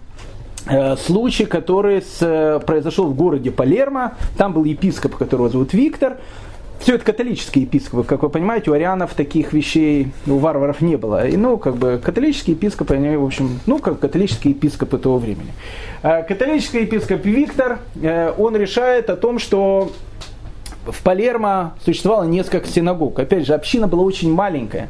э, 0.67 0.97
случай, 0.97 1.45
который 1.45 2.03
с, 2.03 2.19
э, 2.21 2.61
произошел 2.65 3.07
в 3.07 3.15
городе 3.15 3.51
Палермо. 3.51 4.15
Там 4.37 4.53
был 4.53 4.65
епископ, 4.65 5.17
которого 5.17 5.49
зовут 5.49 5.73
Виктор. 5.75 6.19
Все 6.81 6.97
это 6.97 7.05
католические 7.05 7.65
епископы, 7.65 8.03
как 8.03 8.23
вы 8.23 8.29
понимаете, 8.29 8.71
у 8.73 8.75
арианов 8.75 9.15
таких 9.15 9.53
вещей, 9.53 10.13
у 10.27 10.39
варваров 10.39 10.81
не 10.81 10.97
было. 10.97 11.29
И, 11.29 11.37
ну, 11.37 11.57
как 11.57 11.77
бы, 11.77 12.01
католические 12.03 12.57
епископы, 12.57 12.95
они, 12.95 13.17
в 13.17 13.25
общем, 13.25 13.61
ну, 13.67 13.79
как 13.79 14.01
католические 14.01 14.55
епископы 14.55 14.99
того 14.99 15.19
времени. 15.19 15.53
Э, 16.03 16.25
католический 16.25 16.81
епископ 16.81 17.25
Виктор, 17.25 17.79
он 18.37 18.57
решает 18.57 19.11
о 19.11 19.17
том, 19.17 19.39
что 19.39 19.93
в 20.85 21.03
Палермо 21.03 21.75
существовало 21.85 22.25
несколько 22.25 22.67
синагог. 22.67 23.19
Опять 23.19 23.47
же, 23.47 23.55
община 23.55 23.87
была 23.87 24.03
очень 24.03 24.33
маленькая 24.33 24.89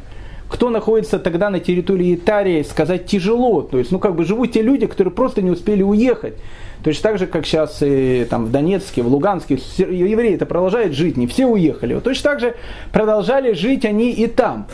кто 0.53 0.69
находится 0.69 1.17
тогда 1.17 1.49
на 1.49 1.59
территории 1.59 2.13
Итарии, 2.13 2.61
сказать 2.61 3.07
тяжело. 3.07 3.63
То 3.63 3.79
есть, 3.79 3.91
ну, 3.91 3.97
как 3.97 4.15
бы 4.15 4.23
живут 4.23 4.51
те 4.51 4.61
люди, 4.61 4.85
которые 4.85 5.11
просто 5.11 5.41
не 5.41 5.49
успели 5.49 5.81
уехать. 5.81 6.35
Точно 6.83 7.09
так 7.09 7.17
же, 7.17 7.25
как 7.25 7.47
сейчас 7.47 7.79
и 7.81 8.27
там, 8.29 8.45
в 8.45 8.51
Донецке, 8.51 9.01
в 9.01 9.07
Луганске, 9.07 9.55
евреи 9.77 10.35
это 10.35 10.45
продолжают 10.45 10.93
жить, 10.93 11.17
не 11.17 11.25
все 11.25 11.47
уехали. 11.47 11.95
Вот 11.95 12.03
точно 12.03 12.29
так 12.29 12.39
же 12.39 12.55
продолжали 12.91 13.53
жить 13.53 13.83
они 13.83 14.11
и 14.11 14.27
там. 14.27 14.67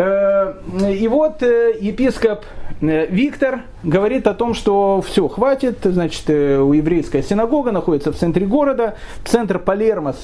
Э, 0.00 0.54
и 0.90 1.06
вот 1.08 1.42
э, 1.42 1.74
епископ 1.78 2.44
Э, 2.80 3.06
Виктор 3.06 3.62
говорит 3.82 4.26
о 4.26 4.34
том, 4.34 4.54
что 4.54 5.02
все, 5.06 5.28
хватит, 5.28 5.78
значит, 5.82 6.28
у 6.28 6.72
еврейская 6.72 7.22
синагога 7.22 7.72
находится 7.72 8.12
в 8.12 8.16
центре 8.16 8.46
города, 8.46 8.96
центр 9.24 9.58
Палермо, 9.58 10.14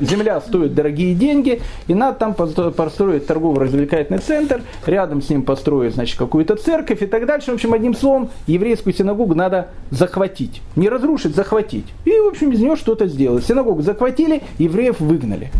земля 0.00 0.40
стоит 0.40 0.74
дорогие 0.74 1.14
деньги, 1.14 1.60
и 1.86 1.94
надо 1.94 2.18
там 2.18 2.34
построить 2.34 3.26
торгово-развлекательный 3.26 4.18
центр, 4.18 4.62
рядом 4.86 5.22
с 5.22 5.30
ним 5.30 5.42
построить, 5.42 5.94
значит, 5.94 6.18
какую-то 6.18 6.56
церковь 6.56 7.02
и 7.02 7.06
так 7.06 7.26
дальше. 7.26 7.52
В 7.52 7.54
общем, 7.54 7.72
одним 7.72 7.94
словом, 7.94 8.30
еврейскую 8.46 8.92
синагогу 8.92 9.34
надо 9.34 9.68
захватить. 9.90 10.62
Не 10.76 10.88
разрушить, 10.88 11.34
захватить. 11.34 11.86
И, 12.04 12.10
в 12.10 12.28
общем, 12.28 12.52
из 12.52 12.60
нее 12.60 12.76
что-то 12.76 13.06
сделать. 13.06 13.44
Синагогу 13.44 13.82
захватили, 13.82 14.42
евреев 14.58 15.00
выгнали. 15.00 15.50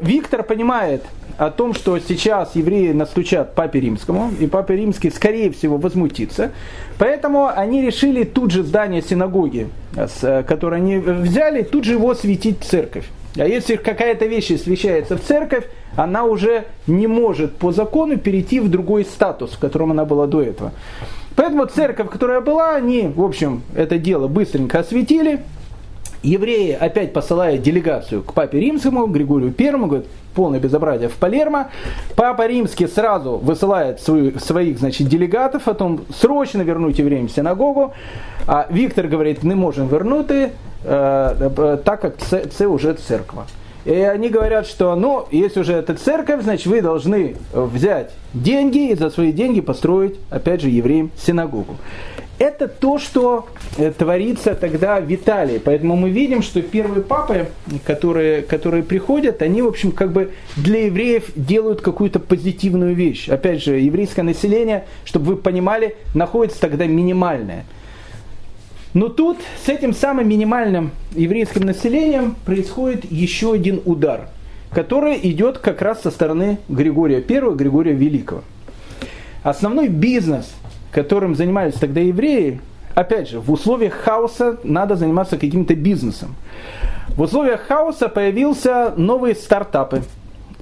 Виктор 0.00 0.42
понимает, 0.42 1.02
о 1.38 1.50
том, 1.50 1.74
что 1.74 1.98
сейчас 1.98 2.54
евреи 2.54 2.92
настучат 2.92 3.54
Папе 3.54 3.80
Римскому, 3.80 4.30
и 4.38 4.46
Папа 4.46 4.72
Римский, 4.72 5.10
скорее 5.10 5.50
всего, 5.50 5.76
возмутится. 5.76 6.52
Поэтому 6.98 7.48
они 7.48 7.82
решили 7.82 8.24
тут 8.24 8.50
же 8.50 8.62
здание 8.62 9.02
синагоги, 9.02 9.68
э, 9.96 10.42
которое 10.46 10.76
они 10.76 10.98
взяли, 10.98 11.62
тут 11.62 11.84
же 11.84 11.92
его 11.92 12.10
осветить 12.10 12.62
церковь. 12.62 13.06
А 13.36 13.46
если 13.46 13.76
какая-то 13.76 14.26
вещь 14.26 14.50
освещается 14.50 15.16
в 15.16 15.22
церковь, 15.22 15.64
она 15.96 16.24
уже 16.24 16.64
не 16.86 17.06
может 17.06 17.56
по 17.56 17.72
закону 17.72 18.18
перейти 18.18 18.60
в 18.60 18.68
другой 18.68 19.04
статус, 19.04 19.52
в 19.52 19.58
котором 19.58 19.90
она 19.90 20.04
была 20.04 20.26
до 20.26 20.42
этого. 20.42 20.72
Поэтому 21.34 21.64
церковь, 21.66 22.10
которая 22.10 22.40
была, 22.40 22.74
они, 22.74 23.08
в 23.08 23.22
общем, 23.22 23.62
это 23.74 23.98
дело 23.98 24.28
быстренько 24.28 24.80
осветили. 24.80 25.40
Евреи 26.22 26.72
опять 26.72 27.12
посылают 27.12 27.62
делегацию 27.62 28.22
к 28.22 28.32
папе 28.32 28.60
римскому, 28.60 29.06
Григорию 29.06 29.52
Первому, 29.52 29.86
говорят, 29.86 30.06
полное 30.34 30.60
безобразие 30.60 31.08
в 31.08 31.16
Палермо. 31.16 31.68
Папа 32.14 32.46
Римский 32.46 32.86
сразу 32.86 33.36
высылает 33.36 34.00
свою, 34.00 34.38
своих 34.38 34.78
значит, 34.78 35.08
делегатов 35.08 35.68
о 35.68 35.74
том, 35.74 36.00
срочно 36.16 36.62
вернуть 36.62 36.98
евреям 36.98 37.28
синагогу. 37.28 37.92
А 38.46 38.66
Виктор 38.70 39.08
говорит, 39.08 39.42
не 39.42 39.54
можем 39.54 39.88
вернуть, 39.88 40.30
э, 40.30 40.50
э, 40.84 41.76
так 41.84 42.00
как 42.00 42.16
це, 42.18 42.46
це 42.46 42.66
уже 42.66 42.94
церковь. 42.94 43.46
И 43.84 43.94
они 43.94 44.28
говорят, 44.28 44.68
что, 44.68 44.94
ну, 44.94 45.26
если 45.32 45.60
уже 45.60 45.72
это 45.72 45.94
церковь, 45.94 46.42
значит, 46.44 46.66
вы 46.66 46.82
должны 46.82 47.36
взять 47.52 48.12
деньги 48.32 48.90
и 48.90 48.94
за 48.94 49.10
свои 49.10 49.32
деньги 49.32 49.60
построить, 49.60 50.20
опять 50.30 50.60
же, 50.60 50.68
евреям 50.68 51.10
синагогу. 51.16 51.76
Это 52.42 52.66
то, 52.66 52.98
что 52.98 53.46
э, 53.78 53.92
творится 53.92 54.56
тогда 54.56 55.00
в 55.00 55.14
Италии. 55.14 55.60
Поэтому 55.64 55.94
мы 55.94 56.10
видим, 56.10 56.42
что 56.42 56.60
первые 56.60 57.04
папы, 57.04 57.46
которые, 57.86 58.42
которые 58.42 58.82
приходят, 58.82 59.42
они, 59.42 59.62
в 59.62 59.68
общем, 59.68 59.92
как 59.92 60.10
бы 60.10 60.32
для 60.56 60.86
евреев 60.86 61.30
делают 61.36 61.82
какую-то 61.82 62.18
позитивную 62.18 62.96
вещь. 62.96 63.28
Опять 63.28 63.62
же, 63.62 63.78
еврейское 63.78 64.24
население, 64.24 64.86
чтобы 65.04 65.26
вы 65.26 65.36
понимали, 65.36 65.94
находится 66.14 66.60
тогда 66.60 66.84
минимальное– 66.86 67.64
но 68.94 69.08
тут 69.08 69.38
с 69.64 69.70
этим 69.70 69.94
самым 69.94 70.28
минимальным 70.28 70.90
еврейским 71.12 71.62
населением 71.62 72.36
происходит 72.44 73.10
еще 73.10 73.54
один 73.54 73.80
удар, 73.86 74.28
который 74.70 75.18
идет 75.22 75.56
как 75.58 75.80
раз 75.80 76.02
со 76.02 76.10
стороны 76.10 76.58
Григория 76.68 77.24
I, 77.26 77.54
Григория 77.54 77.94
Великого. 77.94 78.42
Основной 79.42 79.88
бизнес, 79.88 80.52
которым 80.92 81.34
занимались 81.34 81.74
тогда 81.74 82.00
евреи, 82.00 82.60
опять 82.94 83.28
же, 83.28 83.40
в 83.40 83.50
условиях 83.50 83.94
хаоса 83.94 84.58
надо 84.62 84.94
заниматься 84.94 85.38
каким-то 85.38 85.74
бизнесом. 85.74 86.36
В 87.08 87.22
условиях 87.22 87.62
хаоса 87.62 88.08
появился 88.08 88.92
новые 88.96 89.34
стартапы. 89.34 90.02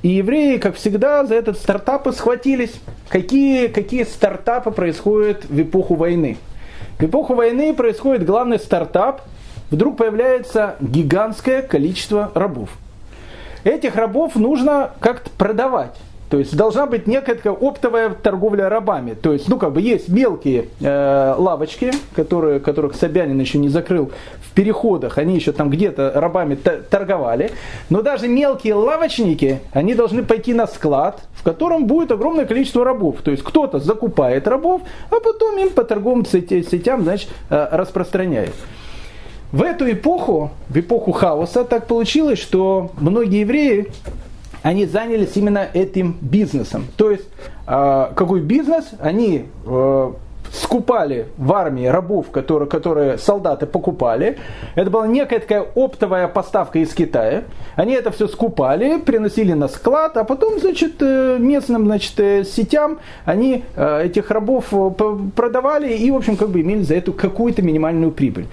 И 0.03 0.09
евреи, 0.09 0.57
как 0.57 0.77
всегда, 0.77 1.27
за 1.27 1.35
этот 1.35 1.59
стартапы 1.59 2.13
схватились. 2.13 2.73
Какие, 3.09 3.67
какие 3.67 4.05
стартапы 4.05 4.71
происходят 4.71 5.45
в 5.45 5.61
эпоху 5.61 5.95
войны– 5.95 6.39
в 7.01 7.03
эпоху 7.03 7.33
войны 7.33 7.73
происходит 7.73 8.27
главный 8.27 8.59
стартап. 8.59 9.23
Вдруг 9.71 9.97
появляется 9.97 10.77
гигантское 10.81 11.63
количество 11.63 12.31
рабов. 12.35 12.69
Этих 13.65 13.97
рабов 13.97 14.37
нужно 14.37 14.91
как-то 15.01 15.31
продавать. 15.31 15.97
То 16.31 16.39
есть 16.39 16.57
должна 16.57 16.87
быть 16.87 17.09
некая 17.09 17.35
такая 17.35 17.53
оптовая 17.53 18.11
торговля 18.11 18.69
рабами. 18.69 19.15
То 19.15 19.33
есть, 19.33 19.49
ну, 19.49 19.59
как 19.59 19.73
бы 19.73 19.81
есть 19.81 20.09
мелкие 20.09 20.67
э, 20.81 21.35
лавочки, 21.37 21.91
которые, 22.15 22.61
которых 22.61 22.95
Собянин 22.95 23.39
еще 23.41 23.59
не 23.59 23.69
закрыл 23.69 24.13
в 24.41 24.53
переходах, 24.53 25.19
они 25.19 25.35
еще 25.35 25.51
там 25.51 25.71
где-то 25.71 26.13
рабами 26.15 26.55
торговали. 26.55 27.51
Но 27.91 28.03
даже 28.03 28.29
мелкие 28.29 28.75
лавочники, 28.75 29.59
они 29.73 29.95
должны 29.95 30.23
пойти 30.23 30.55
на 30.55 30.69
склад, 30.69 31.21
в 31.35 31.43
котором 31.43 31.87
будет 31.87 32.13
огромное 32.13 32.47
количество 32.47 32.85
рабов. 32.85 33.23
То 33.25 33.33
есть 33.33 33.43
кто-то 33.43 33.81
закупает 33.81 34.47
рабов, 34.47 34.83
а 35.11 35.19
потом 35.19 35.59
им 35.59 35.71
по 35.71 35.83
торговым 35.83 36.25
сетям, 36.25 37.03
значит, 37.03 37.29
э, 37.49 37.69
распространяет. 37.73 38.55
В 39.51 39.65
эту 39.65 39.91
эпоху, 39.91 40.53
в 40.69 40.79
эпоху 40.79 41.11
хаоса, 41.11 41.65
так 41.65 41.89
получилось, 41.89 42.39
что 42.39 42.93
многие 43.01 43.41
евреи 43.41 43.89
они 44.63 44.87
занялись 44.87 45.37
именно 45.37 45.67
этим 45.73 46.17
бизнесом. 46.21 46.87
То 46.97 47.11
есть, 47.11 47.27
э, 47.67 48.11
какой 48.15 48.41
бизнес? 48.41 48.91
Они 49.01 49.47
э, 49.67 50.13
скупали 50.53 51.27
в 51.37 51.53
армии 51.53 51.87
рабов, 51.87 52.31
которые, 52.31 52.69
которые 52.69 53.19
солдаты 53.19 53.67
покупали. 53.67 54.39
Это 54.75 54.91
была 54.91 55.07
некая 55.07 55.41
такая 55.41 55.63
оптовая 55.63 56.29
поставка 56.29 56.79
из 56.79 56.93
Китая. 56.93 57.45
Они 57.77 57.95
это 57.95 58.11
все 58.11 58.27
скупали, 58.27 58.99
приносили 58.99 59.53
на 59.53 59.69
склад, 59.69 60.17
а 60.17 60.25
потом, 60.25 60.59
значит, 60.59 60.95
э, 61.01 61.37
местным, 61.39 61.87
значит, 61.87 62.19
э, 62.19 62.45
сетям 62.45 62.99
они 63.25 63.65
э, 63.77 64.07
этих 64.07 64.31
рабов 64.31 64.67
продавали 65.35 65.93
и, 65.93 66.11
в 66.11 66.17
общем, 66.17 66.37
как 66.37 66.51
бы 66.51 66.61
имели 66.61 66.83
за 66.83 66.97
эту 66.97 67.13
какую-то 67.13 67.63
минимальную 67.63 68.11
прибыль. 68.11 68.47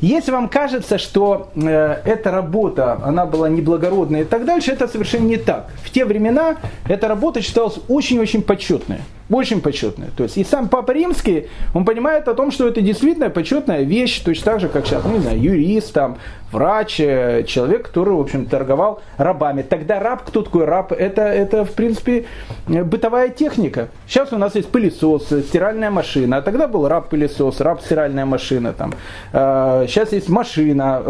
Если 0.00 0.30
вам 0.30 0.48
кажется, 0.48 0.98
что 0.98 1.50
э, 1.54 1.96
эта 2.04 2.30
работа, 2.30 3.00
она 3.02 3.26
была 3.26 3.48
неблагородная 3.48 4.22
и 4.22 4.24
так 4.24 4.44
дальше, 4.44 4.72
это 4.72 4.88
совершенно 4.88 5.26
не 5.26 5.36
так. 5.36 5.70
В 5.82 5.90
те 5.90 6.04
времена 6.04 6.56
эта 6.88 7.08
работа 7.08 7.40
считалась 7.42 7.78
очень-очень 7.88 8.42
почетной 8.42 8.98
очень 9.30 9.60
почетная. 9.60 10.10
То 10.16 10.24
есть 10.24 10.36
и 10.36 10.44
сам 10.44 10.68
Папа 10.68 10.92
Римский, 10.92 11.48
он 11.72 11.84
понимает 11.84 12.28
о 12.28 12.34
том, 12.34 12.50
что 12.50 12.68
это 12.68 12.80
действительно 12.80 13.30
почетная 13.30 13.82
вещь, 13.82 14.20
точно 14.20 14.52
так 14.52 14.60
же, 14.60 14.68
как 14.68 14.86
сейчас, 14.86 15.04
ну, 15.04 15.12
не 15.12 15.20
знаю, 15.20 15.40
юрист, 15.40 15.92
там, 15.92 16.18
врач, 16.54 17.00
э, 17.00 17.44
человек, 17.46 17.88
который, 17.88 18.14
в 18.14 18.20
общем, 18.20 18.46
торговал 18.46 19.02
рабами. 19.18 19.62
Тогда 19.62 20.00
раб, 20.00 20.22
кто 20.24 20.42
такой 20.42 20.64
раб? 20.64 20.92
Это, 20.92 21.22
это 21.22 21.64
в 21.64 21.72
принципе, 21.72 22.26
э, 22.68 22.84
бытовая 22.84 23.28
техника. 23.28 23.88
Сейчас 24.06 24.32
у 24.32 24.38
нас 24.38 24.54
есть 24.54 24.68
пылесос, 24.68 25.26
стиральная 25.48 25.90
машина, 25.90 26.38
а 26.38 26.42
тогда 26.42 26.68
был 26.68 26.88
раб-пылесос, 26.88 27.60
раб-стиральная 27.60 28.24
машина. 28.24 28.72
Там. 28.72 28.92
Сейчас 29.32 30.12
э, 30.12 30.16
есть 30.16 30.28
машина, 30.28 31.02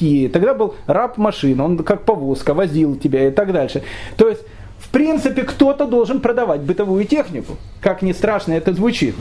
едет. 0.00 0.32
Тогда 0.32 0.54
был 0.54 0.74
раб-машина, 0.86 1.64
он 1.64 1.78
как 1.78 2.02
повозка, 2.02 2.54
возил 2.54 2.96
тебя 2.96 3.28
и 3.28 3.30
так 3.30 3.52
дальше. 3.52 3.82
То 4.16 4.28
есть 4.28 4.42
принципе, 4.90 5.42
кто-то 5.42 5.86
должен 5.86 6.20
продавать 6.20 6.60
бытовую 6.60 7.04
технику. 7.04 7.56
Как 7.80 8.02
ни 8.02 8.12
страшно 8.12 8.52
это 8.52 8.72
звучит. 8.72 9.14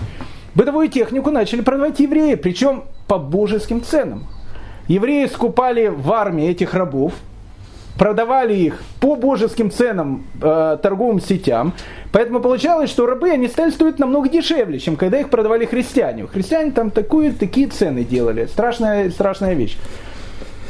Бытовую 0.55 0.89
технику 0.89 1.32
начали 1.32 1.61
продавать 1.61 1.99
евреи, 1.99 2.36
причем 2.36 2.84
по 3.07 3.17
божеским 3.17 3.84
ценам. 3.84 4.28
Евреи 4.88 5.28
скупали 5.28 5.88
в 5.88 6.11
армии 6.11 6.49
этих 6.49 6.74
рабов, 6.74 7.13
продавали 7.97 8.55
их 8.55 8.82
по 8.99 9.15
божеским 9.15 9.70
ценам 9.70 10.26
э, 10.41 10.78
торговым 10.82 11.22
сетям. 11.22 11.74
Поэтому 12.11 12.39
получалось, 12.39 12.89
что 12.89 13.05
рабы 13.05 13.30
они 13.30 13.47
стали 13.47 13.70
стоить 13.70 13.99
намного 13.99 14.30
дешевле, 14.30 14.80
чем 14.80 14.95
когда 14.95 15.20
их 15.20 15.30
продавали 15.30 15.65
христиане. 15.65 16.26
Христиане 16.26 16.72
там 16.72 16.89
такую, 16.89 17.34
такие 17.34 17.67
цены 17.67 18.03
делали. 18.03 18.45
Страшная, 18.45 19.11
страшная 19.11 19.53
вещь. 19.53 19.78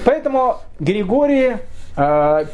Поэтому 0.03 0.57
Григорий 0.79 1.57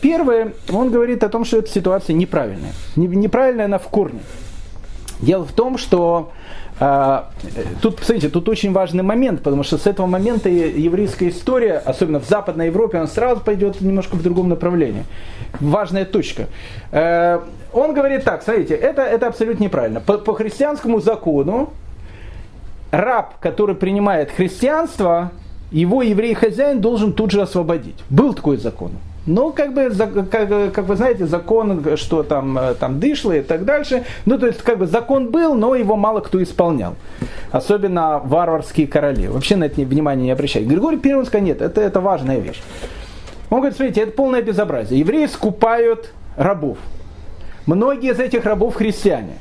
первое, 0.01 0.53
он 0.71 0.91
говорит 0.91 1.23
о 1.23 1.29
том, 1.29 1.45
что 1.45 1.57
эта 1.57 1.69
ситуация 1.69 2.13
неправильная. 2.13 2.73
Неправильная 2.95 3.65
она 3.65 3.77
в 3.77 3.87
корне. 3.87 4.21
Дело 5.21 5.45
в 5.45 5.51
том, 5.51 5.77
что 5.77 6.31
а, 6.77 7.29
тут, 7.81 7.97
посмотрите, 7.97 8.29
тут 8.29 8.49
очень 8.49 8.73
важный 8.73 9.03
момент, 9.03 9.41
потому 9.41 9.63
что 9.63 9.77
с 9.77 9.87
этого 9.87 10.07
момента 10.07 10.49
еврейская 10.49 11.29
история, 11.29 11.77
особенно 11.77 12.19
в 12.19 12.27
Западной 12.27 12.67
Европе, 12.67 12.97
она 12.97 13.07
сразу 13.07 13.39
пойдет 13.41 13.79
немножко 13.79 14.15
в 14.15 14.23
другом 14.23 14.49
направлении. 14.49 15.05
Важная 15.59 16.05
точка. 16.05 16.47
А, 16.91 17.43
он 17.71 17.93
говорит 17.93 18.25
так, 18.25 18.43
смотрите, 18.43 18.75
это, 18.75 19.03
это 19.03 19.27
абсолютно 19.27 19.63
неправильно. 19.63 20.01
По, 20.01 20.17
по 20.17 20.33
христианскому 20.33 20.99
закону 20.99 21.69
раб, 22.91 23.39
который 23.39 23.75
принимает 23.75 24.31
христианство, 24.31 25.31
его 25.71 26.01
еврей-хозяин 26.01 26.81
должен 26.81 27.13
тут 27.13 27.31
же 27.31 27.41
освободить. 27.41 28.03
Был 28.09 28.33
такой 28.33 28.57
закон. 28.57 28.91
Ну, 29.25 29.51
как 29.51 29.73
бы, 29.73 29.91
как, 30.29 30.73
как 30.73 30.85
вы 30.85 30.95
знаете, 30.95 31.25
закон, 31.25 31.97
что 31.97 32.21
там, 32.21 32.57
э, 32.57 32.75
там 32.75 32.99
дышло 32.99 33.31
и 33.31 33.41
так 33.41 33.65
дальше. 33.65 34.03
Ну, 34.25 34.37
то 34.37 34.45
есть, 34.45 34.61
как 34.61 34.77
бы 34.77 34.85
закон 34.85 35.31
был, 35.31 35.55
но 35.55 35.73
его 35.73 35.95
мало 35.95 36.19
кто 36.19 36.41
исполнял. 36.43 36.95
Особенно 37.51 38.19
варварские 38.23 38.85
короли. 38.85 39.27
Вообще 39.27 39.55
на 39.55 39.63
это 39.63 39.81
внимание 39.81 40.25
не 40.25 40.31
обращают. 40.31 40.67
Григорий 40.67 40.97
Первый 40.97 41.25
сказал, 41.25 41.45
нет, 41.45 41.61
это, 41.61 41.81
это 41.81 41.99
важная 41.99 42.37
вещь. 42.37 42.61
Он 43.49 43.59
говорит, 43.59 43.77
смотрите, 43.77 44.01
это 44.01 44.11
полное 44.11 44.43
безобразие. 44.43 44.99
Евреи 44.99 45.25
скупают 45.25 46.13
рабов. 46.37 46.77
Многие 47.65 48.11
из 48.11 48.19
этих 48.19 48.45
рабов 48.45 48.75
христиане. 48.75 49.37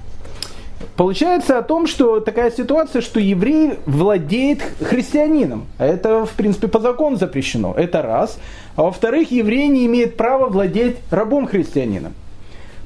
Получается 0.97 1.59
о 1.59 1.63
том, 1.63 1.87
что 1.87 2.21
такая 2.21 2.51
ситуация, 2.51 3.03
что 3.03 3.19
еврей 3.19 3.79
владеет 3.85 4.63
христианином. 4.81 5.67
А 5.79 5.87
это, 5.87 6.25
в 6.25 6.31
принципе, 6.33 6.69
по 6.69 6.79
закону 6.79 7.17
запрещено. 7.17 7.75
Это 7.77 8.01
раз. 8.03 8.39
А 8.77 8.83
во-вторых, 8.83 9.31
еврей 9.31 9.69
не 9.69 9.87
имеет 9.87 10.17
права 10.17 10.47
владеть 10.47 10.97
рабом 11.11 11.47
христианином. 11.47 12.13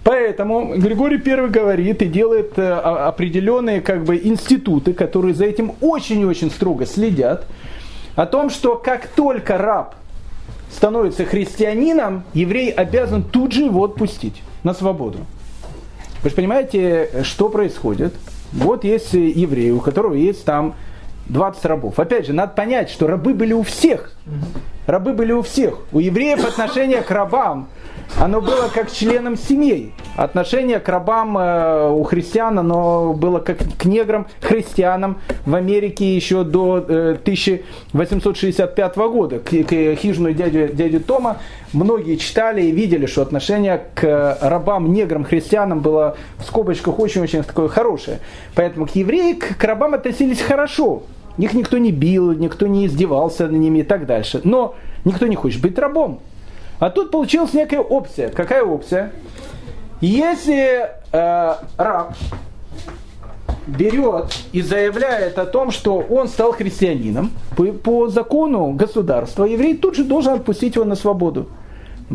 Поэтому 0.04 0.74
Григорий 0.76 1.20
I 1.24 1.48
говорит 1.48 2.02
и 2.02 2.06
делает 2.06 2.58
э, 2.58 2.72
определенные 2.72 3.80
как 3.80 4.04
бы, 4.04 4.16
институты, 4.16 4.94
которые 4.94 5.34
за 5.34 5.44
этим 5.44 5.72
очень 5.80 6.20
и 6.20 6.24
очень 6.24 6.50
строго 6.50 6.86
следят, 6.86 7.46
о 8.14 8.26
том, 8.26 8.50
что 8.50 8.76
как 8.76 9.06
только 9.08 9.58
раб 9.58 9.94
становится 10.70 11.24
христианином, 11.24 12.24
еврей 12.34 12.70
обязан 12.70 13.22
тут 13.22 13.52
же 13.52 13.64
его 13.64 13.84
отпустить 13.84 14.42
на 14.62 14.74
свободу. 14.74 15.18
Вы 16.22 16.30
же 16.30 16.36
понимаете, 16.36 17.10
что 17.22 17.48
происходит? 17.48 18.14
Вот 18.52 18.84
есть 18.84 19.12
еврей, 19.12 19.70
у 19.70 19.80
которого 19.80 20.14
есть 20.14 20.44
там 20.44 20.74
20 21.28 21.64
рабов. 21.66 21.98
Опять 21.98 22.26
же, 22.26 22.32
надо 22.32 22.52
понять, 22.52 22.90
что 22.90 23.06
рабы 23.06 23.34
были 23.34 23.52
у 23.52 23.62
всех. 23.62 24.12
Рабы 24.86 25.12
были 25.12 25.32
у 25.32 25.42
всех. 25.42 25.78
У 25.92 25.98
евреев 25.98 26.44
отношение 26.44 27.02
к 27.02 27.10
рабам 27.10 27.68
оно 28.16 28.40
было 28.40 28.68
как 28.72 28.90
членам 28.90 29.36
семей. 29.36 29.92
Отношение 30.16 30.80
к 30.80 30.88
рабам 30.88 31.38
э, 31.38 31.90
у 31.90 32.02
христиан, 32.02 32.58
оно 32.58 33.12
было 33.12 33.38
как 33.38 33.58
к 33.58 33.84
неграм, 33.84 34.26
христианам 34.40 35.18
в 35.46 35.54
Америке 35.54 36.16
еще 36.16 36.42
до 36.42 36.78
э, 36.78 37.16
1865 37.20 38.96
года. 38.96 39.38
К, 39.38 39.44
к 39.44 39.94
хижину 39.96 40.32
дяди, 40.32 40.70
дяди 40.72 40.98
Тома 40.98 41.38
многие 41.72 42.16
читали 42.16 42.62
и 42.62 42.72
видели, 42.72 43.06
что 43.06 43.22
отношение 43.22 43.82
к 43.94 44.38
рабам, 44.40 44.92
неграм, 44.92 45.24
христианам 45.24 45.80
было 45.80 46.16
в 46.38 46.44
скобочках 46.44 46.98
очень-очень 46.98 47.44
такое 47.44 47.68
хорошее. 47.68 48.18
Поэтому 48.54 48.86
к 48.86 48.96
евреям, 48.96 49.38
к 49.38 49.62
рабам 49.62 49.94
относились 49.94 50.40
хорошо. 50.40 51.04
Их 51.38 51.54
никто 51.54 51.78
не 51.78 51.92
бил, 51.92 52.32
никто 52.32 52.66
не 52.66 52.86
издевался 52.86 53.46
над 53.46 53.60
ними 53.60 53.78
и 53.78 53.82
так 53.82 54.06
дальше. 54.06 54.40
Но 54.44 54.74
никто 55.04 55.26
не 55.26 55.36
хочет 55.36 55.62
быть 55.62 55.78
рабом. 55.78 56.20
А 56.80 56.90
тут 56.90 57.10
получилась 57.10 57.54
некая 57.54 57.80
опция. 57.80 58.28
Какая 58.28 58.62
опция? 58.64 59.12
Если 60.00 60.88
э, 61.12 61.54
раб 61.76 62.14
берет 63.66 64.36
и 64.52 64.62
заявляет 64.62 65.38
о 65.38 65.46
том, 65.46 65.70
что 65.70 65.98
он 65.98 66.28
стал 66.28 66.52
христианином, 66.52 67.32
по, 67.56 67.64
по 67.66 68.08
закону 68.08 68.72
государства, 68.72 69.44
еврей 69.44 69.76
тут 69.76 69.96
же 69.96 70.04
должен 70.04 70.34
отпустить 70.34 70.76
его 70.76 70.84
на 70.84 70.94
свободу. 70.94 71.48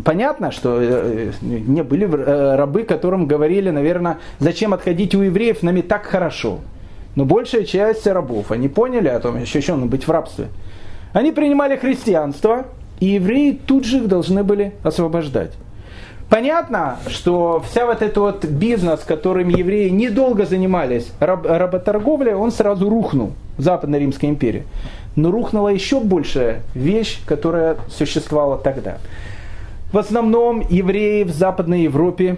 Понятно, 0.03 0.51
что 0.51 0.79
э, 0.81 1.31
не 1.41 1.83
были 1.83 2.07
э, 2.07 2.55
рабы, 2.55 2.83
которым 2.83 3.27
говорили, 3.27 3.69
наверное, 3.69 4.17
зачем 4.39 4.73
отходить 4.73 5.13
у 5.13 5.21
евреев, 5.21 5.61
нами 5.61 5.81
так 5.81 6.05
хорошо. 6.05 6.59
Но 7.15 7.25
большая 7.25 7.63
часть 7.63 8.07
рабов, 8.07 8.51
они 8.51 8.67
поняли 8.67 9.07
о 9.07 9.19
том, 9.19 9.39
еще 9.39 9.59
еще 9.59 9.75
быть 9.75 10.07
в 10.07 10.11
рабстве. 10.11 10.47
Они 11.13 11.31
принимали 11.31 11.75
христианство, 11.75 12.65
и 12.99 13.07
евреи 13.07 13.59
тут 13.65 13.85
же 13.85 13.97
их 13.97 14.07
должны 14.07 14.43
были 14.43 14.73
освобождать. 14.83 15.51
Понятно, 16.29 16.97
что 17.07 17.63
вся 17.69 17.85
вот 17.85 18.01
этот 18.01 18.17
вот 18.17 18.45
бизнес, 18.45 19.01
которым 19.01 19.49
евреи 19.49 19.89
недолго 19.89 20.45
занимались, 20.45 21.11
раб, 21.19 21.45
работорговля, 21.45 22.35
он 22.35 22.51
сразу 22.51 22.89
рухнул 22.89 23.33
в 23.57 23.61
Западной 23.61 23.99
Римской 23.99 24.29
империи. 24.29 24.63
Но 25.15 25.29
рухнула 25.29 25.69
еще 25.69 25.99
большая 25.99 26.61
вещь, 26.73 27.19
которая 27.27 27.77
существовала 27.87 28.57
тогда. 28.57 28.97
В 29.91 29.97
основном 29.99 30.65
евреи 30.67 31.21
в 31.23 31.29
Западной 31.29 31.83
Европе, 31.83 32.37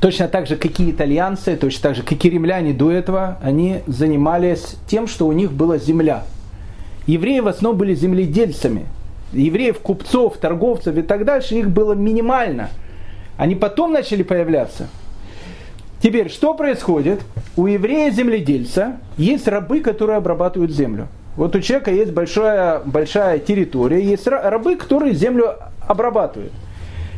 точно 0.00 0.28
так 0.28 0.46
же, 0.46 0.56
как 0.56 0.78
и 0.80 0.90
итальянцы, 0.90 1.56
точно 1.56 1.82
так 1.82 1.96
же, 1.96 2.02
как 2.02 2.24
и 2.24 2.30
римляне 2.30 2.72
до 2.72 2.90
этого, 2.90 3.38
они 3.42 3.80
занимались 3.86 4.76
тем, 4.86 5.06
что 5.06 5.26
у 5.26 5.32
них 5.32 5.52
была 5.52 5.78
земля. 5.78 6.24
Евреи 7.06 7.40
в 7.40 7.48
основном 7.48 7.78
были 7.78 7.94
земледельцами– 7.94 8.86
евреев, 9.32 9.78
купцов, 9.80 10.38
торговцев 10.38 10.96
и 10.96 11.02
так 11.02 11.24
дальше, 11.24 11.56
их 11.56 11.70
было 11.70 11.92
минимально. 11.92 12.70
Они 13.36 13.54
потом 13.54 13.92
начали 13.92 14.22
появляться. 14.22 14.88
Теперь, 16.02 16.30
что 16.30 16.54
происходит? 16.54 17.20
У 17.56 17.66
еврея-земледельца 17.66 18.98
есть 19.16 19.48
рабы, 19.48 19.80
которые 19.80 20.16
обрабатывают 20.16 20.70
землю. 20.70 21.08
Вот 21.36 21.54
у 21.54 21.60
человека 21.60 21.90
есть 21.90 22.12
большая, 22.12 22.80
большая 22.84 23.38
территория, 23.38 24.02
есть 24.02 24.26
рабы, 24.26 24.76
которые 24.76 25.14
землю 25.14 25.56
обрабатывают. 25.86 26.52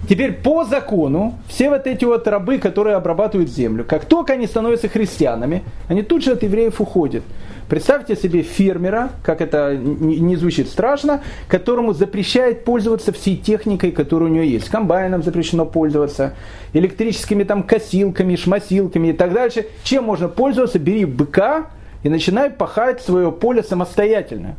Теперь 0.08 0.32
по 0.32 0.64
закону 0.64 1.34
все 1.46 1.68
вот 1.68 1.86
эти 1.86 2.04
вот 2.04 2.26
рабы, 2.26 2.58
которые 2.58 2.96
обрабатывают 2.96 3.50
землю, 3.50 3.84
как 3.86 4.06
только 4.06 4.32
они 4.32 4.46
становятся 4.46 4.88
христианами, 4.88 5.62
они 5.88 6.02
тут 6.02 6.24
же 6.24 6.32
от 6.32 6.42
евреев 6.42 6.80
уходят. 6.80 7.22
Представьте 7.68 8.16
себе 8.16 8.42
фермера, 8.42 9.10
как 9.22 9.40
это 9.40 9.76
не 9.76 10.34
звучит 10.34 10.68
страшно, 10.68 11.22
которому 11.46 11.92
запрещает 11.92 12.64
пользоваться 12.64 13.12
всей 13.12 13.36
техникой, 13.36 13.92
которая 13.92 14.28
у 14.28 14.32
него 14.32 14.42
есть. 14.42 14.68
Комбайном 14.68 15.22
запрещено 15.22 15.64
пользоваться, 15.64 16.34
электрическими 16.72 17.44
там 17.44 17.62
косилками, 17.62 18.34
шмасилками 18.34 19.08
и 19.08 19.12
так 19.12 19.32
дальше. 19.32 19.66
Чем 19.84 20.04
можно 20.04 20.26
пользоваться? 20.28 20.80
Бери 20.80 21.04
быка 21.04 21.66
и 22.02 22.08
начинай 22.08 22.50
пахать 22.50 23.02
свое 23.02 23.30
поле 23.30 23.62
самостоятельно. 23.62 24.56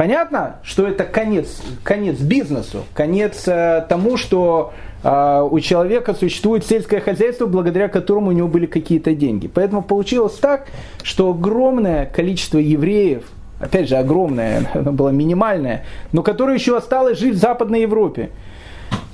Понятно, 0.00 0.56
что 0.62 0.86
это 0.86 1.04
конец, 1.04 1.60
конец 1.82 2.18
бизнесу, 2.20 2.86
конец 2.94 3.46
э, 3.46 3.84
тому, 3.86 4.16
что 4.16 4.72
э, 5.04 5.46
у 5.50 5.60
человека 5.60 6.14
существует 6.14 6.64
сельское 6.64 7.00
хозяйство, 7.00 7.44
благодаря 7.44 7.88
которому 7.88 8.28
у 8.28 8.32
него 8.32 8.48
были 8.48 8.64
какие-то 8.64 9.14
деньги. 9.14 9.46
Поэтому 9.46 9.82
получилось 9.82 10.36
так, 10.36 10.68
что 11.02 11.28
огромное 11.32 12.06
количество 12.06 12.56
евреев, 12.56 13.24
опять 13.58 13.90
же 13.90 13.96
огромное, 13.96 14.70
оно 14.74 14.90
было 14.90 15.10
минимальное, 15.10 15.84
но 16.12 16.22
которое 16.22 16.54
еще 16.54 16.78
осталось 16.78 17.18
жить 17.18 17.34
в 17.34 17.38
Западной 17.38 17.82
Европе. 17.82 18.30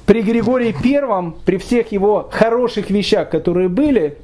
При 0.07 0.23
Григории 0.23 0.73
Первом, 0.85 1.35
при 1.45 1.57
всех 1.57 1.91
его 1.91 2.29
хороших 2.31 2.91
вещах, 2.91 3.29
которые 3.29 3.69
были, 3.69 4.19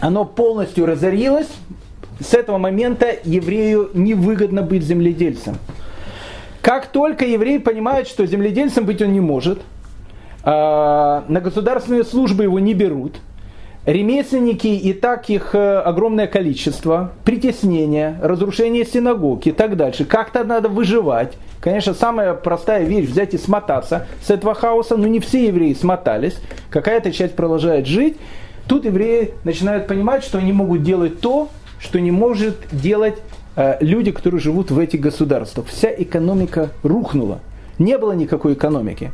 оно 0.00 0.26
полностью 0.26 0.84
разорилось. 0.84 1.48
С 2.20 2.34
этого 2.34 2.58
момента 2.58 3.16
еврею 3.24 3.88
невыгодно 3.94 4.60
быть 4.60 4.82
земледельцем. 4.82 5.56
Как 6.66 6.88
только 6.88 7.24
еврей 7.24 7.60
понимает, 7.60 8.08
что 8.08 8.26
земледельцем 8.26 8.86
быть 8.86 9.00
он 9.00 9.12
не 9.12 9.20
может, 9.20 9.60
а, 10.42 11.22
на 11.28 11.40
государственные 11.40 12.02
службы 12.02 12.42
его 12.42 12.58
не 12.58 12.74
берут, 12.74 13.18
ремесленники 13.84 14.66
и 14.66 14.92
так 14.92 15.30
их 15.30 15.54
э, 15.54 15.78
огромное 15.78 16.26
количество, 16.26 17.12
притеснение, 17.24 18.18
разрушение 18.20 18.84
синагог 18.84 19.46
и 19.46 19.52
так 19.52 19.76
дальше. 19.76 20.04
Как-то 20.04 20.42
надо 20.42 20.68
выживать. 20.68 21.34
Конечно, 21.60 21.94
самая 21.94 22.34
простая 22.34 22.82
вещь 22.82 23.08
взять 23.08 23.32
и 23.34 23.38
смотаться 23.38 24.08
с 24.20 24.28
этого 24.30 24.54
хаоса, 24.54 24.96
но 24.96 25.06
не 25.06 25.20
все 25.20 25.46
евреи 25.46 25.72
смотались, 25.72 26.40
какая-то 26.70 27.12
часть 27.12 27.36
продолжает 27.36 27.86
жить. 27.86 28.16
Тут 28.66 28.86
евреи 28.86 29.34
начинают 29.44 29.86
понимать, 29.86 30.24
что 30.24 30.38
они 30.38 30.52
могут 30.52 30.82
делать 30.82 31.20
то, 31.20 31.48
что 31.78 32.00
не 32.00 32.10
может 32.10 32.56
делать 32.72 33.18
люди, 33.80 34.10
которые 34.12 34.40
живут 34.40 34.70
в 34.70 34.78
этих 34.78 35.00
государствах. 35.00 35.66
Вся 35.66 35.88
экономика 35.90 36.70
рухнула. 36.82 37.40
Не 37.78 37.98
было 37.98 38.12
никакой 38.12 38.54
экономики. 38.54 39.12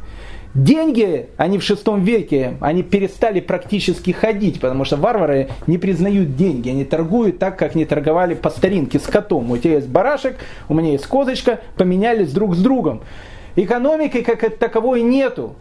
Деньги, 0.55 1.29
они 1.39 1.57
в 1.57 1.63
шестом 1.63 2.05
веке, 2.05 2.59
они 2.61 2.83
перестали 2.83 3.41
практически 3.41 4.11
ходить, 4.11 4.61
потому 4.61 4.85
что 4.85 4.97
варвары 4.97 5.49
не 5.67 5.79
признают 5.79 6.37
деньги. 6.37 6.69
Они 6.69 6.85
торгуют 6.85 7.39
так, 7.39 7.59
как 7.59 7.75
не 7.75 7.87
торговали 7.87 8.35
по 8.35 8.51
старинке 8.51 8.99
с 8.99 9.05
котом. 9.05 9.51
У 9.51 9.57
тебя 9.57 9.77
есть 9.77 9.89
барашек, 9.89 10.37
у 10.69 10.75
меня 10.75 10.93
есть 10.93 11.07
козочка, 11.07 11.61
поменялись 11.77 12.33
друг 12.33 12.55
с 12.55 12.59
другом. 12.63 13.01
Экономики 13.57 14.21
как 14.21 14.59
таковой 14.59 15.03
нету. 15.03 15.55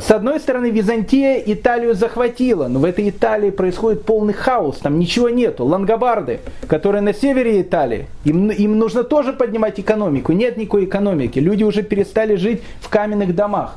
С 0.00 0.10
одной 0.10 0.38
стороны, 0.38 0.70
Византия 0.70 1.42
Италию 1.44 1.94
захватила, 1.94 2.68
но 2.68 2.78
в 2.78 2.84
этой 2.84 3.08
Италии 3.08 3.50
происходит 3.50 4.04
полный 4.04 4.34
хаос, 4.34 4.78
там 4.78 4.98
ничего 4.98 5.28
нету. 5.28 5.64
Лангобарды, 5.64 6.40
которые 6.66 7.02
на 7.02 7.14
севере 7.14 7.60
Италии, 7.60 8.06
им, 8.24 8.50
им 8.50 8.78
нужно 8.78 9.02
тоже 9.04 9.32
поднимать 9.32 9.80
экономику. 9.80 10.32
Нет 10.32 10.56
никакой 10.56 10.84
экономики. 10.84 11.38
Люди 11.38 11.64
уже 11.64 11.82
перестали 11.82 12.36
жить 12.36 12.62
в 12.80 12.88
каменных 12.88 13.34
домах. 13.34 13.76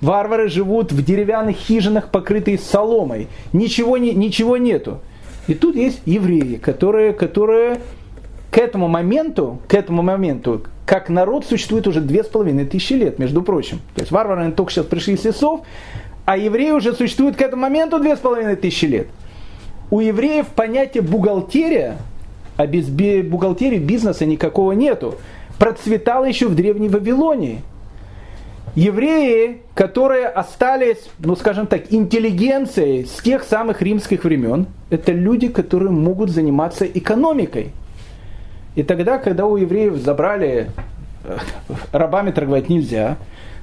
Варвары 0.00 0.48
живут 0.48 0.90
в 0.90 1.04
деревянных 1.04 1.56
хижинах, 1.56 2.08
покрытые 2.08 2.58
соломой. 2.58 3.28
Ничего, 3.52 3.98
не, 3.98 4.12
ничего 4.14 4.56
нету. 4.56 5.00
И 5.46 5.54
тут 5.54 5.76
есть 5.76 6.00
евреи, 6.06 6.56
которые, 6.56 7.12
которые 7.12 7.80
к 8.50 8.58
этому 8.58 8.88
моменту, 8.88 9.60
к 9.68 9.74
этому 9.74 10.02
моменту, 10.02 10.62
как 10.86 11.08
народ 11.08 11.46
существует 11.46 11.86
уже 11.86 12.00
две 12.00 12.24
с 12.24 12.26
половиной 12.26 12.64
тысячи 12.64 12.94
лет, 12.94 13.18
между 13.18 13.42
прочим. 13.42 13.80
То 13.94 14.00
есть 14.00 14.10
варвары 14.10 14.50
только 14.52 14.72
сейчас 14.72 14.86
пришли 14.86 15.16
с 15.16 15.24
лесов, 15.24 15.60
а 16.24 16.36
евреи 16.36 16.70
уже 16.70 16.92
существуют 16.92 17.36
к 17.36 17.42
этому 17.42 17.62
моменту 17.62 17.98
две 17.98 18.16
с 18.16 18.18
половиной 18.18 18.56
тысячи 18.56 18.86
лет. 18.86 19.06
У 19.90 20.00
евреев 20.00 20.46
понятие 20.48 21.02
бухгалтерия, 21.02 21.98
а 22.56 22.66
без 22.66 22.88
бухгалтерии 22.88 23.78
бизнеса 23.78 24.24
никакого 24.26 24.72
нету, 24.72 25.16
процветало 25.58 26.24
еще 26.24 26.48
в 26.48 26.54
Древней 26.54 26.88
Вавилонии. 26.88 27.62
Евреи, 28.74 29.60
которые 29.74 30.28
остались, 30.28 31.10
ну 31.18 31.36
скажем 31.36 31.66
так, 31.66 31.92
интеллигенцией 31.92 33.04
с 33.04 33.22
тех 33.22 33.44
самых 33.44 33.82
римских 33.82 34.24
времен, 34.24 34.66
это 34.88 35.12
люди, 35.12 35.48
которые 35.48 35.90
могут 35.90 36.30
заниматься 36.30 36.86
экономикой. 36.86 37.72
И 38.74 38.82
тогда, 38.82 39.18
когда 39.18 39.46
у 39.46 39.56
евреев 39.56 39.96
забрали, 39.96 40.70
э, 41.24 41.38
рабами 41.92 42.30
торговать 42.30 42.68
нельзя, 42.68 43.16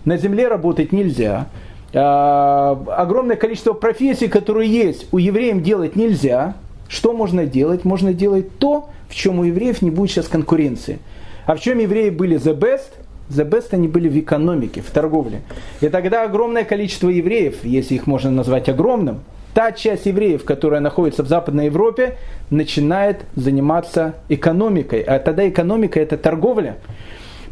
на 0.06 0.18
земле 0.18 0.48
работать 0.48 0.92
нельзя, 0.92 1.48
а, 1.94 2.82
огромное 2.98 3.36
количество 3.36 3.74
профессий, 3.74 4.28
которые 4.28 4.70
есть, 4.70 5.08
у 5.12 5.18
евреев 5.18 5.62
делать 5.64 5.96
нельзя, 5.96 6.56
что 6.88 7.14
можно 7.14 7.46
делать? 7.46 7.86
Можно 7.86 8.14
делать 8.14 8.58
то, 8.58 8.90
в 9.08 9.16
чем 9.16 9.40
у 9.40 9.44
евреев 9.44 9.82
не 9.82 9.92
будет 9.92 10.12
сейчас 10.12 10.28
конкуренции. 10.28 11.00
А 11.46 11.56
в 11.56 11.62
чем 11.62 11.80
евреи 11.80 12.10
были 12.10 12.38
the 12.38 12.58
best? 12.58 12.90
The 13.30 13.48
best 13.48 13.70
они 13.72 13.88
были 13.88 14.10
в 14.10 14.18
экономике, 14.20 14.82
в 14.82 14.90
торговле. 14.90 15.42
И 15.82 15.90
тогда 15.90 16.24
огромное 16.24 16.64
количество 16.64 17.10
евреев, 17.10 17.64
если 17.64 17.96
их 17.96 18.08
можно 18.08 18.32
назвать 18.32 18.70
огромным, 18.70 19.20
та 19.54 19.72
часть 19.72 20.06
евреев, 20.06 20.46
которая 20.46 20.82
находится 20.82 21.24
в 21.24 21.28
Западной 21.28 21.66
Европе, 21.66 22.18
начинает 22.50 23.22
заниматься 23.36 24.16
экономикой. 24.30 25.02
А 25.02 25.20
тогда 25.20 25.48
экономика 25.48 26.00
это 26.00 26.18
торговля. 26.18 26.78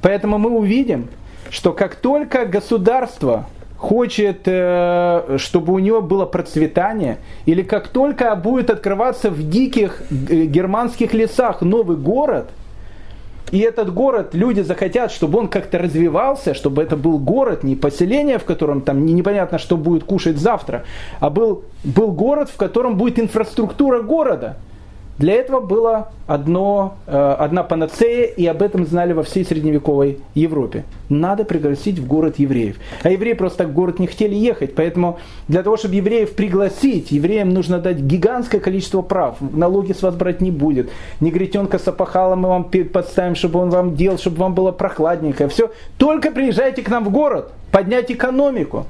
Поэтому 0.01 0.37
мы 0.37 0.51
увидим, 0.51 1.09
что 1.49 1.73
как 1.73 1.95
только 1.95 2.45
государство 2.45 3.47
хочет, 3.77 4.41
э, 4.45 5.37
чтобы 5.37 5.73
у 5.73 5.79
него 5.79 6.01
было 6.01 6.25
процветание, 6.25 7.17
или 7.45 7.61
как 7.61 7.87
только 7.87 8.35
будет 8.35 8.69
открываться 8.69 9.29
в 9.29 9.49
диких 9.49 10.01
э, 10.09 10.45
германских 10.45 11.13
лесах 11.13 11.61
новый 11.61 11.97
город, 11.97 12.49
и 13.51 13.59
этот 13.59 13.93
город, 13.93 14.33
люди 14.33 14.61
захотят, 14.61 15.11
чтобы 15.11 15.39
он 15.39 15.47
как-то 15.47 15.77
развивался, 15.77 16.53
чтобы 16.53 16.83
это 16.83 16.95
был 16.95 17.17
город, 17.19 17.63
не 17.63 17.75
поселение, 17.75 18.39
в 18.39 18.43
котором 18.43 18.81
там 18.81 19.05
непонятно, 19.05 19.57
что 19.57 19.77
будет 19.77 20.03
кушать 20.03 20.37
завтра, 20.37 20.83
а 21.19 21.29
был, 21.29 21.63
был 21.83 22.11
город, 22.11 22.49
в 22.49 22.57
котором 22.57 22.97
будет 22.97 23.19
инфраструктура 23.19 24.01
города– 24.01 24.57
для 25.17 25.33
этого 25.33 25.61
была 25.61 26.09
одно, 26.27 26.97
э, 27.07 27.35
одна 27.39 27.63
панацея, 27.63 28.25
и 28.25 28.45
об 28.45 28.61
этом 28.61 28.85
знали 28.85 29.13
во 29.13 29.23
всей 29.23 29.43
средневековой 29.43 30.19
Европе. 30.35 30.83
Надо 31.09 31.43
пригласить 31.43 31.97
в 31.97 32.05
город 32.05 32.37
евреев. 32.37 32.77
А 33.01 33.09
евреи 33.09 33.33
просто 33.33 33.65
в 33.65 33.73
город 33.73 33.97
не 33.97 34.05
хотели 34.05 34.35
ехать, 34.35 34.75
поэтому 34.75 35.17
для 35.47 35.63
того, 35.63 35.77
чтобы 35.77 35.95
евреев 35.95 36.35
пригласить, 36.35 37.11
евреям 37.11 37.49
нужно 37.49 37.79
дать 37.79 37.97
гигантское 37.97 38.61
количество 38.61 39.01
прав. 39.01 39.37
Налоги 39.41 39.93
с 39.93 40.03
вас 40.03 40.15
брать 40.15 40.39
не 40.41 40.51
будет. 40.51 40.91
Негритенка 41.19 41.79
с 41.79 41.87
опахалом 41.87 42.41
мы 42.41 42.49
вам 42.49 42.71
подставим, 42.93 43.33
чтобы 43.33 43.59
он 43.59 43.71
вам 43.71 43.95
делал, 43.95 44.19
чтобы 44.19 44.37
вам 44.37 44.53
было 44.53 44.71
прохладненько. 44.71 45.49
Все. 45.49 45.71
Только 45.97 46.31
приезжайте 46.31 46.83
к 46.83 46.89
нам 46.89 47.03
в 47.03 47.09
город, 47.09 47.51
поднять 47.71 48.11
экономику. 48.11 48.85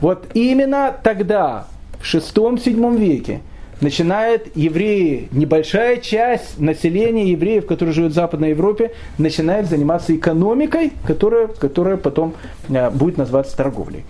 Вот 0.00 0.26
именно 0.32 0.94
тогда, 1.02 1.66
в 2.00 2.06
шестом-седьмом 2.06 2.96
веке, 2.96 3.40
начинает 3.80 4.56
евреи, 4.56 5.28
небольшая 5.32 5.98
часть 5.98 6.58
населения 6.58 7.30
евреев, 7.30 7.66
которые 7.66 7.94
живут 7.94 8.12
в 8.12 8.14
Западной 8.14 8.50
Европе, 8.50 8.92
начинает 9.18 9.66
заниматься 9.66 10.14
экономикой, 10.14 10.92
которая, 11.06 11.48
которая 11.48 11.96
потом 11.96 12.34
э, 12.68 12.90
будет 12.90 13.18
называться 13.18 13.56
торговлей. 13.56 14.04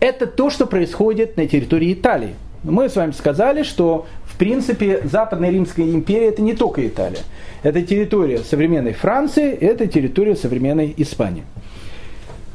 Это 0.00 0.26
то, 0.26 0.50
что 0.50 0.66
происходит 0.66 1.36
на 1.36 1.46
территории 1.46 1.92
Италии. 1.92 2.34
Мы 2.62 2.88
с 2.88 2.96
вами 2.96 3.12
сказали, 3.12 3.62
что 3.62 4.06
в 4.24 4.36
принципе 4.36 5.00
Западная 5.04 5.50
Римская 5.50 5.86
империя 5.86 6.28
это 6.28 6.42
не 6.42 6.54
только 6.54 6.86
Италия. 6.86 7.20
Это 7.62 7.82
территория 7.82 8.38
современной 8.38 8.92
Франции, 8.92 9.52
это 9.52 9.86
территория 9.86 10.36
современной 10.36 10.92
Испании. 10.96 11.44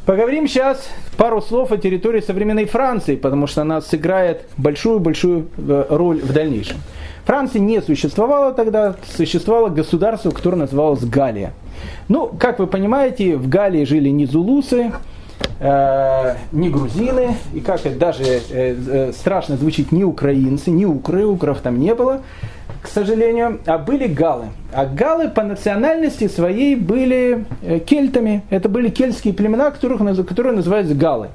Поговорим 0.10 0.48
сейчас 0.48 0.90
пару 1.18 1.40
слов 1.40 1.72
о 1.72 1.78
территории 1.78 2.20
современной 2.20 2.66
Франции, 2.66 3.16
потому 3.16 3.46
что 3.46 3.62
она 3.62 3.80
сыграет 3.80 4.42
большую-большую 4.58 5.50
э, 5.56 5.86
роль 5.92 6.20
в 6.20 6.34
дальнейшем. 6.34 6.78
Франции 7.26 7.60
не 7.60 7.80
существовало 7.80 8.52
тогда, 8.52 8.96
существовало 9.16 9.70
государство, 9.70 10.32
которое 10.32 10.56
называлось 10.56 11.06
Галия. 11.06 11.54
Ну, 12.08 12.26
как 12.26 12.58
вы 12.58 12.66
понимаете, 12.66 13.38
в 13.38 13.50
Галии 13.50 13.86
жили 13.86 14.10
не 14.10 14.26
зулусы, 14.26 14.92
э, 15.60 16.36
не 16.54 16.70
грузины, 16.70 17.36
и 17.54 17.60
как 17.60 17.86
это 17.86 17.96
даже 17.96 18.24
э, 18.24 18.40
э, 18.50 19.12
страшно 19.14 19.58
звучит, 19.58 19.92
не 19.92 20.04
украинцы, 20.04 20.72
не 20.72 20.88
укры, 20.88 21.28
укров 21.28 21.60
там 21.60 21.80
не 21.80 21.94
было 21.94 22.24
к 22.82 22.88
сожалению, 22.88 23.60
а 23.66 23.78
были 23.78 24.08
галы. 24.08 24.48
А 24.72 24.86
галы 24.86 25.30
по 25.30 25.44
национальности 25.44 26.28
своей 26.28 26.76
были 26.76 27.46
э, 27.62 27.80
кельтами. 27.80 28.44
Это 28.50 28.70
были 28.70 28.90
кельтские 28.90 29.34
племена, 29.34 29.72
которых, 29.72 30.00
которые 30.28 30.56
называются 30.56 30.96
галы. 30.96 31.30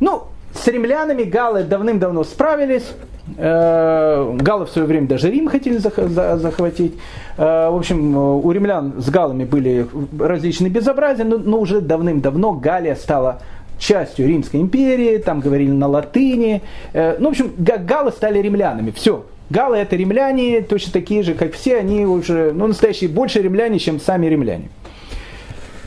Ну, 0.00 0.24
с 0.52 0.66
римлянами 0.66 1.22
галы 1.22 1.62
давным-давно 1.62 2.24
справились. 2.24 2.90
Э, 3.36 4.34
галы 4.36 4.66
в 4.66 4.70
свое 4.70 4.88
время 4.88 5.06
даже 5.06 5.30
Рим 5.30 5.48
хотели 5.48 5.78
захватить. 5.78 6.94
Э, 7.36 7.68
в 7.70 7.76
общем, 7.76 8.16
у 8.16 8.50
римлян 8.50 8.94
с 8.98 9.08
галами 9.10 9.44
были 9.44 9.86
различные 10.18 10.70
безобразия, 10.70 11.24
но 11.24 11.58
уже 11.58 11.80
давным-давно 11.80 12.52
Галия 12.52 12.96
стала 12.96 13.40
частью 13.78 14.26
Римской 14.26 14.60
империи, 14.60 15.18
там 15.18 15.40
говорили 15.40 15.70
на 15.70 15.88
латыни. 15.88 16.62
Ну, 16.92 17.26
в 17.26 17.30
общем, 17.30 17.52
галы 17.58 18.12
стали 18.12 18.38
римлянами. 18.38 18.92
Все, 18.92 19.24
Галы 19.50 19.76
это 19.76 19.96
римляне, 19.96 20.62
точно 20.62 20.92
такие 20.92 21.22
же, 21.22 21.34
как 21.34 21.52
все, 21.52 21.76
они 21.76 22.06
уже, 22.06 22.52
ну, 22.52 22.66
настоящие 22.66 23.10
больше 23.10 23.42
римляне, 23.42 23.78
чем 23.78 24.00
сами 24.00 24.26
римляне. 24.26 24.70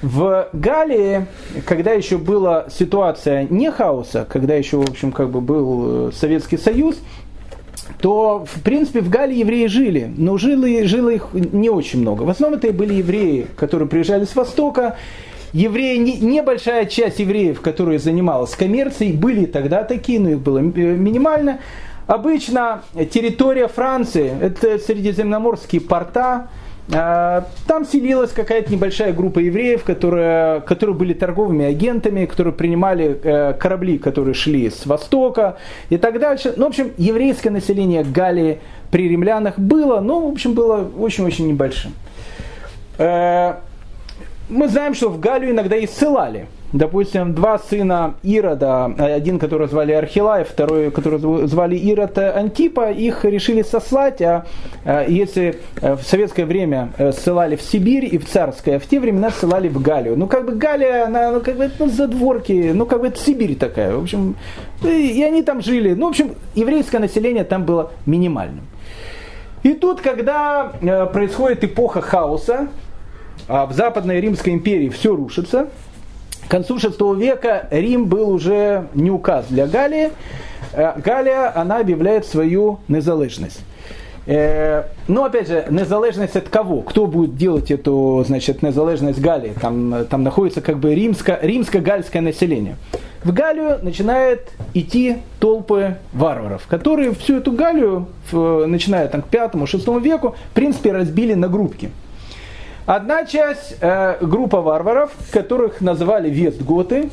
В 0.01 0.49
Галлии, 0.53 1.25
когда 1.65 1.91
еще 1.93 2.19
была 2.19 2.67
ситуация 2.69 3.47
не 3.49 3.71
хаоса, 3.71 4.27
когда 4.29 4.53
еще, 4.53 4.77
в 4.77 4.87
общем, 4.87 5.11
как 5.11 5.31
бы 5.31 5.41
был 5.41 6.09
э, 6.09 6.11
Советский 6.13 6.57
Союз, 6.57 6.97
то, 7.99 8.45
в 8.45 8.61
принципе, 8.61 9.01
в 9.01 9.09
Галлии 9.09 9.39
евреи 9.39 9.65
жили, 9.65 10.11
но 10.15 10.37
жило, 10.37 10.67
жило 10.83 11.09
их 11.09 11.29
не 11.33 11.71
очень 11.71 12.01
много. 12.01 12.23
В 12.23 12.29
основном 12.29 12.59
это 12.59 12.71
были 12.71 12.93
евреи, 12.93 13.47
которые 13.55 13.89
приезжали 13.89 14.25
с 14.25 14.35
Востока, 14.35 14.97
евреи, 15.51 15.97
не, 15.97 16.17
небольшая 16.17 16.85
часть 16.85 17.19
евреев, 17.19 17.61
которые 17.61 17.97
занималась 17.97 18.51
коммерцией, 18.51 19.13
были 19.13 19.45
тогда 19.45 19.83
такие, 19.83 20.19
но 20.19 20.29
их 20.29 20.39
было 20.39 20.59
минимально. 20.59 21.59
Обычно 22.07 22.83
территория 23.11 23.67
Франции, 23.67 24.33
это 24.41 24.79
средиземноморские 24.79 25.81
порта, 25.81 26.47
э, 26.89 27.41
там 27.67 27.85
селилась 27.85 28.31
какая-то 28.31 28.71
небольшая 28.71 29.11
группа 29.11 29.39
евреев, 29.39 29.83
которые, 29.83 30.61
которые 30.61 30.95
были 30.95 31.13
торговыми 31.13 31.65
агентами, 31.65 32.25
которые 32.25 32.53
принимали 32.53 33.19
э, 33.21 33.53
корабли, 33.53 33.97
которые 33.97 34.35
шли 34.35 34.69
с 34.69 34.85
востока 34.85 35.57
и 35.89 35.97
так 35.97 36.17
дальше. 36.21 36.53
Ну, 36.55 36.63
в 36.63 36.67
общем, 36.69 36.91
еврейское 36.97 37.49
население 37.49 38.05
Галлии 38.05 38.59
при 38.89 39.09
римлянах 39.09 39.59
было, 39.59 39.99
но, 39.99 40.21
в 40.27 40.31
общем, 40.31 40.53
было 40.53 40.89
очень-очень 40.97 41.45
небольшим. 41.49 41.91
Э, 42.97 43.55
мы 44.47 44.69
знаем, 44.69 44.93
что 44.93 45.09
в 45.09 45.19
Галлию 45.19 45.51
иногда 45.51 45.75
и 45.75 45.85
ссылали– 45.85 46.47
допустим, 46.73 47.33
два 47.33 47.57
сына 47.59 48.15
Ирода, 48.23 48.85
один, 48.85 49.39
который 49.39 49.67
звали 49.67 49.93
Архилай, 49.93 50.43
второй, 50.43 50.91
который 50.91 51.19
звали 51.47 51.75
Ирод 51.75 52.17
Антипа, 52.17 52.91
их 52.91 53.23
решили 53.25 53.61
сослать, 53.61 54.21
а, 54.21 54.45
а 54.83 55.05
если 55.07 55.59
э, 55.81 55.95
в 55.95 56.03
советское 56.03 56.45
время 56.45 56.91
э, 56.97 57.11
ссылали 57.11 57.55
в 57.55 57.61
Сибирь 57.61 58.13
и 58.13 58.17
в 58.17 58.25
царское, 58.25 58.79
в 58.79 58.85
те 58.85 58.99
времена 58.99 59.31
ссылали 59.31 59.69
в 59.69 59.81
Галию. 59.81 60.17
Ну, 60.17 60.27
как 60.27 60.45
бы 60.45 60.53
Галия, 60.53 61.05
она, 61.05 61.31
ну, 61.31 61.41
как 61.41 61.57
бы, 61.57 61.71
ну, 61.79 61.89
задворки, 61.89 62.71
ну, 62.73 62.85
как 62.85 63.01
бы 63.01 63.07
это 63.07 63.19
Сибирь 63.19 63.55
такая. 63.55 63.95
В 63.95 64.01
общем, 64.01 64.35
и 64.83 65.23
они 65.23 65.43
там 65.43 65.61
жили. 65.61 65.93
Ну, 65.93 66.07
в 66.07 66.09
общем, 66.09 66.35
еврейское 66.55 66.99
население 66.99 67.43
там 67.43 67.63
было 67.63 67.91
минимальным. 68.05 68.65
И 69.63 69.73
тут, 69.73 70.01
когда 70.01 70.73
э, 70.81 71.05
происходит 71.07 71.63
эпоха 71.63 72.01
хаоса, 72.01 72.67
а 73.47 73.65
в 73.65 73.73
Западной 73.73 74.19
Римской 74.19 74.53
империи 74.53 74.89
все 74.89 75.15
рушится, 75.15 75.69
к 76.47 76.51
концу 76.51 76.77
VI 76.77 77.17
века 77.17 77.67
Рим 77.71 78.05
был 78.05 78.29
уже 78.29 78.87
не 78.93 79.11
указ 79.11 79.47
для 79.49 79.67
Галии. 79.67 80.11
Э, 80.71 80.93
Галия, 80.97 81.51
она 81.53 81.79
объявляет 81.79 82.25
свою 82.25 82.79
незалежность. 82.87 83.59
Э, 84.27 84.83
ну, 85.09 85.25
опять 85.25 85.49
же, 85.49 85.65
незалежность 85.69 86.37
от 86.37 86.47
кого? 86.47 86.81
Кто 86.81 87.05
будет 87.05 87.35
делать 87.35 87.69
эту, 87.69 88.23
значит, 88.25 88.61
незалежность 88.61 89.19
Галии? 89.19 89.53
Там, 89.59 90.05
там 90.09 90.23
находится 90.23 90.61
как 90.61 90.77
бы 90.77 90.95
римско, 90.95 91.37
римско-гальское 91.41 92.21
население. 92.21 92.77
В 93.25 93.33
Галию 93.33 93.79
начинают 93.81 94.41
идти 94.73 95.17
толпы 95.41 95.97
варваров, 96.13 96.65
которые 96.67 97.13
всю 97.13 97.37
эту 97.37 97.51
Галию, 97.51 98.07
начиная 98.31 99.09
там, 99.09 99.21
к 99.21 99.27
5-6 99.27 99.99
веку, 100.01 100.35
в 100.51 100.53
принципе, 100.53 100.93
разбили 100.93 101.33
на 101.33 101.49
группки. 101.49 101.91
Одна 102.87 103.25
часть, 103.25 103.75
э, 103.81 104.15
группа 104.21 104.61
варваров, 104.61 105.11
которых 105.31 105.81
называли 105.81 106.29
вестготы, 106.29 107.09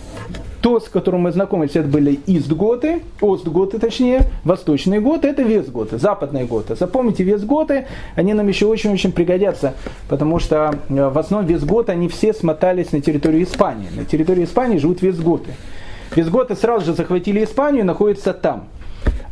то, 0.60 0.78
с 0.78 0.88
которым 0.88 1.22
мы 1.22 1.32
знакомились, 1.32 1.74
это 1.74 1.88
были 1.88 2.20
истготы, 2.28 3.02
остготы 3.20 3.80
точнее, 3.80 4.20
восточные 4.44 5.00
готы, 5.00 5.26
это 5.26 5.42
вестготы, 5.42 5.98
западные 5.98 6.44
готы. 6.44 6.76
Запомните 6.76 7.24
вестготы, 7.24 7.86
они 8.14 8.34
нам 8.34 8.46
еще 8.46 8.66
очень-очень 8.66 9.10
пригодятся, 9.10 9.74
потому 10.08 10.38
что 10.38 10.76
э, 10.88 11.08
в 11.08 11.18
основном 11.18 11.50
вестготы, 11.50 11.90
они 11.90 12.06
все 12.06 12.32
смотались 12.32 12.92
на 12.92 13.00
территорию 13.00 13.42
Испании. 13.42 13.88
На 13.96 14.04
территории 14.04 14.44
Испании 14.44 14.78
живут 14.78 15.02
вестготы. 15.02 15.50
Вестготы 16.14 16.54
сразу 16.54 16.84
же 16.84 16.94
захватили 16.94 17.42
Испанию 17.42 17.80
и 17.80 17.84
находятся 17.84 18.32
там. 18.32 18.68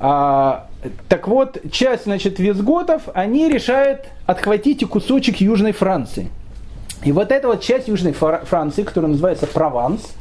А, 0.01 0.67
так 1.09 1.29
вот, 1.29 1.59
часть, 1.71 2.05
значит, 2.05 2.39
визготов, 2.39 3.03
они 3.15 3.49
решают 3.49 4.07
отхватить 4.27 4.83
и 4.83 4.85
кусочек 4.85 5.41
Южной 5.41 5.73
Франции. 5.73 6.29
И 7.05 7.13
вот 7.13 7.33
эта 7.33 7.49
вот 7.49 7.61
часть 7.61 7.89
Южной 7.89 8.13
Франции, 8.13 8.83
которая 8.83 9.11
называется 9.11 9.47
Прованс, 9.47 10.13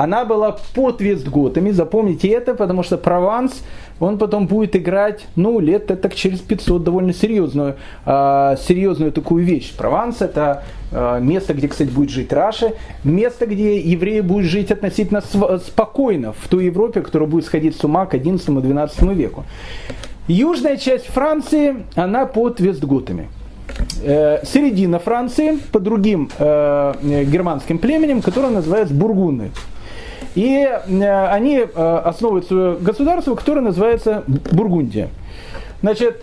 она 0.00 0.24
была 0.24 0.56
под 0.74 1.02
вестготами, 1.02 1.72
запомните 1.72 2.28
это, 2.28 2.54
потому 2.54 2.82
что 2.82 2.96
Прованс, 2.96 3.62
он 4.00 4.16
потом 4.16 4.46
будет 4.46 4.74
играть, 4.74 5.26
ну, 5.36 5.60
лет 5.60 5.88
так 5.88 6.14
через 6.14 6.38
500 6.38 6.82
довольно 6.82 7.12
серьезную, 7.12 7.76
э, 8.06 8.56
серьезную 8.66 9.12
такую 9.12 9.44
вещь. 9.44 9.74
Прованс 9.76 10.22
это 10.22 10.62
э, 10.90 11.18
место, 11.20 11.52
где, 11.52 11.68
кстати, 11.68 11.90
будет 11.90 12.08
жить 12.08 12.32
Раша, 12.32 12.72
место, 13.04 13.44
где 13.44 13.78
евреи 13.78 14.22
будут 14.22 14.46
жить 14.46 14.70
относительно 14.70 15.20
спокойно 15.58 16.32
в 16.32 16.48
той 16.48 16.64
Европе, 16.64 17.02
которая 17.02 17.28
будет 17.28 17.44
сходить 17.44 17.76
с 17.76 17.84
ума 17.84 18.06
к 18.06 18.14
11-12 18.14 19.14
веку. 19.14 19.44
Южная 20.28 20.78
часть 20.78 21.08
Франции, 21.08 21.84
она 21.94 22.24
под 22.24 22.58
вестготами. 22.58 23.28
Э, 24.02 24.38
середина 24.46 24.98
Франции 24.98 25.58
под 25.72 25.82
другим 25.82 26.30
э, 26.38 26.94
германским 27.02 27.78
племенем, 27.78 28.22
которое 28.22 28.48
называется 28.48 28.94
Бургунды. 28.94 29.50
И 30.34 30.56
они 30.94 31.58
основывают 31.58 32.46
свое 32.46 32.76
государство, 32.76 33.34
которое 33.34 33.60
называется 33.60 34.24
Бургундия. 34.26 35.08
Значит, 35.80 36.22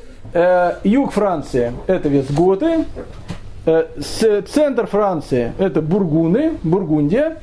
юг 0.83 1.11
Франции– 1.11 1.73
это 1.87 2.09
вестготы, 2.09 2.85
центр 3.65 4.87
Франции– 4.87 5.51
это 5.57 5.81
бургуны, 5.81 6.53
Бургундия, 6.63 7.37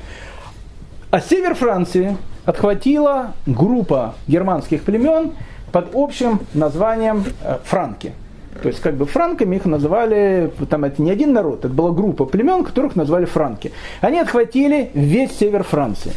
а 1.11 1.19
север 1.21 1.55
Франции 1.55 2.17
отхватила 2.45 3.33
группа 3.45 4.15
германских 4.27 4.83
племен 4.83 5.33
под 5.71 5.89
общим 5.93 6.39
названием 6.53 7.23
франки– 7.63 8.13
то 8.61 8.69
есть, 8.69 8.79
как 8.81 8.95
бы 8.95 9.05
франками 9.05 9.57
их 9.57 9.65
называли, 9.65 10.51
там 10.69 10.85
это 10.85 11.01
не 11.01 11.11
один 11.11 11.33
народ, 11.33 11.65
это 11.65 11.73
была 11.73 11.91
группа 11.91 12.25
племен, 12.25 12.63
которых 12.63 12.95
назвали 12.95 13.25
франки. 13.25 13.71
Они 14.01 14.19
отхватили 14.19 14.91
весь 14.93 15.37
север 15.37 15.63
Франции. 15.63 16.13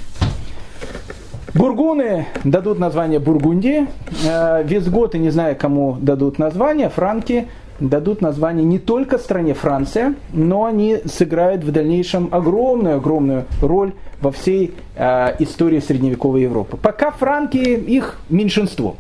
Бургуны 1.59 2.26
дадут 2.44 2.78
название 2.78 3.18
Бургундии, 3.18 3.88
э, 4.24 4.62
визготы, 4.62 5.18
не 5.18 5.30
знаю, 5.30 5.56
кому 5.56 5.96
дадут 6.00 6.38
название, 6.38 6.88
франки 6.88 7.48
дадут 7.80 8.20
название 8.20 8.64
не 8.64 8.78
только 8.78 9.18
стране 9.18 9.54
Франция, 9.54 10.14
но 10.32 10.66
они 10.66 10.98
сыграют 11.04 11.64
в 11.64 11.72
дальнейшем 11.72 12.28
огромную-огромную 12.30 13.46
роль 13.61 13.92
во 14.20 14.30
всей 14.30 14.72
э, 14.94 15.34
истории 15.40 15.80
средневековой 15.80 16.42
Европы. 16.42 16.76
Пока 16.76 17.11
франки 17.11 17.56
их 17.56 18.20
меньшинство. 18.30 18.94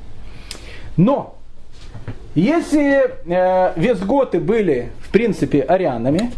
Но 0.96 1.36
если 2.34 3.04
э, 3.24 3.72
вестготы 3.76 4.40
были, 4.40 4.90
в 4.98 5.12
принципе, 5.12 5.60
арианами, 5.60 6.32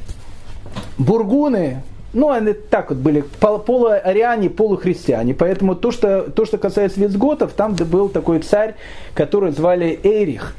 бургуны, 0.98 1.82
ну, 2.12 2.30
они 2.30 2.52
так 2.52 2.90
вот 2.90 2.98
были, 2.98 3.24
полуариане, 3.40 4.50
полухристиане. 4.50 5.34
Поэтому 5.34 5.74
то 5.74 5.90
что, 5.90 6.22
то, 6.22 6.44
что 6.44 6.58
касается 6.58 7.00
вестготов, 7.00 7.52
там 7.52 7.74
был 7.74 8.08
такой 8.08 8.40
царь, 8.40 8.74
который 9.14 9.52
звали 9.52 9.98
Эрих. 10.02 10.54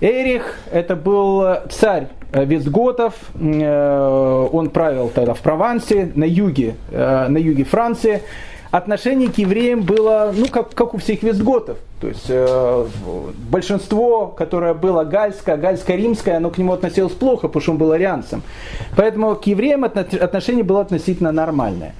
Эрих– 0.00 0.58
это 0.70 0.94
был 0.94 1.42
царь 1.70 2.08
э, 2.32 2.44
вестготов, 2.44 3.14
э, 3.34 4.48
он 4.52 4.68
правил 4.70 5.10
тогда 5.14 5.32
в 5.32 5.40
Провансе, 5.40 6.12
на 6.14 6.24
юге, 6.24 6.76
э, 6.90 7.28
на 7.28 7.38
юге 7.38 7.64
Франции 7.64 8.22
отношение 8.76 9.30
к 9.30 9.38
евреям 9.38 9.82
было, 9.82 10.32
ну, 10.36 10.46
как, 10.48 10.74
как 10.74 10.94
у 10.94 10.98
всех 10.98 11.22
вестготов. 11.22 11.78
То 12.00 12.08
есть 12.08 12.26
э, 12.28 12.86
большинство, 13.50 14.26
которое 14.26 14.74
было 14.74 15.04
гальское, 15.04 15.56
гальско-римское, 15.56 16.36
оно 16.36 16.50
к 16.50 16.58
нему 16.58 16.72
относилось 16.72 17.12
плохо, 17.12 17.48
потому 17.48 17.62
что 17.62 17.72
он 17.72 17.78
был 17.78 17.92
арианцем. 17.92 18.42
Поэтому 18.96 19.34
к 19.36 19.46
евреям 19.46 19.84
отношение 19.84 20.64
было 20.64 20.82
относительно 20.82 21.32
нормальное. 21.32 21.94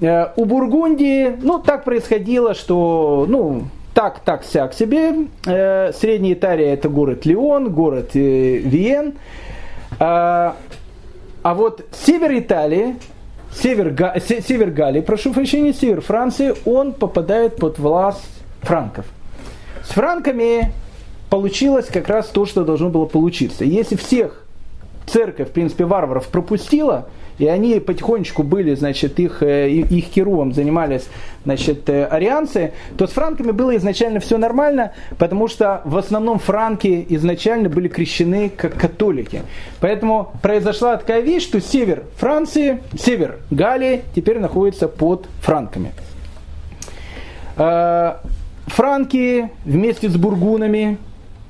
Э, 0.00 0.28
у 0.36 0.44
Бургундии, 0.44 1.36
ну, 1.42 1.58
так 1.58 1.84
происходило, 1.84 2.54
что, 2.54 3.26
ну, 3.28 3.64
так, 3.94 4.20
так, 4.20 4.44
сяк 4.44 4.74
себе. 4.74 5.26
Э, 5.46 5.92
Средняя 5.92 6.34
Италия 6.34 6.72
это 6.72 6.88
город 6.88 7.26
Леон, 7.26 7.72
город 7.72 8.10
э, 8.14 8.58
Виен. 8.58 9.14
А, 9.98 10.56
а 11.42 11.54
вот 11.54 11.84
север 11.92 12.38
Италии 12.38 12.96
север, 13.54 13.94
север 14.20 14.70
Галлии, 14.70 15.00
прошу 15.00 15.32
прощения, 15.32 15.72
север 15.72 16.00
Франции, 16.00 16.54
он 16.64 16.92
попадает 16.92 17.56
под 17.56 17.78
власть 17.78 18.42
франков. 18.60 19.06
С 19.84 19.90
франками 19.90 20.72
получилось 21.30 21.86
как 21.86 22.08
раз 22.08 22.28
то, 22.28 22.46
что 22.46 22.64
должно 22.64 22.88
было 22.88 23.06
получиться. 23.06 23.64
Если 23.64 23.96
всех 23.96 24.44
церковь, 25.06 25.48
в 25.48 25.52
принципе, 25.52 25.84
варваров 25.84 26.28
пропустила, 26.28 27.08
и 27.38 27.46
они 27.46 27.80
потихонечку 27.80 28.42
были, 28.42 28.74
значит, 28.74 29.18
их, 29.18 29.42
э, 29.42 29.70
их 29.70 30.04
херувом 30.06 30.52
занимались, 30.52 31.08
значит, 31.44 31.88
э, 31.88 32.04
арианцы, 32.04 32.72
то 32.96 33.06
с 33.06 33.10
франками 33.10 33.50
было 33.50 33.76
изначально 33.76 34.20
все 34.20 34.38
нормально, 34.38 34.92
потому 35.18 35.48
что 35.48 35.82
в 35.84 35.96
основном 35.96 36.38
франки 36.38 37.04
изначально 37.08 37.68
были 37.68 37.88
крещены 37.88 38.50
как 38.50 38.74
католики. 38.74 39.42
Поэтому 39.80 40.32
произошла 40.42 40.96
такая 40.96 41.20
вещь, 41.20 41.42
что 41.42 41.60
север 41.60 42.04
Франции, 42.16 42.82
север 42.98 43.38
Галлии 43.50 44.02
теперь 44.14 44.38
находится 44.38 44.88
под 44.88 45.26
франками. 45.40 45.92
Э, 47.56 48.14
франки 48.66 49.50
вместе 49.64 50.08
с 50.08 50.16
бургунами 50.16 50.98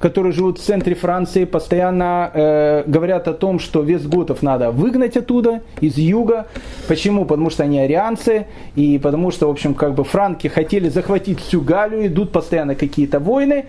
которые 0.03 0.33
живут 0.33 0.59
в 0.59 0.63
центре 0.63 0.97
Франции, 0.97 1.45
постоянно 1.45 2.29
э, 2.35 2.83
говорят 2.87 3.29
о 3.29 3.35
том, 3.35 3.61
что 3.61 3.83
вестготов 3.83 4.43
надо 4.43 4.73
выгнать 4.73 5.17
оттуда, 5.17 5.63
из 5.81 5.97
юга. 5.97 6.49
Почему? 6.89 7.25
Потому 7.25 7.51
что 7.51 7.63
они 7.63 7.79
арианцы, 7.79 8.47
и 8.75 8.99
потому 8.99 9.31
что, 9.31 9.47
в 9.47 9.51
общем, 9.51 9.75
как 9.75 9.95
бы 9.95 10.03
франки 10.03 10.49
хотели 10.49 10.89
захватить 10.89 11.39
всю 11.39 11.61
Галлию, 11.61 12.09
идут 12.09 12.33
постоянно 12.33 12.75
какие-то 12.75 13.21
войны. 13.21 13.67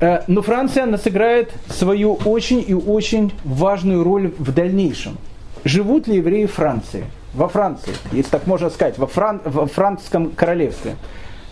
Э, 0.00 0.22
но 0.26 0.42
Франция, 0.42 0.82
она 0.82 0.98
сыграет 0.98 1.52
свою 1.68 2.14
очень 2.24 2.64
и 2.66 2.74
очень 2.74 3.32
важную 3.44 4.02
роль 4.02 4.32
в 4.38 4.52
дальнейшем. 4.52 5.16
Живут 5.64 6.08
ли 6.08 6.16
евреи 6.16 6.46
в 6.46 6.54
Франции? 6.54 7.04
Во 7.34 7.48
Франции, 7.48 7.92
если 8.10 8.30
так 8.30 8.48
можно 8.48 8.68
сказать, 8.68 8.98
во, 8.98 9.06
Фран... 9.06 9.40
во 9.44 9.66
французском 9.66 10.30
королевстве. 10.30 10.96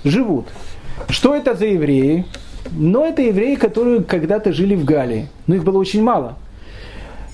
Живут. 0.03 0.47
Что 1.09 1.37
это 1.37 1.55
за 1.55 1.67
евреи? 1.67 2.25
Но 2.73 3.05
это 3.05 3.23
евреи, 3.23 3.57
которые 3.57 4.03
когда-то 4.03 4.53
жили 4.53 4.75
в 4.75 4.85
Галлии. 4.85 5.29
Но 5.47 5.55
их 5.57 5.65
было 5.65 5.79
очень 5.79 6.03
мало. 6.03 6.37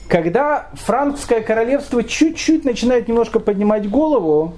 Когда 0.09 0.71
франкское 0.73 1.41
королевство 1.41 2.03
чуть-чуть 2.03 2.65
начинает 2.65 3.07
немножко 3.07 3.39
поднимать 3.39 3.89
голову, 3.89 4.55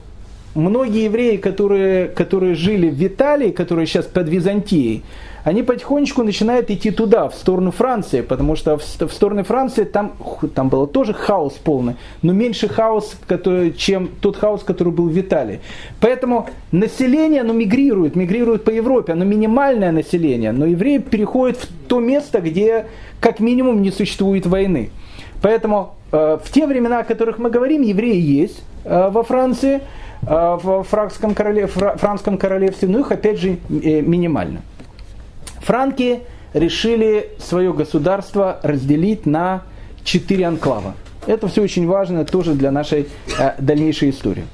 многие 0.54 1.04
евреи, 1.04 1.36
которые, 1.36 2.08
которые 2.08 2.54
жили 2.54 2.88
в 2.88 3.06
Италии, 3.06 3.50
которые 3.50 3.86
сейчас 3.86 4.06
под 4.06 4.28
Византией, 4.28 5.04
они 5.44 5.62
потихонечку 5.62 6.22
начинают 6.22 6.70
идти 6.70 6.90
туда, 6.90 7.28
в 7.28 7.34
сторону 7.34 7.70
Франции, 7.72 8.20
потому 8.20 8.56
что 8.56 8.78
в, 8.78 8.82
в 8.82 9.12
сторону 9.12 9.42
Франции 9.44 9.84
там, 9.84 10.12
там 10.54 10.68
было 10.68 10.86
тоже 10.86 11.12
хаос 11.12 11.54
полный, 11.54 11.96
но 12.22 12.32
меньше 12.32 12.68
хаос, 12.68 13.16
который, 13.26 13.72
чем 13.72 14.08
тот 14.20 14.36
хаос, 14.36 14.62
который 14.62 14.92
был 14.92 15.08
в 15.08 15.20
Италии. 15.20 15.60
Поэтому 16.00 16.48
население, 16.70 17.40
оно 17.40 17.52
мигрирует, 17.52 18.14
мигрирует 18.14 18.64
по 18.64 18.70
Европе, 18.70 19.12
оно 19.12 19.24
минимальное 19.24 19.90
население, 19.90 20.52
но 20.52 20.66
евреи 20.66 20.98
переходят 20.98 21.58
в 21.58 21.88
то 21.88 21.98
место, 21.98 22.40
где 22.40 22.86
как 23.20 23.40
минимум 23.40 23.82
не 23.82 23.90
существует 23.90 24.46
войны. 24.46 24.90
Поэтому 25.42 25.94
э, 26.12 26.38
в 26.42 26.52
те 26.52 26.66
времена, 26.66 27.00
о 27.00 27.04
которых 27.04 27.38
мы 27.38 27.50
говорим, 27.50 27.82
евреи 27.82 28.20
есть 28.20 28.62
э, 28.84 29.10
во 29.10 29.24
Франции, 29.24 29.80
э, 30.22 30.58
в 30.62 30.84
франкском, 30.84 31.34
королев, 31.34 31.72
франкском 31.72 32.38
королевстве, 32.38 32.88
но 32.88 33.00
их 33.00 33.10
опять 33.10 33.38
же 33.38 33.58
э, 33.68 34.00
минимально. 34.02 34.60
Франки 35.62 36.20
решили 36.52 37.30
свое 37.38 37.72
государство 37.72 38.60
разделить 38.62 39.26
на 39.26 39.62
четыре 40.04 40.46
анклава. 40.46 40.94
Это 41.26 41.48
все 41.48 41.62
очень 41.62 41.86
важно 41.86 42.24
тоже 42.24 42.54
для 42.54 42.70
нашей 42.70 43.06
э, 43.38 43.52
дальнейшей 43.58 44.10
истории. 44.10 44.44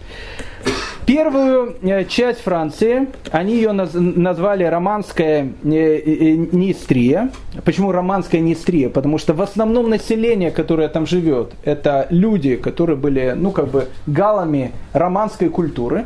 Первую 1.09 1.77
э, 1.81 2.05
часть 2.05 2.41
Франции, 2.41 3.09
они 3.31 3.55
ее 3.55 3.73
наз, 3.73 3.93
назвали 3.95 4.65
романская 4.65 5.49
э, 5.65 5.71
э, 5.71 6.37
Нистрия. 6.53 7.31
Почему 7.65 7.93
романская 7.93 8.43
Нистрия? 8.43 8.91
Потому 8.91 9.17
что 9.17 9.33
в 9.33 9.41
основном 9.41 9.89
население, 9.89 10.51
которое 10.51 10.87
там 10.89 11.07
живет, 11.07 11.53
это 11.65 12.07
люди, 12.11 12.57
которые 12.57 12.99
были, 12.99 13.33
ну, 13.35 13.53
как 13.53 13.69
бы 13.69 13.89
галами 14.07 14.73
романской 14.93 15.49
культуры, 15.49 16.05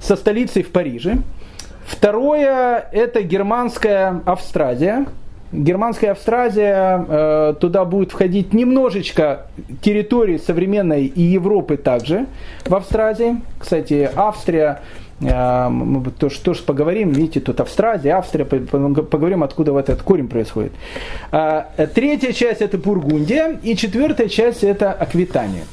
со 0.00 0.16
столицей 0.16 0.62
в 0.62 0.70
Париже. 0.70 1.18
Второе– 1.88 2.86
это 2.92 3.22
германская 3.22 4.20
Австразия. 4.26 5.06
Германская 5.50 6.10
Австразия, 6.10 7.06
э, 7.08 7.54
туда 7.58 7.86
будет 7.86 8.12
входить 8.12 8.52
немножечко 8.52 9.46
территории 9.80 10.36
современной 10.36 11.06
и 11.06 11.22
Европы 11.22 11.78
также 11.78 12.26
в 12.66 12.74
Австразии. 12.74 13.40
Кстати, 13.58 14.10
Австрия, 14.14 14.82
э, 15.22 15.68
мы 15.70 16.10
тоже, 16.10 16.38
тоже 16.40 16.62
поговорим, 16.62 17.12
видите, 17.12 17.40
тут 17.40 17.58
Австразия, 17.60 18.16
Австрия, 18.16 18.44
поговорим, 18.44 19.42
откуда 19.42 19.72
вот 19.72 19.88
этот 19.88 20.02
корень 20.02 20.28
происходит. 20.28 20.72
Э, 21.32 21.62
третья 21.94 22.32
часть 22.32 22.60
это 22.60 22.76
Бургундия, 22.76 23.58
и 23.62 23.74
четвертая 23.74 24.28
часть 24.28 24.62
это 24.62 24.92
Аквитания. 24.92 25.64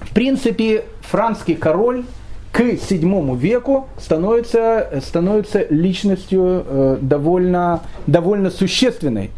В 0.00 0.14
принципе, 0.14 0.84
французский 1.02 1.56
король 1.56 2.04
к 2.56 2.60
VII 2.60 3.36
веку 3.36 3.86
становится, 3.98 4.90
становится 5.04 5.66
личностью 5.68 6.64
э, 6.66 6.98
довольно, 7.02 7.82
довольно 8.06 8.48
существенной. 8.48 9.30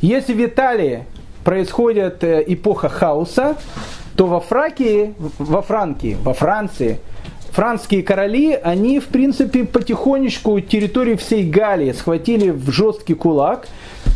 Если 0.00 0.32
в 0.32 0.42
Италии 0.42 1.04
происходит 1.44 2.24
э, 2.24 2.42
эпоха 2.46 2.88
хаоса, 2.88 3.58
то 4.16 4.26
во 4.26 4.40
Фракии, 4.40 5.12
во 5.38 5.60
Франкии, 5.60 6.16
во 6.22 6.32
Франции 6.32 7.00
французские 7.50 8.02
короли, 8.02 8.54
они, 8.54 8.98
в 8.98 9.08
принципе, 9.08 9.64
потихонечку 9.64 10.58
территорию 10.60 11.18
всей 11.18 11.46
Галлии 11.46 11.92
схватили 11.92 12.48
в 12.48 12.70
жесткий 12.70 13.12
кулак. 13.14 13.68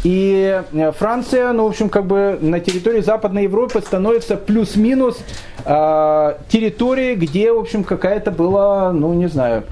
И 0.05 0.63
э, 0.73 0.93
Франция, 0.93 1.53
ну, 1.53 1.65
в 1.65 1.69
общем, 1.69 1.89
как 1.89 2.07
бы 2.07 2.39
на 2.41 2.61
территории 2.61 3.01
Западной 3.01 3.45
Европы 3.45 3.81
становится 3.81 4.37
плюс-минус 4.37 5.19
э, 5.65 6.35
территорией, 6.49 7.17
где, 7.17 7.53
в 7.53 7.59
общем, 7.59 7.85
какая-то 7.85 8.31
была, 8.31 8.93
ну, 8.93 9.13
не 9.15 9.29
знаю, 9.29 9.65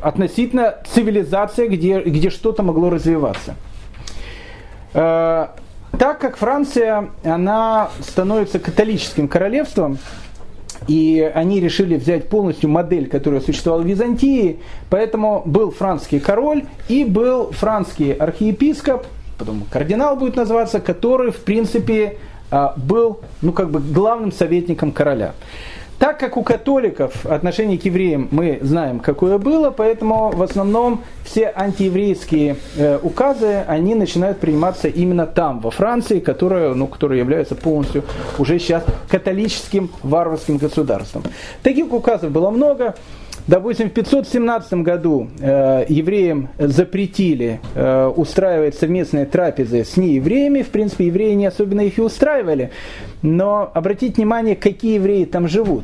относительно 0.00 0.76
цивилизации, 0.90 1.68
где, 1.68 2.00
где 2.00 2.30
что-то 2.30 2.62
могло 2.62 2.88
развиваться. 2.88 3.54
Так 4.92 6.18
как 6.20 6.36
Франция, 6.38 7.10
она 7.22 7.90
становится 8.00 8.58
католическим 8.58 9.28
королевством, 9.28 9.98
и 10.88 11.30
они 11.34 11.60
решили 11.60 11.96
взять 11.96 12.28
полностью 12.28 12.70
модель, 12.70 13.08
которая 13.08 13.40
существовала 13.40 13.82
в 13.82 13.86
Византии, 13.86 14.60
поэтому 14.88 15.42
был 15.44 15.70
французский 15.70 16.20
король 16.20 16.64
и 16.88 17.04
был 17.04 17.52
французский 17.52 18.12
архиепископ, 18.12 19.06
потом 19.38 19.64
кардинал 19.70 20.16
будет 20.16 20.36
называться, 20.36 20.80
который, 20.80 21.32
в 21.32 21.40
принципе, 21.40 22.18
а, 22.50 22.74
был 22.76 23.20
ну, 23.42 23.52
как 23.52 23.70
бы 23.70 23.80
главным 23.80 24.32
советником 24.32 24.92
короля. 24.92 25.34
Так 26.00 26.18
как 26.18 26.38
у 26.38 26.42
католиков 26.42 27.26
отношение 27.26 27.78
к 27.78 27.84
евреям 27.84 28.28
мы 28.30 28.58
знаем, 28.62 29.00
какое 29.00 29.36
было, 29.36 29.70
поэтому 29.70 30.30
в 30.30 30.42
основном 30.42 31.02
все 31.24 31.52
антиеврейские 31.54 32.56
э, 32.78 32.98
указы, 33.02 33.64
они 33.68 33.94
начинают 33.94 34.38
приниматься 34.40 34.88
именно 34.88 35.26
там, 35.26 35.60
во 35.60 35.70
Франции, 35.70 36.18
которая, 36.18 36.72
ну, 36.72 36.86
которая 36.86 37.18
является 37.18 37.54
полностью 37.54 38.04
уже 38.38 38.58
сейчас 38.58 38.82
католическим 39.10 39.90
варварским 40.02 40.56
государством. 40.56 41.22
Таких 41.62 41.92
указов 41.92 42.30
было 42.30 42.48
много. 42.48 42.94
Допустим, 43.50 43.90
в 43.90 43.92
517 43.92 44.74
году 44.74 45.26
э, 45.40 45.84
евреям 45.88 46.50
запретили 46.56 47.58
э, 47.74 48.06
устраивать 48.06 48.76
совместные 48.76 49.26
трапезы 49.26 49.84
с 49.84 49.96
неевреями. 49.96 50.62
В 50.62 50.68
принципе, 50.68 51.06
евреи 51.06 51.34
не 51.34 51.46
особенно 51.46 51.80
их 51.80 51.98
и 51.98 52.00
устраивали. 52.00 52.70
Но 53.22 53.68
обратите 53.74 54.14
внимание, 54.18 54.54
какие 54.54 54.94
евреи 54.94 55.24
там 55.24 55.48
живут. 55.48 55.82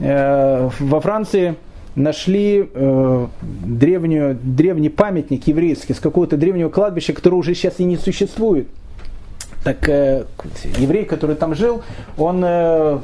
Э, 0.00 0.68
во 0.80 1.00
Франции 1.00 1.54
нашли 1.94 2.68
э, 2.74 3.26
древнюю, 3.40 4.36
древний 4.42 4.88
памятник 4.88 5.46
еврейский 5.46 5.94
с 5.94 6.00
какого-то 6.00 6.36
древнего 6.36 6.70
кладбища, 6.70 7.12
которое 7.12 7.36
уже 7.36 7.54
сейчас 7.54 7.78
и 7.78 7.84
не 7.84 7.98
существует. 7.98 8.66
Так 9.62 9.88
э, 9.88 10.24
еврей, 10.76 11.04
который 11.04 11.36
там 11.36 11.54
жил, 11.54 11.82
он 12.18 12.42
э, 12.44 12.98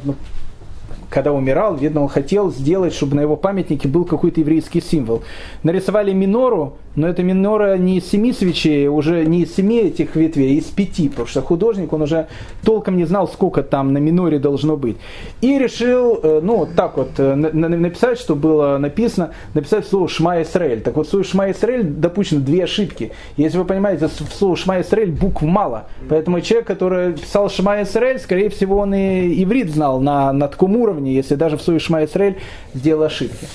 когда 1.12 1.32
умирал, 1.32 1.76
видно, 1.76 2.02
он 2.02 2.08
хотел 2.08 2.50
сделать, 2.50 2.94
чтобы 2.94 3.16
на 3.16 3.20
его 3.20 3.36
памятнике 3.36 3.86
был 3.86 4.04
какой-то 4.06 4.40
еврейский 4.40 4.80
символ. 4.80 5.22
Нарисовали 5.62 6.12
минору, 6.12 6.78
но 6.96 7.08
эта 7.08 7.22
минора 7.22 7.76
не 7.76 7.98
из 7.98 8.10
семи 8.10 8.32
свечей, 8.32 8.88
уже 8.88 9.24
не 9.24 9.42
из 9.42 9.54
семи 9.54 9.78
этих 9.78 10.16
ветвей, 10.16 10.56
а 10.56 10.58
из 10.58 10.64
пяти, 10.64 11.08
потому 11.08 11.26
что 11.28 11.42
художник, 11.42 11.92
он 11.92 12.02
уже 12.02 12.28
толком 12.64 12.96
не 12.96 13.04
знал, 13.04 13.28
сколько 13.28 13.62
там 13.62 13.92
на 13.92 13.98
миноре 13.98 14.38
должно 14.38 14.76
быть. 14.76 14.96
И 15.40 15.58
решил, 15.58 16.20
э, 16.22 16.40
ну, 16.42 16.58
вот 16.58 16.74
так 16.74 16.96
вот 16.96 17.10
э, 17.18 17.34
написать, 17.34 18.18
что 18.18 18.34
было 18.34 18.78
написано, 18.78 19.32
написать 19.54 19.86
слово 19.86 20.08
«Шма 20.08 20.42
Исраэль». 20.42 20.80
Так 20.80 20.96
вот, 20.96 21.08
слово 21.08 21.24
«Шма 21.24 21.50
Исраэль» 21.50 21.84
допущено 21.84 22.40
две 22.40 22.64
ошибки. 22.64 23.12
Если 23.36 23.58
вы 23.58 23.64
понимаете, 23.64 24.08
в 24.08 24.34
слово 24.34 24.56
«Шма 24.56 24.80
Исраэль» 24.80 25.10
букв 25.10 25.42
мало. 25.42 25.84
Поэтому 26.08 26.40
человек, 26.40 26.66
который 26.66 27.14
писал 27.14 27.48
«Шма 27.48 27.82
Исраэль», 27.82 28.18
скорее 28.18 28.50
всего, 28.50 28.78
он 28.78 28.94
и 28.94 29.42
иврит 29.42 29.70
знал 29.70 30.00
на, 30.00 30.32
на 30.32 30.48
таком 30.48 30.76
уровне, 30.76 31.14
если 31.14 31.34
даже 31.36 31.56
в 31.56 31.62
слове 31.62 31.78
«Шма 31.78 32.04
Исраэль» 32.04 32.38
сделал 32.74 33.04
ошибки. 33.04 33.46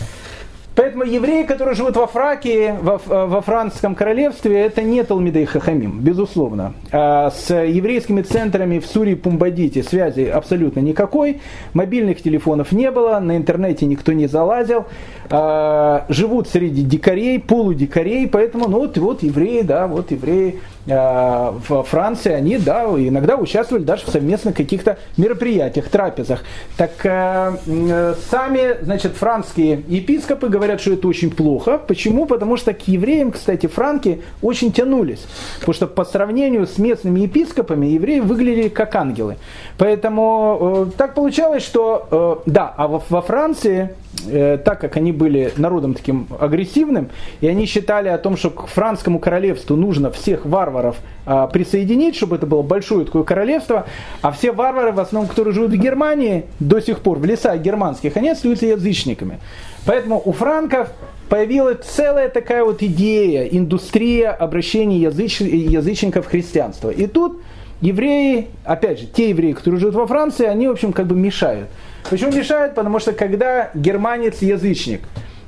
Поэтому 0.77 1.05
евреи, 1.05 1.41
которые 1.41 1.73
живут 1.73 1.95
во 1.95 2.05
Фракии, 2.05 2.75
во, 2.79 2.99
во 2.99 3.41
Французском 3.41 3.95
королевстве, 3.95 4.61
это 4.61 4.83
не 4.83 5.03
Талмидей 5.03 5.45
Хахамим, 5.45 6.01
безусловно. 6.01 6.73
А 6.91 7.31
с 7.31 7.49
еврейскими 7.51 8.21
центрами 8.21 8.77
в 8.77 8.85
Сурии 8.85 9.15
Пумбадите 9.15 9.81
связи 9.81 10.25
абсолютно 10.25 10.79
никакой. 10.81 11.41
Мобильных 11.73 12.21
телефонов 12.21 12.71
не 12.73 12.91
было, 12.91 13.17
на 13.19 13.37
интернете 13.37 13.87
никто 13.87 14.13
не 14.13 14.27
залазил. 14.27 14.85
А, 15.29 16.05
живут 16.09 16.47
среди 16.47 16.83
дикарей, 16.83 17.39
полудикарей, 17.39 18.27
поэтому, 18.27 18.67
ну 18.69 18.79
вот, 18.79 18.97
вот 18.97 19.23
евреи, 19.23 19.61
да, 19.61 19.87
вот 19.87 20.11
евреи 20.11 20.61
а, 20.89 21.53
в 21.67 21.83
Франции, 21.83 22.31
они, 22.31 22.57
да, 22.57 22.85
иногда 22.85 23.35
участвовали 23.35 23.83
даже 23.83 24.05
в 24.05 24.09
совместных 24.09 24.55
каких-то 24.55 24.97
мероприятиях, 25.17 25.89
трапезах. 25.89 26.43
Так 26.77 26.91
э, 27.03 28.13
сами, 28.29 28.83
значит, 28.83 29.13
францкие 29.13 29.83
епископы 29.87 30.47
говорят, 30.47 30.79
что 30.79 30.93
это 30.93 31.07
очень 31.07 31.31
плохо. 31.31 31.77
Почему? 31.77 32.25
Потому 32.25 32.55
что 32.55 32.73
к 32.73 32.87
евреям, 32.87 33.31
кстати, 33.31 33.67
франки 33.67 34.21
очень 34.41 34.71
тянулись. 34.71 35.25
Потому 35.59 35.73
что 35.73 35.87
по 35.87 36.05
сравнению 36.05 36.65
с 36.67 36.77
местными 36.77 37.21
епископами 37.21 37.87
евреи 37.87 38.21
выглядели 38.21 38.69
как 38.69 38.95
ангелы. 38.95 39.37
Поэтому 39.77 40.85
э, 40.87 40.97
так 40.97 41.15
получалось, 41.15 41.63
что, 41.63 42.43
э, 42.45 42.49
да, 42.49 42.73
а 42.77 42.87
во 42.87 43.21
Франции 43.21 43.89
Э, 44.25 44.57
так 44.63 44.81
как 44.81 44.97
они 44.97 45.11
были 45.11 45.53
народом 45.57 45.93
таким 45.93 46.27
агрессивным, 46.39 47.09
и 47.41 47.47
они 47.47 47.65
считали 47.65 48.09
о 48.09 48.17
том, 48.17 48.37
что 48.37 48.49
к 48.49 48.67
францскому 48.67 49.19
королевству 49.19 49.75
нужно 49.75 50.11
всех 50.11 50.45
варваров 50.45 50.97
а, 51.25 51.47
присоединить, 51.47 52.15
чтобы 52.15 52.37
это 52.37 52.45
было 52.45 52.61
большое 52.61 53.05
такое 53.05 53.23
королевство, 53.23 53.85
а 54.21 54.31
все 54.31 54.51
варвары, 54.51 54.91
в 54.91 54.99
основном, 54.99 55.29
которые 55.29 55.53
живут 55.53 55.71
в 55.71 55.75
Германии, 55.75 56.45
до 56.59 56.81
сих 56.81 56.99
пор 56.99 57.19
в 57.19 57.25
лесах 57.25 57.59
германских, 57.59 58.17
они 58.17 58.29
остаются 58.29 58.65
язычниками. 58.65 59.39
Поэтому 59.85 60.21
у 60.23 60.31
франков 60.31 60.89
появилась 61.29 61.85
целая 61.85 62.29
такая 62.29 62.63
вот 62.63 62.81
идея, 62.81 63.43
индустрия 63.43 64.31
обращения 64.31 64.99
языч... 64.99 65.41
язычников 65.41 66.25
в 66.25 66.29
христианство. 66.29 66.89
И 66.89 67.07
тут 67.07 67.41
евреи, 67.81 68.47
опять 68.63 68.99
же, 68.99 69.05
те 69.05 69.29
евреи, 69.29 69.53
которые 69.53 69.79
живут 69.79 69.95
во 69.95 70.07
Франции, 70.07 70.45
они, 70.45 70.67
в 70.67 70.71
общем, 70.71 70.93
как 70.93 71.07
бы 71.07 71.15
мешают. 71.15 71.69
Почему 72.09 72.31
мешает? 72.31 72.75
Потому 72.75 72.99
что 72.99 73.13
когда 73.13 73.69
германец-язычник 73.73 75.01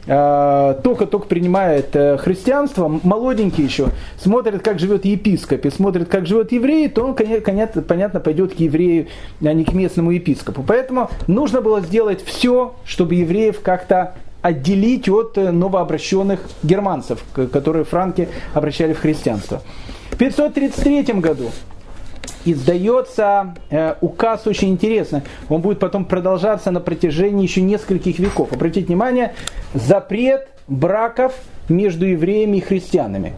э, 0.08 0.76
только-только 0.84 1.28
принимает 1.28 1.96
э, 1.96 2.18
христианство, 2.18 2.88
молоденький 3.04 3.64
еще, 3.64 3.90
смотрит, 4.18 4.62
как 4.62 4.80
живет 4.80 5.06
епископ, 5.06 5.66
и 5.66 5.70
смотрит, 5.70 6.10
как 6.10 6.26
живет 6.26 6.52
еврей, 6.52 6.90
то 6.90 7.04
он, 7.04 7.16
конечно, 7.16 7.82
понятно, 7.82 8.20
пойдет 8.20 8.56
к 8.56 8.60
еврею, 8.60 9.08
а 9.42 9.54
не 9.54 9.64
к 9.64 9.74
местному 9.74 10.12
епископу. 10.12 10.64
Поэтому 10.68 11.10
нужно 11.28 11.62
было 11.62 11.82
сделать 11.82 12.24
все, 12.24 12.76
чтобы 12.86 13.16
евреев 13.16 13.62
как-то 13.62 14.16
отделить 14.42 15.10
от 15.10 15.38
э, 15.38 15.52
новообращенных 15.52 16.40
германцев, 16.64 17.24
которые 17.34 17.86
франки 17.86 18.30
обращали 18.54 18.94
в 18.94 19.00
христианство. 19.00 19.62
В 20.12 20.18
533 20.18 21.14
году 21.14 21.52
издается 22.46 23.56
э, 23.70 23.96
указ 24.02 24.48
очень 24.48 24.70
интересный. 24.70 25.22
Он 25.50 25.62
будет 25.62 25.80
потом 25.80 26.06
продолжаться 26.06 26.72
на 26.72 26.80
протяжении 26.80 27.44
еще 27.44 27.62
нескольких 27.62 28.20
веков. 28.20 28.52
Обратите 28.54 28.88
внимание, 28.88 29.34
запрет 29.74 30.48
браков 30.68 31.34
между 31.68 32.06
евреями 32.06 32.58
и 32.58 32.62
христианами. 32.62 33.34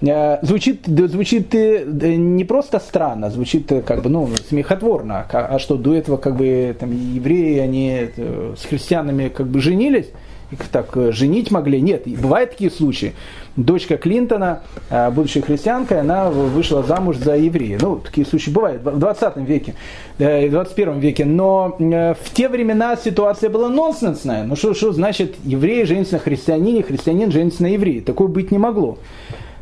Э, 0.00 0.38
звучит, 0.42 0.86
звучит 0.86 1.54
э, 1.54 1.84
не 1.84 2.44
просто 2.44 2.78
странно, 2.78 3.30
звучит 3.30 3.70
э, 3.72 3.82
как 3.82 4.02
бы 4.02 4.10
ну, 4.10 4.28
смехотворно. 4.48 5.26
А, 5.30 5.46
а 5.54 5.58
что 5.58 5.76
до 5.76 5.94
этого 5.94 6.16
как 6.16 6.36
бы 6.36 6.76
там, 6.78 6.90
евреи 6.90 7.58
они 7.58 8.10
с 8.56 8.64
христианами 8.64 9.28
как 9.28 9.46
бы 9.46 9.60
женились? 9.60 10.06
их 10.50 10.68
так 10.68 10.96
э, 10.96 11.12
женить 11.12 11.50
могли. 11.50 11.80
Нет, 11.80 12.04
бывают 12.06 12.52
такие 12.52 12.70
случаи. 12.70 13.14
Дочка 13.58 13.96
Клинтона, 13.96 14.60
э, 14.88 15.10
будущая 15.10 15.42
христианка, 15.42 16.00
она 16.00 16.30
вышла 16.30 16.84
замуж 16.84 17.16
за 17.16 17.36
еврея. 17.36 17.76
Ну, 17.82 17.96
такие 17.96 18.24
случаи 18.24 18.50
бывают 18.50 18.82
в 18.84 18.98
20 18.98 19.36
веке, 19.38 19.74
э, 20.20 20.46
в 20.46 20.52
21 20.52 21.00
веке. 21.00 21.24
Но 21.24 21.76
в 21.80 22.34
те 22.34 22.48
времена 22.48 22.96
ситуация 22.96 23.50
была 23.50 23.68
нонсенсная. 23.68 24.44
Ну, 24.44 24.54
что, 24.54 24.74
что 24.74 24.92
значит 24.92 25.34
еврей 25.42 25.84
женится 25.86 26.14
на 26.14 26.18
христианине, 26.20 26.84
христианин 26.84 27.32
женится 27.32 27.64
на 27.64 27.72
евреи? 27.72 27.98
Такое 27.98 28.28
быть 28.28 28.52
не 28.52 28.58
могло. 28.58 28.98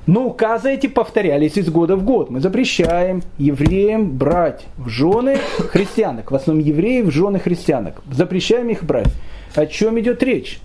Но 0.07 0.27
указы 0.27 0.75
эти 0.75 0.89
повторялись 0.89 1.57
из 1.57 1.71
года 1.71 1.97
в 1.97 2.05
год. 2.05 2.29
Мы 2.29 2.41
запрещаем 2.41 3.23
евреям 3.39 4.11
брать 4.11 4.67
в 4.77 4.91
жены 4.91 5.39
христианок, 5.71 6.31
в 6.31 6.35
основном 6.35 6.63
евреев 6.63 7.07
в 7.07 7.11
жены 7.11 7.39
христианок. 7.39 8.03
Запрещаем 8.13 8.69
их 8.69 8.85
брать. 8.85 9.09
О 9.55 9.65
чем 9.65 9.99
идет 9.99 10.23
речь? 10.23 10.61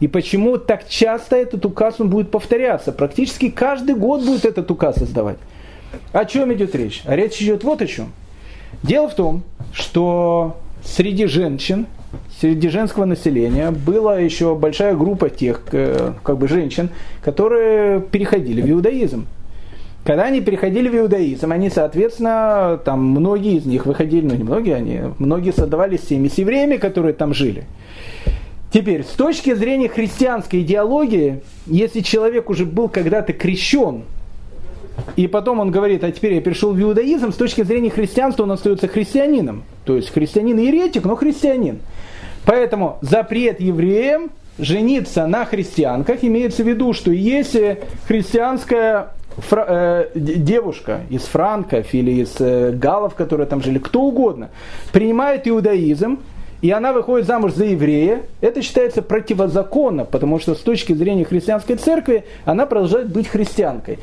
И 0.00 0.08
почему 0.08 0.56
так 0.56 0.88
часто 0.88 1.36
этот 1.36 1.64
указ 1.66 2.00
он 2.00 2.08
будет 2.08 2.30
повторяться? 2.30 2.90
Практически 2.90 3.50
каждый 3.50 3.94
год 3.94 4.24
будет 4.24 4.46
этот 4.46 4.70
указ 4.70 5.02
издавать. 5.02 5.36
О 6.12 6.24
чем 6.24 6.52
идет 6.54 6.74
речь? 6.74 7.02
Речь 7.06 7.40
идет 7.40 7.64
вот 7.64 7.82
о 7.82 7.86
чем. 7.86 8.12
Дело 8.82 9.08
в 9.08 9.14
том, 9.14 9.42
что 9.72 10.56
среди 10.82 11.26
женщин, 11.26 11.86
среди 12.40 12.68
женского 12.68 13.04
населения 13.04 13.70
была 13.70 14.18
еще 14.18 14.54
большая 14.54 14.94
группа 14.94 15.28
тех, 15.28 15.62
э, 15.72 16.12
как 16.22 16.38
бы 16.38 16.48
женщин, 16.48 16.88
которые 17.22 18.00
переходили 18.00 18.62
в 18.62 18.70
иудаизм. 18.70 19.26
Когда 20.04 20.24
они 20.24 20.40
переходили 20.40 20.88
в 20.88 20.96
иудаизм, 20.96 21.52
они, 21.52 21.68
соответственно, 21.68 22.80
там 22.84 23.04
многие 23.04 23.58
из 23.58 23.66
них 23.66 23.84
выходили, 23.84 24.24
ну 24.24 24.34
не 24.34 24.44
многие, 24.44 24.74
они, 24.74 25.00
многие 25.18 25.52
создавали 25.52 25.98
семьи 25.98 26.30
с 26.30 26.38
евреями, 26.38 26.78
которые 26.78 27.12
там 27.12 27.34
жили. 27.34 27.66
Теперь, 28.72 29.02
с 29.04 29.08
точки 29.08 29.52
зрения 29.54 29.88
христианской 29.88 30.62
идеологии, 30.62 31.40
если 31.66 32.00
человек 32.00 32.50
уже 32.50 32.64
был 32.64 32.88
когда-то 32.88 33.32
крещен, 33.32 34.04
и 35.16 35.26
потом 35.26 35.60
он 35.60 35.70
говорит, 35.70 36.04
а 36.04 36.12
теперь 36.12 36.34
я 36.34 36.40
перешел 36.40 36.72
в 36.72 36.80
иудаизм, 36.80 37.32
с 37.32 37.36
точки 37.36 37.62
зрения 37.62 37.90
христианства 37.90 38.44
он 38.44 38.52
остается 38.52 38.86
христианином. 38.86 39.64
То 39.84 39.96
есть 39.96 40.10
христианин 40.12 40.58
еретик, 40.58 41.04
но 41.04 41.16
христианин. 41.16 41.80
Поэтому 42.44 42.98
запрет 43.00 43.60
евреям 43.60 44.30
жениться 44.58 45.26
на 45.26 45.44
христианках, 45.46 46.22
имеется 46.22 46.62
в 46.62 46.68
виду, 46.68 46.92
что 46.92 47.10
если 47.10 47.80
христианская 48.06 49.14
фра- 49.36 49.66
э, 49.68 50.10
девушка 50.14 51.00
из 51.10 51.22
франков 51.22 51.92
или 51.92 52.22
из 52.22 52.36
э, 52.38 52.72
галов, 52.72 53.14
которые 53.14 53.46
там 53.46 53.62
жили, 53.62 53.78
кто 53.78 54.02
угодно, 54.02 54.50
принимает 54.92 55.48
иудаизм, 55.48 56.20
и 56.62 56.70
она 56.70 56.92
выходит 56.92 57.26
замуж 57.26 57.54
за 57.54 57.64
еврея, 57.64 58.22
это 58.40 58.62
считается 58.62 59.02
противозаконно, 59.02 60.04
потому 60.04 60.38
что 60.38 60.54
с 60.54 60.58
точки 60.58 60.92
зрения 60.92 61.24
христианской 61.24 61.76
церкви 61.76 62.24
она 62.44 62.66
продолжает 62.66 63.08
быть 63.10 63.28
христианкой. 63.28 63.98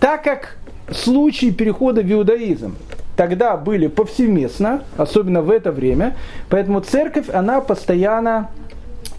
Так 0.00 0.24
как 0.24 0.56
случаи 0.90 1.50
перехода 1.50 2.00
в 2.00 2.10
иудаизм 2.10 2.76
тогда 3.16 3.56
были 3.56 3.88
повсеместно, 3.88 4.82
особенно 4.96 5.42
в 5.42 5.50
это 5.50 5.72
время, 5.72 6.16
поэтому 6.48 6.80
церковь, 6.80 7.28
она 7.30 7.60
постоянно 7.60 8.50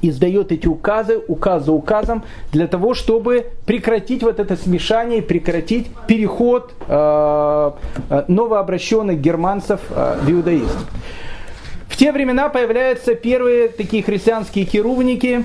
издает 0.01 0.51
эти 0.53 0.67
указы, 0.67 1.19
указ 1.27 1.65
за 1.65 1.73
указом, 1.73 2.23
для 2.53 2.67
того, 2.67 2.93
чтобы 2.93 3.47
прекратить 3.65 4.23
вот 4.23 4.39
это 4.39 4.55
смешание, 4.55 5.21
прекратить 5.21 5.87
переход 6.07 6.73
э, 6.87 7.71
э 8.09 8.23
новообращенных 8.29 9.19
германцев 9.19 9.81
э, 9.89 10.19
в 10.21 10.31
иудаизм 10.31 10.79
те 11.99 12.13
времена 12.13 12.47
появляются 12.47 13.13
первые 13.13 13.67
такие 13.67 14.01
христианские 14.01 14.63
керувники, 14.63 15.43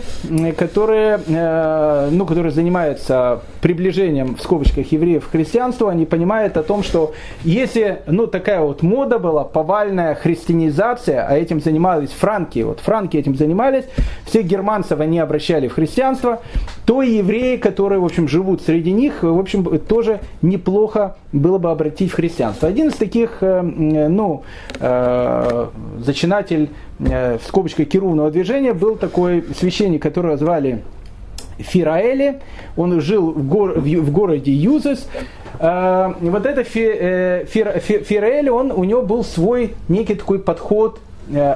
которые, 0.57 1.21
э, 1.27 2.09
ну, 2.13 2.27
которые 2.27 2.53
занимаются 2.53 3.43
приближением, 3.61 4.37
в 4.37 4.41
скобочках, 4.41 4.93
евреев 4.93 5.27
к 5.27 5.33
христианству. 5.33 5.89
Они 5.89 6.07
понимают 6.07 6.57
о 6.57 6.63
том, 6.63 6.85
что 6.85 7.13
если 7.43 8.03
ну, 8.07 8.29
такая 8.29 8.61
вот 8.61 8.83
мода 8.83 9.19
была, 9.19 9.43
повальная 9.43 10.15
христианизация, 10.15 11.27
а 11.27 11.37
этим 11.37 11.61
занимались 11.61 12.11
франки, 12.11 12.61
вот 12.61 12.79
франки 12.79 13.17
этим 13.17 13.35
занимались, 13.35 13.87
всех 14.25 14.47
германцев 14.47 15.01
они 15.01 15.19
обращали 15.19 15.67
в 15.67 15.75
христианство, 15.75 16.41
то 16.87 17.03
и 17.03 17.17
евреи, 17.17 17.57
которые, 17.57 17.99
в 17.99 18.05
общем, 18.05 18.29
живут 18.29 18.63
среди 18.63 18.93
них, 18.93 19.23
в 19.25 19.39
общем, 19.41 19.65
тоже 19.81 20.21
неплохо 20.41 21.17
было 21.33 21.59
бы 21.59 21.71
обратить 21.71 22.13
в 22.13 22.15
христианство. 22.15 22.69
Один 22.69 22.89
из 22.89 22.95
таких, 22.95 23.39
э, 23.41 23.61
ну, 23.63 24.45
э, 24.79 25.67
зачинать 25.99 26.44
основатель 26.45 26.71
э, 27.01 27.39
в 27.39 27.47
скобочках 27.47 27.89
Кирувного 27.89 28.31
движения 28.31 28.73
был 28.73 28.97
такой 28.97 29.45
священник, 29.59 30.03
которого 30.03 30.37
звали 30.37 30.83
Фираэли. 31.59 32.41
Он 32.77 33.01
жил 33.01 33.33
в, 33.33 33.47
гор, 33.47 33.79
в, 33.79 34.11
городе 34.11 34.53
Юзес. 34.53 35.09
Э, 35.59 36.13
вот 36.21 36.47
это 36.47 36.65
э, 36.75 37.45
Фир, 37.47 37.79
Фираэли, 37.81 38.49
он, 38.49 38.71
у 38.71 38.85
него 38.85 39.03
был 39.03 39.25
свой 39.25 39.75
некий 39.89 40.15
такой 40.15 40.39
подход 40.39 41.01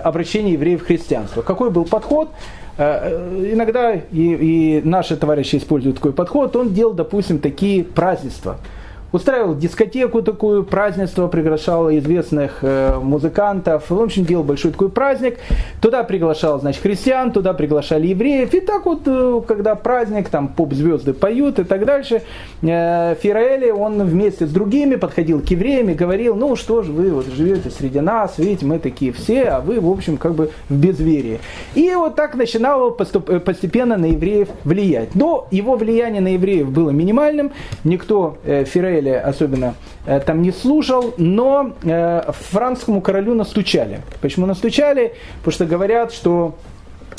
обращения 0.03 0.53
евреев 0.53 0.83
в 0.83 0.87
христианство. 0.87 1.43
Какой 1.43 1.71
был 1.71 1.85
подход? 1.85 2.31
Иногда 2.79 3.93
и, 3.93 4.01
и 4.13 4.81
наши 4.83 5.15
товарищи 5.17 5.57
используют 5.57 5.97
такой 5.97 6.13
подход. 6.15 6.57
Он 6.57 6.73
делал, 6.73 6.95
допустим, 6.95 7.39
такие 7.39 7.85
празднества– 7.85 8.57
устраивал 9.13 9.55
дискотеку 9.55 10.23
такую, 10.23 10.65
празднество, 10.65 11.29
приглашал 11.29 11.91
известных 11.91 12.59
э, 12.63 12.99
музыкантов, 13.01 13.91
в 13.91 14.01
общем, 14.01 14.25
делал 14.25 14.45
большой 14.45 14.73
такой 14.73 14.91
праздник. 14.91 15.39
Туда 15.81 16.05
приглашал, 16.05 16.61
значит, 16.61 16.83
христиан, 16.83 17.33
туда 17.33 17.55
приглашали 17.55 18.09
евреев. 18.09 18.53
И 18.55 18.61
так 18.61 18.87
вот, 18.87 19.03
э, 19.07 19.41
когда 19.47 19.75
праздник, 19.75 20.29
там 20.29 20.49
поп-звезды 20.49 21.15
поют 21.15 21.59
и 21.59 21.65
так 21.65 21.85
дальше, 21.85 22.23
э, 22.63 23.15
Фираэли, 23.21 23.71
он 23.71 24.03
вместе 24.05 24.47
с 24.47 24.51
другими 24.51 24.97
подходил 24.97 25.41
к 25.41 25.47
евреям 25.47 25.89
и 25.91 25.95
говорил, 25.95 26.37
ну 26.37 26.57
что 26.57 26.83
же 26.83 26.93
вы 26.93 27.11
вот 27.11 27.27
живете 27.27 27.71
среди 27.71 28.01
нас, 28.01 28.39
видите, 28.39 28.67
мы 28.67 28.79
такие 28.79 29.13
все, 29.13 29.45
а 29.45 29.61
вы, 29.61 29.81
в 29.81 29.91
общем, 29.91 30.17
как 30.17 30.35
бы 30.35 30.51
в 30.69 30.75
безверии. 30.75 31.41
И 31.75 31.91
вот 31.95 32.15
так 32.15 32.35
начинал 32.35 32.91
поступ, 32.91 33.31
э, 33.31 33.41
постепенно 33.41 33.97
на 33.97 34.07
евреев 34.07 34.49
влиять. 34.65 35.15
Но 35.15 35.47
его 35.51 35.77
влияние 35.77 36.21
на 36.21 36.35
евреев 36.35 36.71
было 36.71 36.91
минимальным, 36.91 37.53
никто 37.85 38.37
э, 38.45 38.65
Фираэли 38.65 38.98
Израиле 38.99 39.19
особенно 39.19 39.75
э, 40.07 40.21
там 40.21 40.43
не 40.43 40.53
слушал, 40.53 41.15
но 41.17 41.73
э, 41.83 42.23
францскому 42.33 43.01
королю 43.01 43.35
настучали. 43.35 44.01
Почему 44.21 44.47
настучали? 44.47 45.15
Потому 45.39 45.53
что 45.53 45.67
говорят, 45.67 46.13
что 46.13 46.57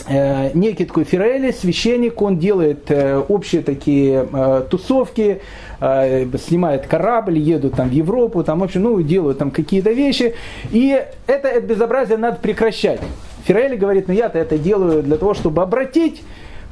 э, 0.07 0.51
некий 0.53 0.85
такой 0.85 1.03
Фирелли, 1.03 1.51
священник, 1.51 2.21
он 2.21 2.37
делает 2.37 2.91
общие 3.29 3.61
такие 3.61 4.27
тусовки, 4.69 5.41
снимает 5.79 6.87
корабль, 6.87 7.37
едут 7.37 7.75
там 7.75 7.89
в 7.89 7.93
Европу, 7.93 8.43
там, 8.43 8.59
в 8.59 8.63
общем, 8.63 8.83
ну, 8.83 9.01
делают 9.01 9.37
там 9.37 9.51
какие-то 9.51 9.91
вещи. 9.91 10.35
И 10.71 11.01
это, 11.27 11.47
это 11.47 11.61
безобразие 11.61 12.17
надо 12.17 12.37
прекращать. 12.41 12.99
Фирелли 13.45 13.77
говорит, 13.77 14.07
ну 14.07 14.13
я-то 14.13 14.37
это 14.37 14.57
делаю 14.57 15.01
для 15.01 15.17
того, 15.17 15.33
чтобы 15.33 15.61
обратить 15.61 16.21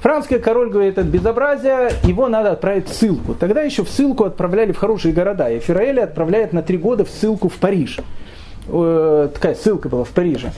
Францкий 0.02 0.38
король 0.38 0.70
говорит, 0.70 0.98
это 0.98 1.08
безобразие, 1.08 1.92
его 2.04 2.28
надо 2.28 2.52
отправить 2.52 2.88
в 2.88 2.94
ссылку. 2.94 3.34
Тогда 3.34 3.62
еще 3.62 3.84
в 3.84 3.90
ссылку 3.90 4.26
отправляли 4.26 4.72
в 4.72 4.78
хорошие 4.78 5.14
города. 5.14 5.50
И 5.50 5.60
Фираэли 5.60 6.00
отправляет 6.00 6.54
на 6.54 6.62
три 6.62 6.78
года 6.78 7.04
в 7.04 7.10
ссылку 7.10 7.50
в 7.50 7.56
Париж. 7.56 8.00
Э, 8.68 9.30
такая 9.34 9.56
ссылка 9.56 9.90
была 9.90 10.04
в 10.04 10.10
Париже. 10.10 10.52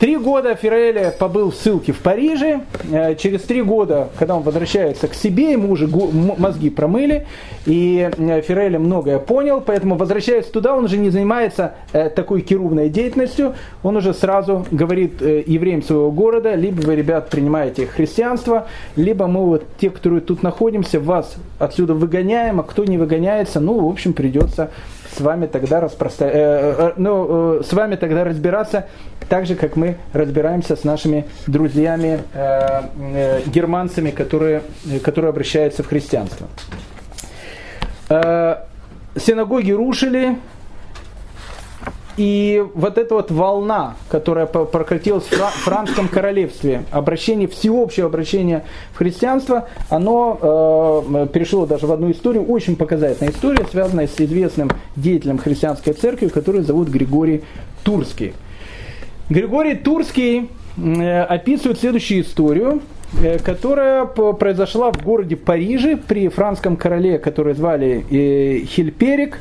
Три 0.00 0.16
года 0.16 0.54
Фираэли 0.54 1.12
побыл 1.18 1.50
в 1.50 1.54
ссылке 1.54 1.92
в 1.92 1.98
Париже. 1.98 2.62
Э, 2.90 3.14
через 3.16 3.42
три 3.42 3.60
года, 3.60 4.08
когда 4.18 4.34
он 4.34 4.42
возвращается 4.42 5.08
к 5.08 5.14
себе, 5.14 5.52
ему 5.52 5.70
уже 5.70 5.88
мозги 5.88 6.70
промыли. 6.70 7.26
И 7.66 8.08
э, 8.10 8.40
Фираэли 8.40 8.78
многое 8.78 9.18
понял, 9.18 9.60
поэтому 9.60 9.96
возвращаясь 9.96 10.46
туда, 10.46 10.74
он 10.74 10.86
уже 10.86 10.96
не 10.96 11.10
занимается 11.10 11.74
э, 11.92 12.08
такой 12.08 12.40
керувной 12.40 12.88
деятельностью. 12.88 13.54
Он 13.82 13.98
уже 13.98 14.14
сразу 14.14 14.64
говорит 14.70 15.20
евреям 15.20 15.82
своего 15.82 16.10
города, 16.10 16.54
либо 16.54 16.80
вы, 16.80 16.96
ребят, 16.96 17.28
принимаете 17.28 17.84
христианство, 17.84 18.68
либо 18.96 19.26
мы 19.26 19.44
вот 19.44 19.64
те, 19.78 19.90
которые 19.90 20.22
тут 20.22 20.42
находимся, 20.42 20.98
вас 20.98 21.36
отсюда 21.58 21.92
выгоняем, 21.92 22.58
а 22.58 22.62
кто 22.62 22.86
не 22.86 22.96
выгоняется, 22.96 23.60
ну, 23.60 23.78
в 23.78 23.90
общем, 23.90 24.14
придется 24.14 24.70
с 25.16 25.20
вами 25.20 25.46
тогда 25.46 25.80
распростра... 25.80 26.26
э, 26.26 26.30
э, 26.32 26.92
ну, 26.96 27.58
э, 27.58 27.62
с 27.62 27.72
вами 27.72 27.96
тогда 27.96 28.24
разбираться 28.24 28.86
так 29.28 29.46
же, 29.46 29.54
как 29.54 29.76
мы 29.76 29.96
разбираемся 30.12 30.76
с 30.76 30.84
нашими 30.84 31.26
друзьями 31.46 32.20
э, 32.32 32.82
э, 33.14 33.42
германцами, 33.46 34.10
которые, 34.10 34.62
которые 35.02 35.30
обращаются 35.30 35.82
в 35.82 35.86
христианство. 35.86 36.46
Э, 38.08 38.56
синагоги 39.16 39.72
рушили, 39.72 40.36
и 42.20 42.62
вот 42.74 42.98
эта 42.98 43.14
вот 43.14 43.30
волна, 43.30 43.96
которая 44.10 44.44
прокатилась 44.44 45.24
в 45.24 45.36
Францском 45.64 46.06
королевстве, 46.06 46.82
обращение, 46.90 47.48
всеобщее 47.48 48.04
обращение 48.04 48.64
в 48.92 48.98
христианство, 48.98 49.70
оно 49.88 51.02
э, 51.02 51.26
перешло 51.32 51.64
даже 51.64 51.86
в 51.86 51.92
одну 51.92 52.10
историю, 52.10 52.44
очень 52.44 52.76
показательная 52.76 53.32
история, 53.32 53.64
связанная 53.70 54.06
с 54.06 54.20
известным 54.20 54.70
деятелем 54.96 55.38
христианской 55.38 55.94
церкви, 55.94 56.28
который 56.28 56.60
зовут 56.60 56.88
Григорий 56.88 57.42
Турский. 57.84 58.34
Григорий 59.30 59.76
Турский 59.76 60.50
э, 60.76 61.22
описывает 61.22 61.80
следующую 61.80 62.20
историю, 62.20 62.82
э, 63.18 63.38
которая 63.38 64.04
произошла 64.04 64.92
в 64.92 65.02
городе 65.02 65.36
Париже 65.36 65.96
при 65.96 66.28
францском 66.28 66.76
короле, 66.76 67.18
который 67.18 67.54
звали 67.54 68.04
э, 68.10 68.66
Хильперик, 68.66 69.38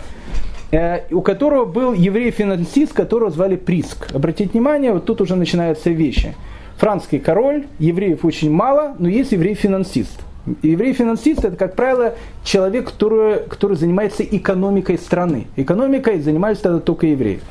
у 0.71 1.21
которого 1.21 1.65
был 1.65 1.93
еврей-финансист, 1.93 2.93
которого 2.93 3.31
звали 3.31 3.55
Приск. 3.55 4.13
Обратите 4.13 4.51
внимание, 4.51 4.93
вот 4.93 5.05
тут 5.05 5.21
уже 5.21 5.35
начинаются 5.35 5.89
вещи. 5.89 6.35
Францкий 6.77 7.19
король, 7.19 7.65
евреев 7.79 8.23
очень 8.23 8.51
мало, 8.51 8.95
но 8.99 9.09
есть 9.09 9.31
еврей-финансист. 9.31 10.19
Еврей-финансист 10.61 11.43
это, 11.43 11.57
как 11.57 11.75
правило, 11.75 12.15
человек, 12.43 12.85
который, 12.91 13.39
который 13.47 13.75
занимается 13.75 14.23
экономикой 14.23 14.97
страны. 14.97 15.47
Экономикой 15.55 16.21
занимаются 16.21 16.63
тогда 16.63 16.79
только 16.79 17.07
евреи. 17.07 17.41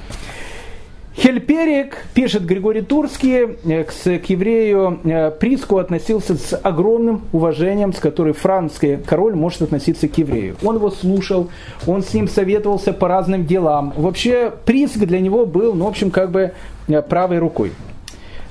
Хельперик, 1.19 2.05
пишет 2.15 2.47
Григорий 2.47 2.83
Турский, 2.83 3.57
э, 3.65 3.83
к, 3.83 3.93
к 3.93 4.31
еврею 4.31 5.01
э, 5.03 5.33
Приску 5.33 5.79
относился 5.79 6.37
с 6.37 6.57
огромным 6.57 7.23
уважением, 7.33 7.93
с 7.93 7.99
которым 7.99 8.35
французский 8.35 8.99
король 9.05 9.35
может 9.35 9.63
относиться 9.63 10.07
к 10.07 10.17
еврею. 10.17 10.57
Он 10.63 10.77
его 10.77 10.91
слушал, 10.93 11.51
он 11.89 12.05
с 12.05 12.15
ним 12.15 12.29
советовался 12.29 12.93
по 12.93 13.09
разным 13.09 13.47
делам. 13.47 13.93
Вообще 13.97 14.53
Приск 14.65 14.99
для 14.99 15.19
него 15.19 15.45
был, 15.45 15.75
ну, 15.75 15.87
в 15.87 15.89
общем, 15.89 16.13
как 16.13 16.31
бы 16.31 16.53
э, 16.87 17.03
правой 17.03 17.39
рукой. 17.39 17.73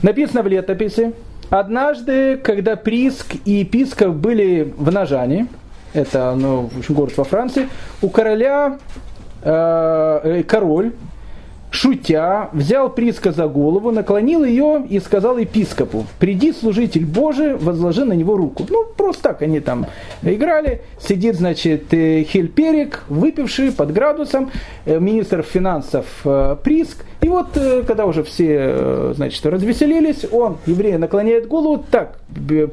Написано 0.02 0.44
в 0.44 0.48
летописи, 0.48 1.14
однажды, 1.50 2.36
когда 2.36 2.76
Приск 2.76 3.36
и 3.46 3.64
Писков 3.64 4.14
были 4.14 4.74
в 4.78 4.92
Нажане, 4.92 5.48
это 5.94 6.36
ну, 6.36 6.70
в 6.74 6.80
общем, 6.80 6.96
город 6.96 7.14
во 7.16 7.24
Франции, 7.24 7.70
у 8.02 8.10
короля 8.10 8.78
э, 9.42 10.44
король 10.46 10.92
шутя, 11.70 12.50
взял 12.54 12.90
Приска 12.90 13.32
за 13.32 13.48
голову, 13.48 13.92
наклонил 13.92 14.44
ее 14.44 14.86
и 14.90 15.00
сказал 15.00 15.38
епископу, 15.38 16.06
приди, 16.20 16.54
служитель 16.54 17.06
Божий, 17.06 17.56
возложи 17.56 18.06
на 18.06 18.14
него 18.14 18.38
руку. 18.38 18.66
Ну, 18.70 18.86
просто 18.96 19.24
так 19.24 19.42
они 19.42 19.60
там 19.60 19.88
играли. 20.24 20.82
Сидит, 21.00 21.36
значит, 21.36 21.94
э, 21.94 22.24
Хельперик, 22.24 23.04
выпивший 23.10 23.72
под 23.72 23.92
градусом, 23.92 24.52
э, 24.86 25.00
министр 25.00 25.44
финансов 25.44 26.06
э, 26.24 26.56
Приск. 26.64 27.04
И 27.22 27.30
вот, 27.30 27.48
когда 27.86 28.06
уже 28.06 28.24
все, 28.24 29.14
значит, 29.14 29.46
развеселились, 29.46 30.26
он, 30.32 30.58
еврей, 30.66 30.98
наклоняет 30.98 31.48
голову, 31.48 31.84
так 31.90 32.20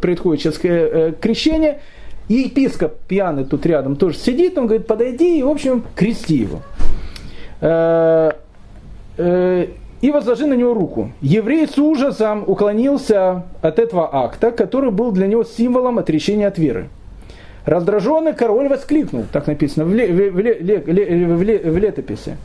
происходит 0.01 0.43
сейчас 0.43 0.59
крещение, 0.59 1.81
и 2.29 2.35
епископ 2.35 2.95
пьяный 3.09 3.45
тут 3.45 3.66
рядом 3.66 3.97
тоже 3.97 4.19
сидит, 4.19 4.57
он 4.59 4.66
говорит, 4.66 4.87
подойди 4.87 5.39
и, 5.39 5.43
в 5.43 5.49
общем, 5.49 5.85
крести 5.97 6.37
его 6.37 6.62
и 9.16 10.11
возложи 10.11 10.47
на 10.47 10.55
него 10.55 10.74
руку. 10.74 11.12
Еврей 11.20 11.66
с 11.66 11.78
ужасом 11.78 12.45
уклонился 12.47 13.45
от 13.62 13.78
этого 13.78 14.09
акта, 14.12 14.51
который 14.51 14.91
был 14.91 15.12
для 15.12 15.27
него 15.27 15.45
символом 15.45 15.99
отречения 15.99 16.47
от 16.47 16.59
веры. 16.59 16.89
Раздраженный 17.65 18.35
король 18.35 18.69
воскликнул, 18.69 19.24
так 19.32 19.47
написано 19.47 19.86
в, 19.86 19.95
ле, 19.95 20.09
в, 20.09 20.39
ле, 20.39 20.55
в, 20.81 21.43
ле, 21.43 21.59
в 21.59 21.77
летописи. 21.78 22.36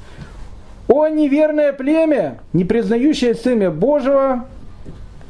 «О 0.88 1.08
неверное 1.08 1.74
племя, 1.74 2.40
не 2.54 2.64
признающее 2.64 3.36
Сына 3.36 3.70
Божьего, 3.70 4.46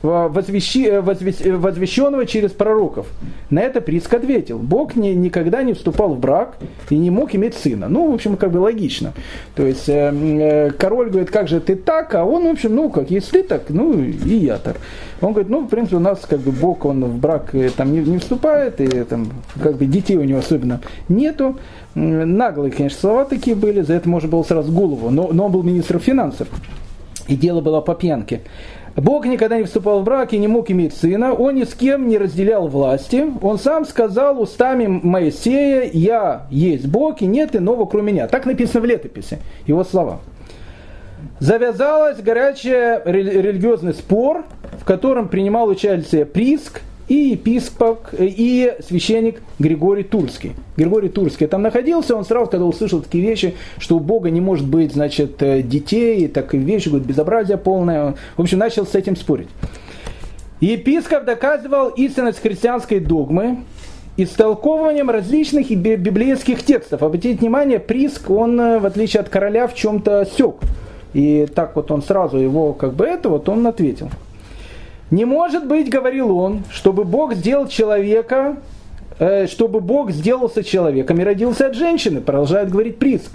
возвещи, 0.01 0.85
э, 0.85 1.01
э, 1.01 1.55
возвещенного 1.55 2.25
через 2.25 2.51
пророков. 2.51 3.07
На 3.49 3.59
это 3.61 3.81
Приск 3.81 4.13
ответил, 4.13 4.57
Бог 4.57 4.95
не, 4.95 5.13
никогда 5.13 5.63
не 5.63 5.73
вступал 5.73 6.13
в 6.13 6.19
брак 6.19 6.57
и 6.89 6.97
не 6.97 7.09
мог 7.09 7.35
иметь 7.35 7.55
сына. 7.55 7.89
Ну, 7.89 8.11
в 8.11 8.13
общем, 8.13 8.37
как 8.37 8.51
бы 8.51 8.59
логично. 8.59 9.13
То 9.55 9.65
есть 9.65 9.89
э, 9.89 10.71
король 10.77 11.09
говорит, 11.09 11.31
как 11.31 11.47
же 11.47 11.59
ты 11.59 11.75
так, 11.75 12.15
а 12.15 12.23
он, 12.23 12.45
в 12.45 12.51
общем, 12.51 12.75
ну, 12.75 12.89
как, 12.89 13.11
если 13.11 13.41
ты 13.41 13.43
так, 13.43 13.63
ну, 13.69 14.01
и 14.01 14.35
я 14.35 14.57
так. 14.57 14.77
Он 15.21 15.33
говорит, 15.33 15.49
ну, 15.49 15.61
в 15.61 15.67
принципе, 15.67 15.97
у 15.97 15.99
нас 15.99 16.19
как 16.21 16.39
бы 16.39 16.51
Бог, 16.51 16.85
он 16.85 17.03
в 17.03 17.17
брак 17.19 17.53
там 17.75 17.91
не, 17.91 17.99
не 17.99 18.19
вступает, 18.19 18.79
и 18.79 18.87
там 19.03 19.27
как 19.61 19.75
бы 19.75 19.85
детей 19.85 20.15
у 20.15 20.23
него 20.23 20.39
особенно 20.39 20.79
нету. 21.09 21.57
Наглые, 21.95 22.71
конечно, 22.71 22.99
слова 22.99 23.25
такие 23.25 23.55
были, 23.55 23.81
за 23.81 23.95
это 23.95 24.07
можно 24.07 24.29
было 24.29 24.43
сразу 24.43 24.71
голову, 24.71 25.09
но, 25.09 25.29
но 25.33 25.45
он 25.47 25.51
был 25.51 25.63
министром 25.63 25.99
финансов. 25.99 26.47
И 27.27 27.35
дело 27.35 27.61
было 27.61 27.81
по 27.81 27.93
пьянке. 27.93 28.41
Бог 28.99 29.25
никогда 29.25 29.57
не 29.57 29.63
вступал 29.63 30.01
в 30.01 30.03
брак 30.03 30.33
и 30.33 30.37
не 30.37 30.47
мог 30.47 30.69
иметь 30.71 30.95
сына, 30.95 31.33
он 31.33 31.55
ни 31.55 31.63
с 31.63 31.73
кем 31.73 32.07
не 32.07 32.17
разделял 32.17 32.67
власти. 32.67 33.25
Он 33.41 33.57
сам 33.57 33.85
сказал 33.85 34.41
устами 34.41 34.87
Моисея, 34.87 35.89
я 35.93 36.47
есть 36.49 36.87
Бог 36.87 37.21
и 37.21 37.25
нет 37.25 37.55
иного 37.55 37.85
кроме 37.85 38.11
меня. 38.11 38.27
Так 38.27 38.45
написано 38.45 38.81
в 38.81 38.85
летописи, 38.85 39.39
его 39.65 39.83
слова. 39.83 40.19
Завязалась 41.39 42.21
горячий 42.21 43.01
религиозный 43.05 43.93
спор, 43.93 44.43
в 44.79 44.85
котором 44.85 45.27
принимал 45.27 45.67
участие 45.67 46.25
Приск, 46.25 46.81
и 47.09 47.31
епископ, 47.31 48.07
и 48.17 48.75
священник 48.87 49.41
Григорий 49.57 50.03
Турский. 50.03 50.53
Григорий 50.77 51.09
Турский 51.09 51.47
там 51.47 51.63
находился, 51.63 52.15
он 52.15 52.23
сразу, 52.23 52.49
когда 52.49 52.65
услышал 52.65 53.01
такие 53.01 53.23
вещи, 53.23 53.55
что 53.79 53.97
у 53.97 53.99
Бога 53.99 54.29
не 54.29 54.39
может 54.39 54.67
быть, 54.67 54.93
значит, 54.93 55.41
э, 55.41 55.63
детей, 55.63 56.27
так 56.27 56.53
и 56.53 56.57
вещи, 56.57 56.89
говорит, 56.89 57.07
безобразие 57.07 57.57
полное. 57.57 58.15
В 58.37 58.41
общем, 58.41 58.59
начал 58.59 58.85
с 58.85 58.93
этим 58.93 59.15
спорить. 59.15 59.49
Епископ 60.61 61.25
доказывал 61.25 61.89
истинность 61.89 62.41
христианской 62.41 62.99
догмы, 62.99 63.59
истолковыванием 64.17 65.09
различных 65.09 65.71
библейских 65.71 66.63
текстов. 66.63 67.01
Обратите 67.01 67.39
внимание, 67.39 67.79
Приск, 67.79 68.29
он, 68.29 68.59
э, 68.61 68.79
в 68.79 68.85
отличие 68.85 69.21
от 69.21 69.29
короля, 69.29 69.67
в 69.67 69.73
чем-то 69.73 70.27
сек. 70.37 70.57
И 71.13 71.47
так 71.55 71.75
вот 71.75 71.89
он 71.89 72.03
сразу 72.03 72.37
его, 72.37 72.73
как 72.73 72.93
бы 72.93 73.05
это, 73.05 73.29
вот 73.29 73.49
он 73.49 73.65
ответил. 73.65 74.11
Не 75.11 75.25
может 75.25 75.67
быть, 75.67 75.89
говорил 75.89 76.37
он, 76.37 76.63
чтобы 76.69 77.03
Бог 77.03 77.33
сделал 77.33 77.67
человека, 77.67 78.57
э, 79.17 79.47
чтобы 79.47 79.79
Бог 79.79 80.11
сделался 80.11 80.63
человеком 80.63 81.19
и 81.19 81.23
родился 81.23 81.67
от 81.67 81.75
женщины, 81.75 82.21
продолжает 82.21 82.69
говорить 82.69 82.97
Приск. 82.97 83.31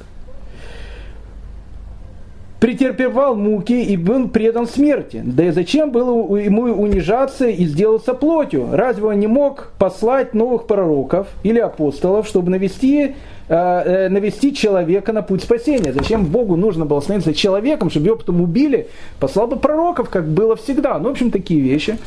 Претерпевал 2.60 3.34
муки 3.34 3.82
и 3.82 3.96
был 3.96 4.28
предан 4.28 4.66
смерти. 4.66 5.20
Да 5.22 5.44
и 5.44 5.50
зачем 5.50 5.90
было 5.90 6.36
ему 6.36 6.62
унижаться 6.62 7.46
и 7.46 7.66
сделаться 7.66 8.14
плотью? 8.14 8.68
Разве 8.72 9.04
он 9.04 9.18
не 9.18 9.26
мог 9.26 9.72
послать 9.78 10.32
новых 10.32 10.66
пророков 10.66 11.26
или 11.42 11.58
апостолов, 11.58 12.26
чтобы 12.26 12.50
навести 12.50 13.16
навести 13.48 14.54
человека 14.54 15.12
на 15.12 15.22
путь 15.22 15.42
спасения. 15.42 15.92
Зачем 15.92 16.24
Богу 16.26 16.56
нужно 16.56 16.86
было 16.86 17.00
становиться 17.00 17.34
человеком, 17.34 17.90
чтобы 17.90 18.06
его 18.06 18.16
потом 18.16 18.40
убили? 18.40 18.88
Послал 19.20 19.48
бы 19.48 19.56
пророков, 19.56 20.08
как 20.08 20.26
было 20.28 20.56
всегда. 20.56 20.98
Ну, 20.98 21.08
в 21.08 21.12
общем, 21.12 21.30
такие 21.30 21.60
вещи. 21.60 21.98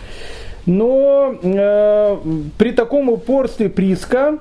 Но 0.68 1.36
э, 1.42 2.18
при 2.58 2.72
таком 2.72 3.10
упорстве 3.10 3.70
Приска 3.70 4.38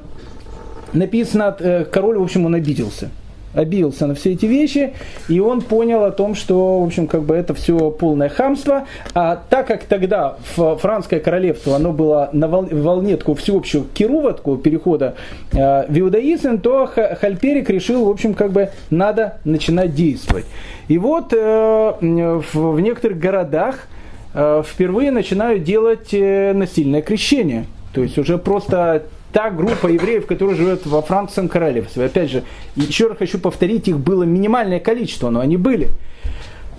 написано, 0.92 1.56
э, 1.60 1.84
король, 1.84 2.18
в 2.18 2.22
общем, 2.22 2.46
он 2.46 2.54
обиделся 2.54 3.10
обиделся 3.56 4.06
на 4.06 4.14
все 4.14 4.32
эти 4.32 4.46
вещи, 4.46 4.92
и 5.28 5.40
он 5.40 5.62
понял 5.62 6.04
о 6.04 6.10
том, 6.10 6.34
что, 6.34 6.80
в 6.80 6.86
общем, 6.86 7.06
как 7.06 7.22
бы 7.22 7.34
это 7.34 7.54
все 7.54 7.90
полное 7.90 8.28
хамство. 8.28 8.86
А 9.14 9.42
так 9.48 9.66
как 9.66 9.84
тогда 9.84 10.36
французское 10.54 11.20
королевство, 11.20 11.74
оно 11.74 11.92
было 11.92 12.28
на 12.32 12.48
волне 12.48 13.16
такого 13.16 13.36
всеобщего 13.36 13.84
кирува, 13.94 14.34
такого 14.34 14.58
перехода 14.58 15.14
э, 15.52 15.86
в 15.88 15.98
иудаизм, 15.98 16.58
то 16.58 16.86
Хальперик 16.86 17.70
решил, 17.70 18.04
в 18.04 18.10
общем, 18.10 18.34
как 18.34 18.52
бы 18.52 18.70
надо 18.90 19.38
начинать 19.44 19.94
действовать. 19.94 20.44
И 20.88 20.98
вот 20.98 21.32
э, 21.32 21.92
в 22.00 22.80
некоторых 22.80 23.18
городах 23.18 23.88
э, 24.34 24.62
впервые 24.66 25.10
начинают 25.10 25.64
делать 25.64 26.12
насильное 26.12 27.02
крещение. 27.02 27.64
То 27.92 28.02
есть 28.02 28.18
уже 28.18 28.36
просто 28.36 29.04
та 29.36 29.50
группа 29.50 29.88
евреев, 29.88 30.24
которая 30.24 30.56
живет 30.56 30.86
во 30.86 31.02
французском 31.02 31.50
королевстве. 31.50 32.06
Опять 32.06 32.30
же, 32.30 32.42
еще 32.74 33.08
раз 33.08 33.18
хочу 33.18 33.38
повторить, 33.38 33.86
их 33.86 33.98
было 33.98 34.22
минимальное 34.22 34.80
количество, 34.80 35.28
но 35.28 35.40
они 35.40 35.58
были. 35.58 35.90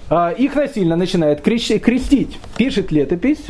А, 0.09 0.31
их 0.31 0.55
насильно 0.55 0.95
начинают 0.95 1.41
крестить. 1.41 2.39
Пишет 2.57 2.91
летопись. 2.91 3.45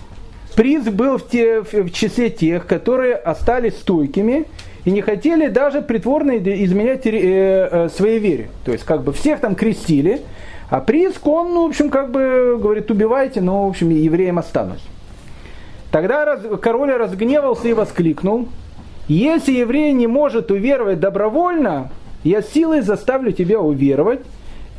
Приз 0.58 0.84
был 0.90 1.20
в, 1.20 1.30
те, 1.30 1.62
в 1.62 1.90
числе 1.92 2.30
тех, 2.30 2.68
которые 2.68 3.16
остались 3.16 3.76
стойкими 3.76 4.44
и 4.84 4.92
не 4.92 5.02
хотели 5.02 5.48
даже 5.48 5.82
притворно 5.82 6.38
изменять 6.38 7.06
э, 7.06 7.12
э, 7.14 7.90
своей 7.96 8.20
вере. 8.20 8.50
То 8.66 8.74
есть, 8.74 8.84
как 8.84 9.04
бы 9.04 9.14
всех 9.14 9.40
там 9.40 9.56
крестили, 9.56 10.20
а 10.70 10.82
Приск, 10.82 11.26
он, 11.26 11.54
ну, 11.54 11.64
в 11.66 11.70
общем, 11.70 11.90
как 11.90 12.12
бы 12.12 12.58
говорит, 12.62 12.92
убивайте, 12.92 13.40
но, 13.40 13.68
в 13.68 13.70
общем, 13.70 13.90
евреям 13.90 14.38
останусь. 14.38 14.84
Тогда 15.92 16.26
раз, 16.26 16.42
король 16.62 16.92
разгневался 16.92 17.70
и 17.70 17.74
воскликнул, 17.74 18.50
если 19.16 19.54
еврей 19.54 19.94
не 19.94 20.08
может 20.08 20.52
уверовать 20.52 21.00
добровольно, 21.00 21.90
я 22.24 22.42
силой 22.42 22.82
заставлю 22.82 23.32
тебя 23.32 23.60
уверовать. 23.60 24.20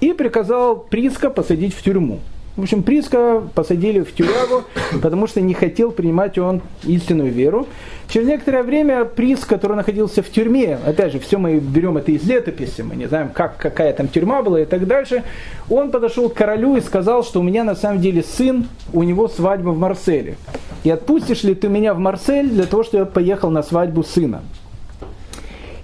И 0.01 0.13
приказал 0.13 0.77
Приска 0.77 1.29
посадить 1.29 1.75
в 1.75 1.83
тюрьму. 1.83 2.21
В 2.59 2.63
общем, 2.63 2.83
Приска 2.83 3.43
посадили 3.55 4.01
в 4.01 4.13
тюрягу, 4.13 4.65
потому 5.01 5.29
что 5.29 5.41
не 5.41 5.55
хотел 5.55 5.93
принимать 5.93 6.39
он 6.39 6.61
истинную 6.85 7.31
веру. 7.31 7.69
Через 8.09 8.27
некоторое 8.27 8.65
время 8.65 9.05
Приск, 9.05 9.49
который 9.49 9.77
находился 9.77 10.25
в 10.25 10.29
тюрьме, 10.29 10.77
опять 10.85 11.13
же, 11.13 11.21
все 11.21 11.39
мы 11.39 11.59
берем 11.59 11.99
это 11.99 12.11
из 12.11 12.25
летописи, 12.25 12.83
мы 12.83 12.97
не 12.97 13.07
знаем, 13.07 13.29
как, 13.29 13.59
какая 13.59 13.93
там 13.93 14.09
тюрьма 14.09 14.43
была 14.43 14.61
и 14.61 14.65
так 14.65 14.89
дальше, 14.89 15.23
он 15.71 15.93
подошел 15.93 16.29
к 16.29 16.35
королю 16.35 16.75
и 16.75 16.81
сказал, 16.81 17.23
что 17.23 17.39
у 17.39 17.45
меня 17.45 17.63
на 17.63 17.77
самом 17.77 18.01
деле 18.01 18.25
сын, 18.25 18.67
у 18.93 19.05
него 19.05 19.29
свадьба 19.29 19.71
в 19.71 19.79
Марселе 19.79 20.37
и 20.85 20.91
отпустишь 20.91 21.43
ли 21.45 21.55
ты 21.55 21.69
меня 21.69 21.95
в 21.95 21.99
Марсель 21.99 22.49
для 22.49 22.67
того, 22.67 22.83
чтобы 22.85 22.99
я 22.99 23.07
поехал 23.07 23.51
на 23.51 23.63
свадьбу 23.63 24.03
сына? 24.03 24.43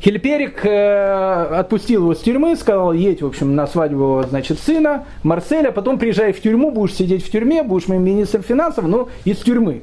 Хильперик 0.05 0.67
э, 0.67 1.47
отпустил 1.59 2.03
его 2.03 2.15
с 2.15 2.21
тюрьмы, 2.21 2.57
сказал, 2.57 2.93
едь, 2.93 3.23
в 3.23 3.27
общем, 3.27 3.55
на 3.55 3.67
свадьбу, 3.67 4.23
значит, 4.29 4.59
сына 4.59 5.07
Марселя, 5.23 5.71
потом 5.71 5.99
приезжай 5.99 6.35
в 6.35 6.43
тюрьму, 6.43 6.71
будешь 6.71 6.95
сидеть 6.95 7.25
в 7.25 7.31
тюрьме, 7.31 7.63
будешь 7.63 7.89
моим 7.89 8.05
министром 8.05 8.43
финансов, 8.43 8.87
но 8.87 9.09
из 9.25 9.39
тюрьмы. 9.39 9.81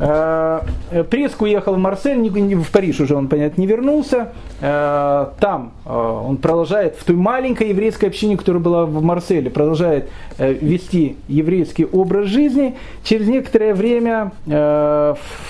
Э, 0.00 0.62
Преск 1.10 1.42
уехал 1.42 1.74
в 1.74 1.78
Марсель, 1.78 2.26
в 2.56 2.70
Париж 2.70 3.00
уже 3.00 3.14
он, 3.14 3.28
понятно, 3.28 3.60
не 3.60 3.66
вернулся. 3.66 4.32
Э, 4.60 5.26
там 5.38 5.72
э, 5.84 5.90
он 5.92 6.38
продолжает, 6.38 6.96
в 6.96 7.04
той 7.04 7.16
маленькой 7.16 7.68
еврейской 7.68 8.06
общине, 8.06 8.38
которая 8.38 8.62
была 8.62 8.86
в 8.86 9.02
Марселе, 9.02 9.50
продолжает 9.50 10.08
вести 10.38 11.16
еврейский 11.28 11.84
образ 11.84 12.26
жизни. 12.26 12.76
Через 13.04 13.28
некоторое 13.28 13.74
время 13.74 14.32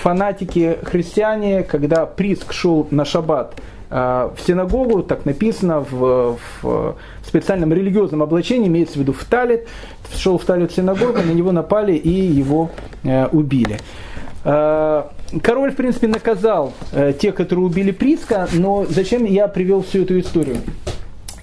фанатики 0.01 0.77
христиане, 0.83 1.63
когда 1.63 2.05
Приск 2.05 2.51
шел 2.51 2.87
на 2.91 3.05
шаббат 3.05 3.55
в 3.89 4.35
синагогу, 4.45 5.03
так 5.03 5.25
написано 5.25 5.85
в, 5.89 6.37
в 6.61 6.95
специальном 7.25 7.71
религиозном 7.73 8.21
облачении, 8.23 8.67
имеется 8.67 8.95
в 8.95 8.97
виду 8.97 9.13
в 9.13 9.23
Талит, 9.23 9.67
шел 10.15 10.37
в 10.37 10.43
Талит 10.43 10.71
в 10.71 10.75
синагогу, 10.75 11.19
на 11.19 11.31
него 11.31 11.51
напали 11.51 11.93
и 11.93 12.09
его 12.09 12.69
убили. 13.31 13.77
Э, 14.43 15.03
король, 15.43 15.71
в 15.71 15.75
принципе, 15.75 16.07
наказал 16.07 16.73
э, 16.91 17.13
тех, 17.13 17.35
которые 17.35 17.65
убили 17.65 17.91
Приска, 17.91 18.47
но 18.53 18.85
зачем 18.89 19.25
я 19.25 19.47
привел 19.47 19.83
всю 19.83 20.03
эту 20.03 20.19
историю? 20.19 20.57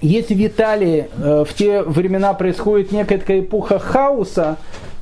если 0.01 0.33
в 0.33 0.47
Италии 0.47 1.09
э, 1.17 1.43
в 1.45 1.53
те 1.53 1.81
времена 1.81 2.33
происходит 2.33 2.93
некая 2.93 3.17
такая 3.17 3.41
эпоха 3.41 3.79
хаоса, 3.79 4.57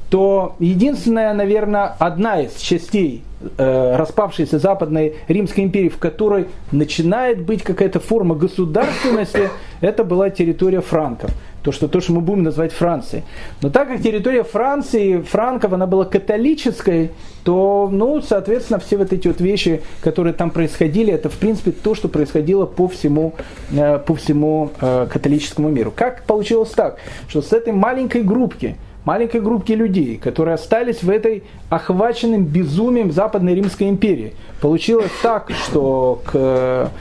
то 0.10 0.56
единственная, 0.58 1.36
наверное, 1.36 1.96
одна 2.00 2.42
из 2.42 2.56
частей 2.56 3.24
распавшейся 3.58 4.58
Западной 4.58 5.18
Римской 5.28 5.66
империи, 5.66 5.90
в 5.90 6.00
которой 6.00 6.48
начинает 6.72 7.42
быть 7.42 7.62
какая-то 7.62 8.00
форма 8.00 8.34
государственности, 8.34 9.52
это 9.82 10.04
была 10.04 10.32
территория 10.32 10.82
франков. 10.82 11.30
То, 11.68 11.74
что, 11.74 11.90
то, 11.90 12.00
что 12.00 12.14
мы 12.14 12.22
будем 12.22 12.44
называть 12.44 12.72
Францией. 12.72 13.26
Но 13.62 13.70
так 13.70 13.90
как 13.90 14.02
территория 14.02 14.44
Франции, 14.44 15.20
франков, 15.20 15.74
она 15.74 15.86
была 15.86 16.06
католической, 16.06 17.12
то, 17.44 17.90
ну, 17.92 18.22
соответственно, 18.22 18.80
все 18.80 18.96
вот 18.96 19.12
эти 19.12 19.28
вот 19.28 19.42
вещи, 19.42 19.82
которые 20.00 20.32
там 20.32 20.52
происходили, 20.52 21.12
это, 21.12 21.28
в 21.28 21.38
принципе, 21.38 21.72
то, 21.72 21.94
что 21.94 22.08
происходило 22.08 22.66
по 22.66 22.88
всему, 22.88 23.34
э, 23.74 24.00
по 24.00 24.16
всему 24.16 24.72
э, 24.80 25.08
католическому 25.12 25.68
миру. 25.68 25.92
Как 25.94 26.24
получилось 26.24 26.70
так, 26.70 27.00
что 27.28 27.42
с 27.42 27.52
этой 27.52 27.74
маленькой 27.74 28.24
группки, 28.24 28.78
маленькой 29.04 29.42
группки 29.42 29.74
людей, 29.74 30.16
которые 30.16 30.56
остались 30.56 31.04
в 31.04 31.10
этой 31.10 31.44
охваченным 31.70 32.46
безумием 32.46 33.12
Западной 33.12 33.56
Римской 33.56 33.90
империи. 33.90 34.36
Получилось 34.62 35.12
так, 35.22 35.52
что 35.52 36.22
к 36.24 36.92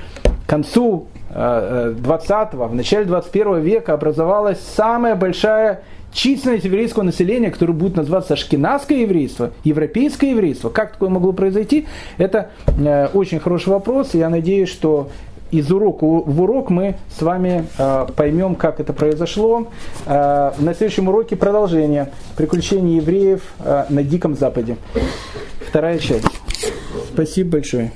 концу 0.48 1.06
20-го, 1.30 2.64
э, 2.64 2.68
в 2.68 2.74
начале 2.74 3.04
21 3.04 3.60
века 3.60 3.94
образовалась 3.94 4.60
самая 4.60 5.16
большая 5.16 5.82
численность 6.12 6.64
еврейского 6.64 7.02
населения, 7.02 7.50
которое 7.50 7.74
будет 7.74 7.96
называться 7.96 8.34
ашкенадское 8.34 8.98
еврейство, 8.98 9.50
европейское 9.64 10.30
еврейство. 10.30 10.70
Как 10.70 10.92
такое 10.92 11.10
могло 11.10 11.32
произойти? 11.32 11.86
Это 12.16 12.50
э, 12.78 13.08
очень 13.08 13.38
хороший 13.38 13.68
вопрос. 13.68 14.14
Я 14.14 14.28
надеюсь, 14.28 14.70
что 14.70 15.10
из 15.50 15.70
урока 15.70 16.04
в 16.04 16.42
урок 16.42 16.70
мы 16.70 16.96
с 17.16 17.22
вами 17.22 17.66
э, 17.78 18.06
поймем, 18.16 18.54
как 18.54 18.80
это 18.80 18.92
произошло. 18.92 19.68
Э, 20.06 20.52
на 20.58 20.74
следующем 20.74 21.08
уроке 21.08 21.36
продолжение 21.36 22.10
приключений 22.36 22.96
евреев 22.96 23.42
э, 23.60 23.84
на 23.88 24.02
Диком 24.02 24.34
Западе. 24.34 24.76
Вторая 25.68 25.98
часть. 25.98 26.26
Спасибо 27.12 27.52
большое. 27.52 27.92